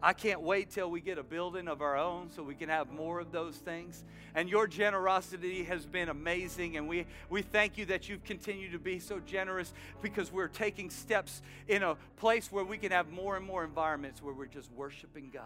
I 0.04 0.12
can't 0.12 0.42
wait 0.42 0.68
till 0.68 0.90
we 0.90 1.00
get 1.00 1.16
a 1.16 1.22
building 1.22 1.66
of 1.66 1.80
our 1.80 1.96
own 1.96 2.28
so 2.30 2.42
we 2.42 2.54
can 2.54 2.68
have 2.68 2.92
more 2.92 3.20
of 3.20 3.32
those 3.32 3.56
things. 3.56 4.04
And 4.34 4.50
your 4.50 4.66
generosity 4.66 5.64
has 5.64 5.86
been 5.86 6.10
amazing. 6.10 6.76
And 6.76 6.86
we, 6.86 7.06
we 7.30 7.40
thank 7.40 7.78
you 7.78 7.86
that 7.86 8.06
you've 8.06 8.22
continued 8.22 8.72
to 8.72 8.78
be 8.78 8.98
so 8.98 9.18
generous 9.20 9.72
because 10.02 10.30
we're 10.30 10.48
taking 10.48 10.90
steps 10.90 11.40
in 11.68 11.82
a 11.82 11.96
place 12.18 12.52
where 12.52 12.64
we 12.64 12.76
can 12.76 12.92
have 12.92 13.10
more 13.12 13.34
and 13.38 13.46
more 13.46 13.64
environments 13.64 14.22
where 14.22 14.34
we're 14.34 14.44
just 14.44 14.70
worshiping 14.72 15.30
God. 15.32 15.42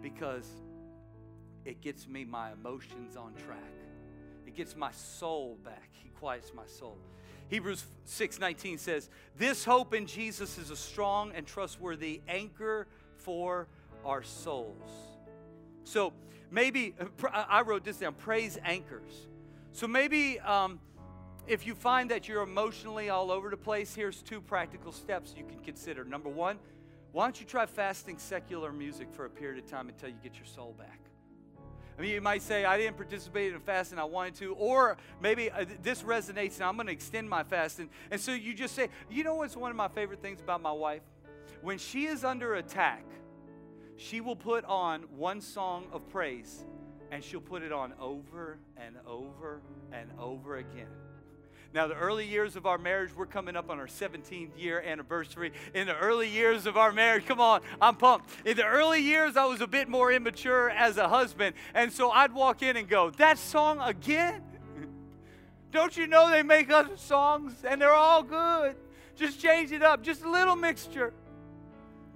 Because 0.00 0.48
it 1.64 1.80
gets 1.80 2.06
me 2.06 2.24
my 2.24 2.52
emotions 2.52 3.16
on 3.16 3.34
track. 3.44 3.58
It 4.46 4.54
gets 4.54 4.76
my 4.76 4.92
soul 4.92 5.58
back. 5.64 5.90
He 6.00 6.10
quiets 6.10 6.52
my 6.54 6.66
soul. 6.66 6.96
Hebrews 7.48 7.84
6:19 8.04 8.78
says, 8.78 9.08
"This 9.36 9.64
hope 9.64 9.94
in 9.94 10.06
Jesus 10.06 10.58
is 10.58 10.70
a 10.70 10.76
strong 10.76 11.32
and 11.32 11.44
trustworthy 11.44 12.20
anchor 12.28 12.86
for 13.26 13.66
our 14.04 14.22
souls. 14.22 14.88
So 15.82 16.12
maybe, 16.48 16.94
I 17.32 17.62
wrote 17.62 17.82
this 17.82 17.96
down 17.96 18.14
praise 18.14 18.56
anchors. 18.64 19.26
So 19.72 19.88
maybe 19.88 20.38
um, 20.38 20.78
if 21.48 21.66
you 21.66 21.74
find 21.74 22.12
that 22.12 22.28
you're 22.28 22.44
emotionally 22.44 23.10
all 23.10 23.32
over 23.32 23.50
the 23.50 23.56
place, 23.56 23.96
here's 23.96 24.22
two 24.22 24.40
practical 24.40 24.92
steps 24.92 25.34
you 25.36 25.44
can 25.44 25.58
consider. 25.58 26.04
Number 26.04 26.28
one, 26.28 26.58
why 27.10 27.24
don't 27.24 27.40
you 27.40 27.46
try 27.46 27.66
fasting 27.66 28.18
secular 28.18 28.72
music 28.72 29.08
for 29.12 29.24
a 29.24 29.30
period 29.30 29.62
of 29.62 29.68
time 29.68 29.88
until 29.88 30.08
you 30.08 30.16
get 30.22 30.36
your 30.36 30.46
soul 30.46 30.76
back? 30.78 31.00
I 31.98 32.02
mean, 32.02 32.12
you 32.12 32.20
might 32.20 32.42
say, 32.42 32.64
I 32.64 32.78
didn't 32.78 32.96
participate 32.96 33.54
in 33.54 33.60
fasting, 33.60 33.98
I 33.98 34.04
wanted 34.04 34.36
to. 34.36 34.54
Or 34.54 34.98
maybe 35.20 35.50
uh, 35.50 35.64
this 35.82 36.02
resonates 36.02 36.56
and 36.56 36.64
I'm 36.64 36.76
going 36.76 36.86
to 36.86 36.92
extend 36.92 37.28
my 37.28 37.42
fasting. 37.42 37.88
And 38.12 38.20
so 38.20 38.32
you 38.32 38.54
just 38.54 38.76
say, 38.76 38.88
you 39.10 39.24
know 39.24 39.34
what's 39.34 39.56
one 39.56 39.72
of 39.72 39.76
my 39.76 39.88
favorite 39.88 40.22
things 40.22 40.40
about 40.40 40.62
my 40.62 40.72
wife? 40.72 41.02
When 41.62 41.78
she 41.78 42.06
is 42.06 42.24
under 42.24 42.54
attack, 42.54 43.04
she 43.96 44.20
will 44.20 44.36
put 44.36 44.64
on 44.64 45.02
one 45.16 45.40
song 45.40 45.86
of 45.92 46.08
praise 46.08 46.64
and 47.10 47.22
she'll 47.22 47.40
put 47.40 47.62
it 47.62 47.72
on 47.72 47.92
over 48.00 48.58
and 48.76 48.96
over 49.06 49.60
and 49.92 50.10
over 50.18 50.56
again. 50.56 50.88
Now, 51.74 51.86
the 51.86 51.94
early 51.94 52.26
years 52.26 52.56
of 52.56 52.64
our 52.64 52.78
marriage, 52.78 53.10
we're 53.14 53.26
coming 53.26 53.54
up 53.54 53.68
on 53.68 53.78
our 53.78 53.86
17th 53.86 54.50
year 54.56 54.80
anniversary. 54.80 55.52
In 55.74 55.86
the 55.86 55.96
early 55.96 56.28
years 56.28 56.64
of 56.64 56.76
our 56.76 56.90
marriage, 56.90 57.26
come 57.26 57.40
on, 57.40 57.60
I'm 57.82 57.96
pumped. 57.96 58.30
In 58.46 58.56
the 58.56 58.64
early 58.64 59.02
years, 59.02 59.36
I 59.36 59.44
was 59.44 59.60
a 59.60 59.66
bit 59.66 59.88
more 59.88 60.10
immature 60.10 60.70
as 60.70 60.96
a 60.96 61.08
husband. 61.08 61.54
And 61.74 61.92
so 61.92 62.10
I'd 62.10 62.32
walk 62.32 62.62
in 62.62 62.76
and 62.76 62.88
go, 62.88 63.10
That 63.10 63.38
song 63.38 63.78
again? 63.80 64.42
Don't 65.72 65.94
you 65.96 66.06
know 66.06 66.30
they 66.30 66.42
make 66.42 66.70
other 66.70 66.96
songs 66.96 67.52
and 67.68 67.80
they're 67.80 67.92
all 67.92 68.22
good? 68.22 68.76
Just 69.14 69.40
change 69.40 69.72
it 69.72 69.82
up, 69.82 70.02
just 70.02 70.22
a 70.22 70.30
little 70.30 70.56
mixture. 70.56 71.12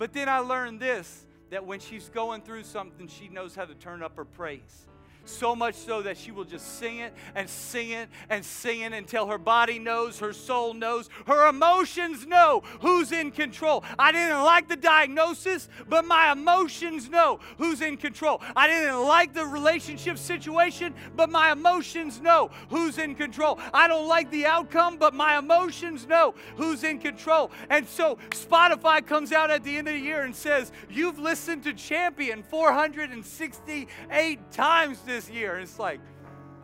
But 0.00 0.14
then 0.14 0.30
I 0.30 0.38
learned 0.38 0.80
this 0.80 1.26
that 1.50 1.66
when 1.66 1.78
she's 1.78 2.08
going 2.08 2.40
through 2.40 2.62
something, 2.62 3.06
she 3.06 3.28
knows 3.28 3.54
how 3.54 3.66
to 3.66 3.74
turn 3.74 4.02
up 4.02 4.16
her 4.16 4.24
praise. 4.24 4.86
So 5.30 5.56
much 5.56 5.74
so 5.74 6.02
that 6.02 6.16
she 6.16 6.30
will 6.30 6.44
just 6.44 6.78
sing 6.78 6.98
it 6.98 7.14
and 7.34 7.48
sing 7.48 7.90
it 7.90 8.08
and 8.28 8.44
sing 8.44 8.80
it 8.80 8.92
until 8.92 9.26
her 9.26 9.38
body 9.38 9.78
knows, 9.78 10.18
her 10.18 10.32
soul 10.32 10.74
knows, 10.74 11.08
her 11.26 11.48
emotions 11.48 12.26
know 12.26 12.62
who's 12.80 13.12
in 13.12 13.30
control. 13.30 13.84
I 13.98 14.12
didn't 14.12 14.42
like 14.42 14.68
the 14.68 14.76
diagnosis, 14.76 15.68
but 15.88 16.04
my 16.04 16.32
emotions 16.32 17.08
know 17.08 17.40
who's 17.58 17.80
in 17.80 17.96
control. 17.96 18.42
I 18.56 18.66
didn't 18.66 19.02
like 19.02 19.32
the 19.32 19.46
relationship 19.46 20.18
situation, 20.18 20.94
but 21.16 21.30
my 21.30 21.52
emotions 21.52 22.20
know 22.20 22.50
who's 22.68 22.98
in 22.98 23.14
control. 23.14 23.58
I 23.72 23.88
don't 23.88 24.08
like 24.08 24.30
the 24.30 24.46
outcome, 24.46 24.96
but 24.98 25.14
my 25.14 25.38
emotions 25.38 26.06
know 26.06 26.34
who's 26.56 26.84
in 26.84 26.98
control. 26.98 27.50
And 27.68 27.86
so 27.86 28.18
Spotify 28.30 29.06
comes 29.06 29.32
out 29.32 29.50
at 29.50 29.64
the 29.64 29.76
end 29.76 29.88
of 29.88 29.94
the 29.94 30.00
year 30.00 30.22
and 30.22 30.34
says, 30.34 30.72
You've 30.88 31.18
listened 31.18 31.64
to 31.64 31.72
Champion 31.72 32.42
468 32.42 34.52
times 34.52 35.00
this 35.02 35.19
year. 35.28 35.54
And 35.54 35.62
it's 35.62 35.78
like, 35.78 36.00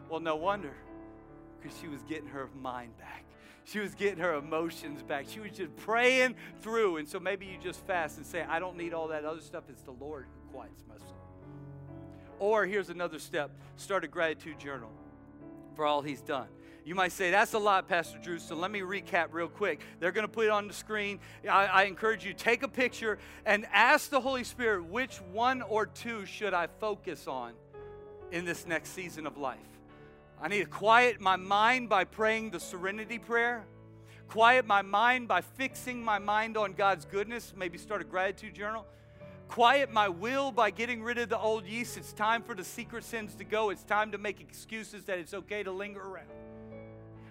well, 0.09 0.21
no 0.21 0.37
wonder, 0.37 0.73
because 1.61 1.77
she 1.79 1.89
was 1.89 2.03
getting 2.05 2.29
her 2.29 2.49
mind 2.55 2.97
back. 2.99 3.25
She 3.65 3.81
was 3.81 3.97
getting 3.97 4.19
her 4.21 4.35
emotions 4.35 5.03
back. 5.03 5.27
She 5.29 5.41
was 5.41 5.51
just 5.51 5.75
praying 5.77 6.37
through. 6.61 6.99
And 6.99 7.09
so 7.09 7.19
maybe 7.19 7.47
you 7.47 7.59
just 7.61 7.85
fast 7.85 8.17
and 8.17 8.25
say, 8.25 8.43
I 8.43 8.61
don't 8.61 8.77
need 8.77 8.95
all 8.95 9.09
that 9.09 9.25
other 9.25 9.41
stuff. 9.41 9.65
It's 9.69 9.83
the 9.83 9.91
Lord 9.91 10.27
who 10.33 10.53
quiets 10.53 10.85
my 10.89 10.97
soul. 10.99 11.17
Or 12.39 12.65
here's 12.65 12.91
another 12.91 13.19
step 13.19 13.51
start 13.77 14.05
a 14.05 14.09
gratitude 14.09 14.61
journal 14.61 14.91
for 15.75 15.85
all 15.85 16.01
He's 16.01 16.21
done. 16.21 16.47
You 16.85 16.95
might 16.95 17.11
say, 17.11 17.33
that's 17.33 17.55
a 17.55 17.59
lot, 17.59 17.89
Pastor 17.89 18.17
Drew, 18.19 18.39
so 18.39 18.55
let 18.55 18.71
me 18.71 18.79
recap 18.79 19.31
real 19.33 19.49
quick. 19.49 19.81
They're 19.99 20.13
going 20.13 20.27
to 20.27 20.33
put 20.33 20.47
it 20.47 20.51
on 20.51 20.69
the 20.69 20.73
screen. 20.73 21.19
I, 21.51 21.67
I, 21.67 21.83
encourage 21.83 22.25
you, 22.25 22.33
take 22.33 22.63
a 22.63 22.69
picture 22.69 23.19
and 23.45 23.67
ask 23.73 24.09
the 24.09 24.21
Holy 24.21 24.45
Spirit, 24.45 24.85
which 24.85 25.17
one 25.33 25.63
or 25.63 25.87
two 25.87 26.25
should 26.27 26.55
I 26.55 26.69
focus 26.69 27.27
on 27.27 27.55
in 28.33 28.45
this 28.45 28.67
next 28.67 28.91
season 28.91 29.27
of 29.27 29.37
life. 29.37 29.59
I 30.41 30.49
need 30.49 30.61
to 30.61 30.67
quiet 30.67 31.21
my 31.21 31.37
mind 31.37 31.89
by 31.89 32.05
praying 32.05 32.51
the 32.51 32.61
serenity 32.61 33.19
prayer, 33.19 33.65
quiet 34.29 34.67
my 34.67 34.83
mind 34.83 35.29
by 35.29 35.41
fixing 35.41 36.03
my 36.03 36.19
mind 36.19 36.57
on 36.57 36.73
God's 36.73 37.05
goodness, 37.05 37.55
maybe 37.57 37.79
start 37.79 38.01
a 38.01 38.05
gratitude 38.05 38.55
journal. 38.55 38.85
Quiet 39.49 39.93
my 39.93 40.09
will 40.09 40.51
by 40.51 40.71
getting 40.71 41.03
rid 41.03 41.19
of 41.19 41.29
the 41.29 41.39
old 41.39 41.67
yeast. 41.67 41.97
It's 41.97 42.13
time 42.13 42.43
for 42.43 42.55
the 42.55 42.65
secret 42.65 43.05
sins 43.05 43.37
to 43.37 43.45
go. 43.45 43.71
It's 43.71 43.85
time 43.85 44.11
to 44.11 44.19
make 44.19 44.41
excuses 44.41 45.05
that 45.05 45.19
it's 45.19 45.35
okay 45.35 45.63
to 45.63 45.71
linger 45.71 46.03
around. 46.03 46.27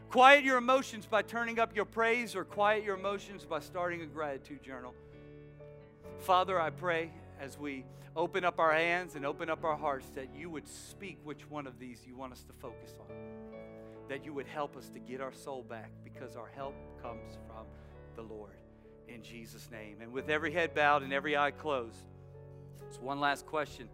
Quiet 0.10 0.46
your 0.46 0.58
emotions 0.58 1.06
by 1.06 1.24
turning 1.24 1.60
up 1.60 1.76
your 1.76 1.84
praise, 1.84 2.34
or 2.34 2.46
quiet 2.46 2.86
your 2.86 2.96
emotions 2.96 3.44
by 3.44 3.60
starting 3.60 4.02
a 4.02 4.06
gratitude 4.06 4.64
journal. 4.64 4.94
Father, 6.20 6.60
I 6.60 6.70
pray 6.70 7.12
as 7.40 7.58
we 7.58 7.86
open 8.16 8.46
up 8.46 8.60
our 8.60 8.74
hands 8.74 9.16
and 9.16 9.26
open 9.26 9.50
up 9.50 9.64
our 9.64 9.76
hearts 9.76 10.10
that 10.16 10.28
you 10.36 10.50
would 10.50 10.68
speak 10.68 11.18
which 11.24 11.50
one 11.50 11.68
of 11.68 11.80
these 11.80 12.02
you 12.08 12.16
want 12.16 12.32
us 12.32 12.44
to 12.44 12.54
focus 12.54 12.94
on. 13.00 13.16
That 14.08 14.24
you 14.24 14.34
would 14.34 14.48
help 14.48 14.78
us 14.78 14.90
to 14.90 15.00
get 15.00 15.22
our 15.22 15.34
soul 15.34 15.64
back 15.64 15.92
because 16.04 16.36
our 16.36 16.50
help 16.56 16.76
comes 17.02 17.38
from 17.48 17.66
the 18.16 18.22
Lord. 18.22 18.58
In 19.08 19.22
Jesus' 19.22 19.70
name. 19.72 19.98
And 20.02 20.12
with 20.12 20.30
every 20.30 20.52
head 20.52 20.74
bowed 20.74 21.04
and 21.04 21.12
every 21.12 21.36
eye 21.36 21.52
closed, 21.52 22.06
it's 22.88 23.00
one 23.00 23.20
last 23.20 23.46
question. 23.46 23.90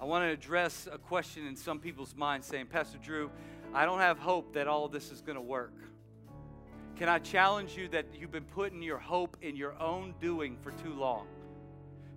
I 0.00 0.04
want 0.04 0.24
to 0.24 0.28
address 0.28 0.88
a 0.90 0.98
question 0.98 1.46
in 1.46 1.56
some 1.56 1.80
people's 1.80 2.14
minds 2.14 2.46
saying, 2.46 2.66
Pastor 2.66 2.98
Drew, 2.98 3.30
I 3.74 3.84
don't 3.84 3.98
have 3.98 4.18
hope 4.18 4.54
that 4.54 4.68
all 4.68 4.88
this 4.88 5.10
is 5.10 5.20
going 5.20 5.36
to 5.36 5.42
work. 5.42 5.74
Can 6.96 7.08
I 7.08 7.18
challenge 7.18 7.76
you 7.76 7.88
that 7.88 8.06
you've 8.18 8.32
been 8.32 8.44
putting 8.44 8.82
your 8.82 8.98
hope 8.98 9.36
in 9.42 9.56
your 9.56 9.80
own 9.80 10.14
doing 10.20 10.56
for 10.62 10.70
too 10.72 10.94
long? 10.94 11.26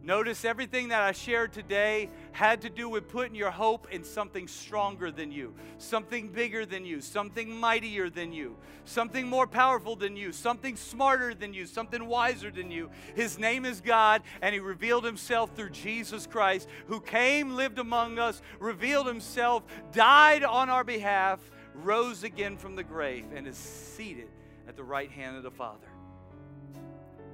Notice 0.03 0.45
everything 0.45 0.87
that 0.87 1.03
I 1.03 1.11
shared 1.11 1.53
today 1.53 2.09
had 2.31 2.61
to 2.61 2.71
do 2.71 2.89
with 2.89 3.07
putting 3.07 3.35
your 3.35 3.51
hope 3.51 3.87
in 3.91 4.03
something 4.03 4.47
stronger 4.47 5.11
than 5.11 5.31
you, 5.31 5.53
something 5.77 6.29
bigger 6.29 6.65
than 6.65 6.85
you, 6.85 7.01
something 7.01 7.55
mightier 7.55 8.09
than 8.09 8.33
you, 8.33 8.57
something 8.83 9.27
more 9.27 9.45
powerful 9.45 9.95
than 9.95 10.17
you, 10.17 10.31
something 10.31 10.75
smarter 10.75 11.35
than 11.35 11.53
you, 11.53 11.67
something 11.67 12.07
wiser 12.07 12.49
than 12.49 12.71
you. 12.71 12.89
His 13.15 13.37
name 13.37 13.63
is 13.63 13.79
God, 13.79 14.23
and 14.41 14.55
He 14.55 14.59
revealed 14.59 15.03
Himself 15.03 15.55
through 15.55 15.69
Jesus 15.69 16.25
Christ, 16.25 16.67
who 16.87 16.99
came, 16.99 17.55
lived 17.55 17.77
among 17.77 18.17
us, 18.17 18.41
revealed 18.59 19.05
Himself, 19.05 19.63
died 19.91 20.43
on 20.43 20.71
our 20.71 20.83
behalf, 20.83 21.39
rose 21.75 22.23
again 22.23 22.57
from 22.57 22.75
the 22.75 22.83
grave, 22.83 23.27
and 23.35 23.47
is 23.47 23.55
seated 23.57 24.29
at 24.67 24.75
the 24.75 24.83
right 24.83 25.11
hand 25.11 25.37
of 25.37 25.43
the 25.43 25.51
Father. 25.51 25.87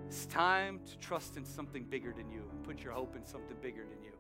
It's 0.07 0.25
time 0.25 0.81
to 0.85 0.97
trust 0.99 1.37
in 1.37 1.45
something 1.45 1.83
bigger 1.83 2.13
than 2.13 2.29
you 2.29 2.43
put 2.67 2.83
your 2.83 2.91
hope 2.91 3.15
in 3.15 3.25
something 3.25 3.55
bigger 3.61 3.83
than 3.89 4.03
you. 4.03 4.11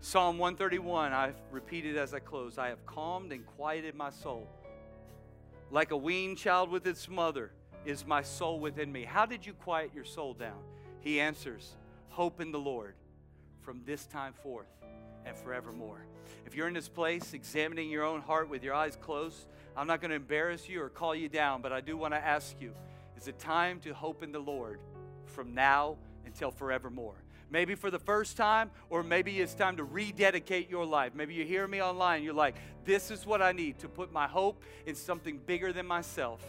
Psalm 0.00 0.36
131, 0.36 1.12
I've 1.12 1.36
repeated 1.52 1.96
as 1.96 2.12
I 2.12 2.18
close 2.18 2.58
I 2.58 2.68
have 2.68 2.84
calmed 2.86 3.32
and 3.32 3.46
quieted 3.46 3.94
my 3.94 4.10
soul. 4.10 4.48
Like 5.70 5.92
a 5.92 5.96
weaned 5.96 6.38
child 6.38 6.70
with 6.70 6.88
its 6.88 7.08
mother 7.08 7.52
is 7.84 8.04
my 8.04 8.22
soul 8.22 8.58
within 8.58 8.90
me. 8.90 9.04
How 9.04 9.26
did 9.26 9.46
you 9.46 9.52
quiet 9.52 9.92
your 9.94 10.04
soul 10.04 10.34
down? 10.34 10.58
He 11.00 11.20
answers, 11.20 11.76
Hope 12.08 12.40
in 12.40 12.50
the 12.50 12.58
Lord 12.58 12.94
from 13.60 13.82
this 13.86 14.06
time 14.06 14.32
forth 14.32 14.66
and 15.24 15.36
forevermore. 15.36 16.04
If 16.46 16.56
you're 16.56 16.66
in 16.66 16.74
this 16.74 16.88
place 16.88 17.32
examining 17.32 17.90
your 17.90 18.02
own 18.02 18.22
heart 18.22 18.48
with 18.48 18.64
your 18.64 18.74
eyes 18.74 18.96
closed, 19.00 19.46
I'm 19.76 19.86
not 19.86 20.00
going 20.00 20.10
to 20.10 20.16
embarrass 20.16 20.68
you 20.68 20.82
or 20.82 20.88
call 20.88 21.14
you 21.14 21.28
down, 21.28 21.62
but 21.62 21.72
I 21.72 21.80
do 21.80 21.96
want 21.96 22.12
to 22.14 22.18
ask 22.18 22.56
you 22.60 22.72
is 23.16 23.28
it 23.28 23.38
time 23.38 23.78
to 23.80 23.94
hope 23.94 24.24
in 24.24 24.32
the 24.32 24.40
Lord 24.40 24.80
from 25.26 25.54
now 25.54 25.96
until 26.24 26.50
forevermore. 26.50 27.16
Maybe 27.50 27.74
for 27.74 27.90
the 27.90 27.98
first 27.98 28.36
time, 28.36 28.70
or 28.90 29.02
maybe 29.02 29.40
it's 29.40 29.54
time 29.54 29.76
to 29.78 29.84
rededicate 29.84 30.68
your 30.68 30.84
life. 30.84 31.14
Maybe 31.14 31.34
you 31.34 31.44
hear 31.44 31.66
me 31.66 31.82
online, 31.82 32.22
you're 32.22 32.34
like, 32.34 32.56
this 32.84 33.10
is 33.10 33.24
what 33.24 33.40
I 33.40 33.52
need 33.52 33.78
to 33.78 33.88
put 33.88 34.12
my 34.12 34.26
hope 34.26 34.62
in 34.86 34.94
something 34.94 35.40
bigger 35.46 35.72
than 35.72 35.86
myself. 35.86 36.42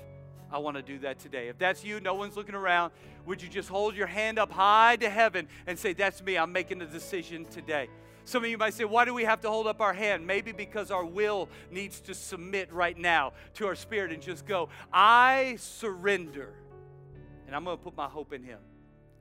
I 0.51 0.57
want 0.57 0.77
to 0.77 0.83
do 0.83 0.99
that 0.99 1.19
today. 1.19 1.47
If 1.47 1.57
that's 1.57 1.83
you, 1.83 1.99
no 1.99 2.15
one's 2.15 2.35
looking 2.35 2.55
around, 2.55 2.91
would 3.25 3.41
you 3.41 3.47
just 3.49 3.69
hold 3.69 3.95
your 3.95 4.07
hand 4.07 4.39
up 4.39 4.51
high 4.51 4.95
to 4.97 5.09
heaven 5.09 5.47
and 5.67 5.77
say, 5.77 5.93
That's 5.93 6.23
me, 6.23 6.37
I'm 6.37 6.51
making 6.51 6.81
a 6.81 6.85
decision 6.85 7.45
today? 7.45 7.87
Some 8.25 8.43
of 8.43 8.49
you 8.49 8.57
might 8.57 8.73
say, 8.73 8.85
Why 8.85 9.05
do 9.05 9.13
we 9.13 9.23
have 9.23 9.41
to 9.41 9.49
hold 9.49 9.67
up 9.67 9.79
our 9.79 9.93
hand? 9.93 10.25
Maybe 10.25 10.51
because 10.51 10.91
our 10.91 11.05
will 11.05 11.49
needs 11.71 11.99
to 12.01 12.13
submit 12.13 12.73
right 12.73 12.97
now 12.97 13.33
to 13.55 13.67
our 13.67 13.75
spirit 13.75 14.11
and 14.11 14.21
just 14.21 14.45
go, 14.45 14.69
I 14.91 15.57
surrender. 15.59 16.53
And 17.45 17.55
I'm 17.55 17.63
going 17.63 17.77
to 17.77 17.83
put 17.83 17.95
my 17.95 18.07
hope 18.07 18.33
in 18.33 18.43
Him. 18.43 18.59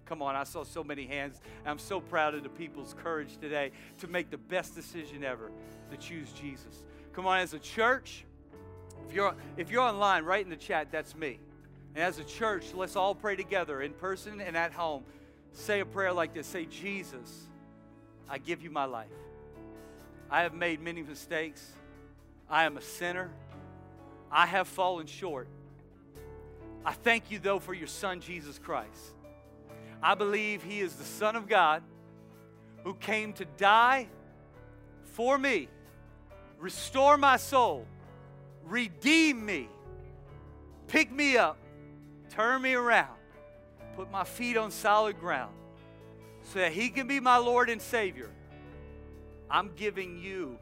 Come 0.08 0.22
on, 0.22 0.34
I 0.34 0.44
saw 0.44 0.64
so 0.64 0.82
many 0.82 1.06
hands. 1.06 1.38
I'm 1.66 1.78
so 1.78 2.00
proud 2.00 2.34
of 2.34 2.42
the 2.42 2.48
people's 2.48 2.94
courage 2.94 3.36
today 3.42 3.72
to 3.98 4.06
make 4.06 4.30
the 4.30 4.38
best 4.38 4.74
decision 4.74 5.22
ever 5.22 5.50
to 5.90 5.96
choose 5.98 6.32
Jesus. 6.32 6.82
Come 7.12 7.26
on, 7.26 7.40
as 7.40 7.52
a 7.52 7.58
church, 7.58 8.24
if 9.06 9.14
you're, 9.14 9.34
if 9.58 9.70
you're 9.70 9.82
online, 9.82 10.24
write 10.24 10.44
in 10.44 10.50
the 10.50 10.56
chat, 10.56 10.88
that's 10.90 11.14
me. 11.14 11.40
And 11.94 12.02
as 12.02 12.18
a 12.18 12.24
church, 12.24 12.72
let's 12.72 12.96
all 12.96 13.14
pray 13.14 13.36
together 13.36 13.82
in 13.82 13.92
person 13.92 14.40
and 14.40 14.56
at 14.56 14.72
home. 14.72 15.04
Say 15.52 15.80
a 15.80 15.86
prayer 15.86 16.12
like 16.12 16.32
this 16.32 16.46
Say, 16.46 16.64
Jesus, 16.64 17.46
I 18.30 18.38
give 18.38 18.62
you 18.62 18.70
my 18.70 18.86
life. 18.86 19.08
I 20.30 20.42
have 20.42 20.54
made 20.54 20.80
many 20.80 21.02
mistakes. 21.02 21.74
I 22.48 22.64
am 22.64 22.78
a 22.78 22.82
sinner. 22.82 23.30
I 24.32 24.46
have 24.46 24.68
fallen 24.68 25.06
short. 25.06 25.48
I 26.82 26.92
thank 26.92 27.30
you, 27.30 27.38
though, 27.38 27.58
for 27.58 27.74
your 27.74 27.88
son, 27.88 28.20
Jesus 28.20 28.58
Christ. 28.58 29.14
I 30.02 30.14
believe 30.14 30.62
he 30.62 30.80
is 30.80 30.94
the 30.94 31.04
Son 31.04 31.36
of 31.36 31.48
God 31.48 31.82
who 32.84 32.94
came 32.94 33.32
to 33.34 33.44
die 33.56 34.06
for 35.02 35.36
me, 35.36 35.68
restore 36.58 37.16
my 37.16 37.36
soul, 37.36 37.86
redeem 38.64 39.44
me, 39.44 39.68
pick 40.86 41.10
me 41.10 41.36
up, 41.36 41.58
turn 42.30 42.62
me 42.62 42.74
around, 42.74 43.16
put 43.96 44.10
my 44.12 44.22
feet 44.22 44.56
on 44.56 44.70
solid 44.70 45.18
ground 45.18 45.52
so 46.52 46.60
that 46.60 46.72
he 46.72 46.88
can 46.88 47.08
be 47.08 47.18
my 47.18 47.36
Lord 47.36 47.68
and 47.68 47.82
Savior. 47.82 48.30
I'm 49.50 49.70
giving 49.74 50.18
you 50.18 50.58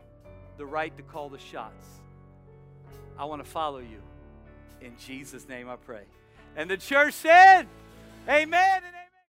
the 0.57 0.65
right 0.65 0.97
to 0.97 1.03
call 1.03 1.29
the 1.29 1.39
shots. 1.39 1.87
I 3.19 3.25
want 3.27 3.45
to 3.45 3.51
follow 3.51 3.79
you. 3.79 4.01
In 4.81 4.97
Jesus' 4.99 5.49
name 5.49 5.69
I 5.69 5.77
pray. 5.77 6.05
And 6.57 6.71
the 6.71 6.77
church 6.77 7.15
said, 7.15 7.67
Amen. 8.29 8.83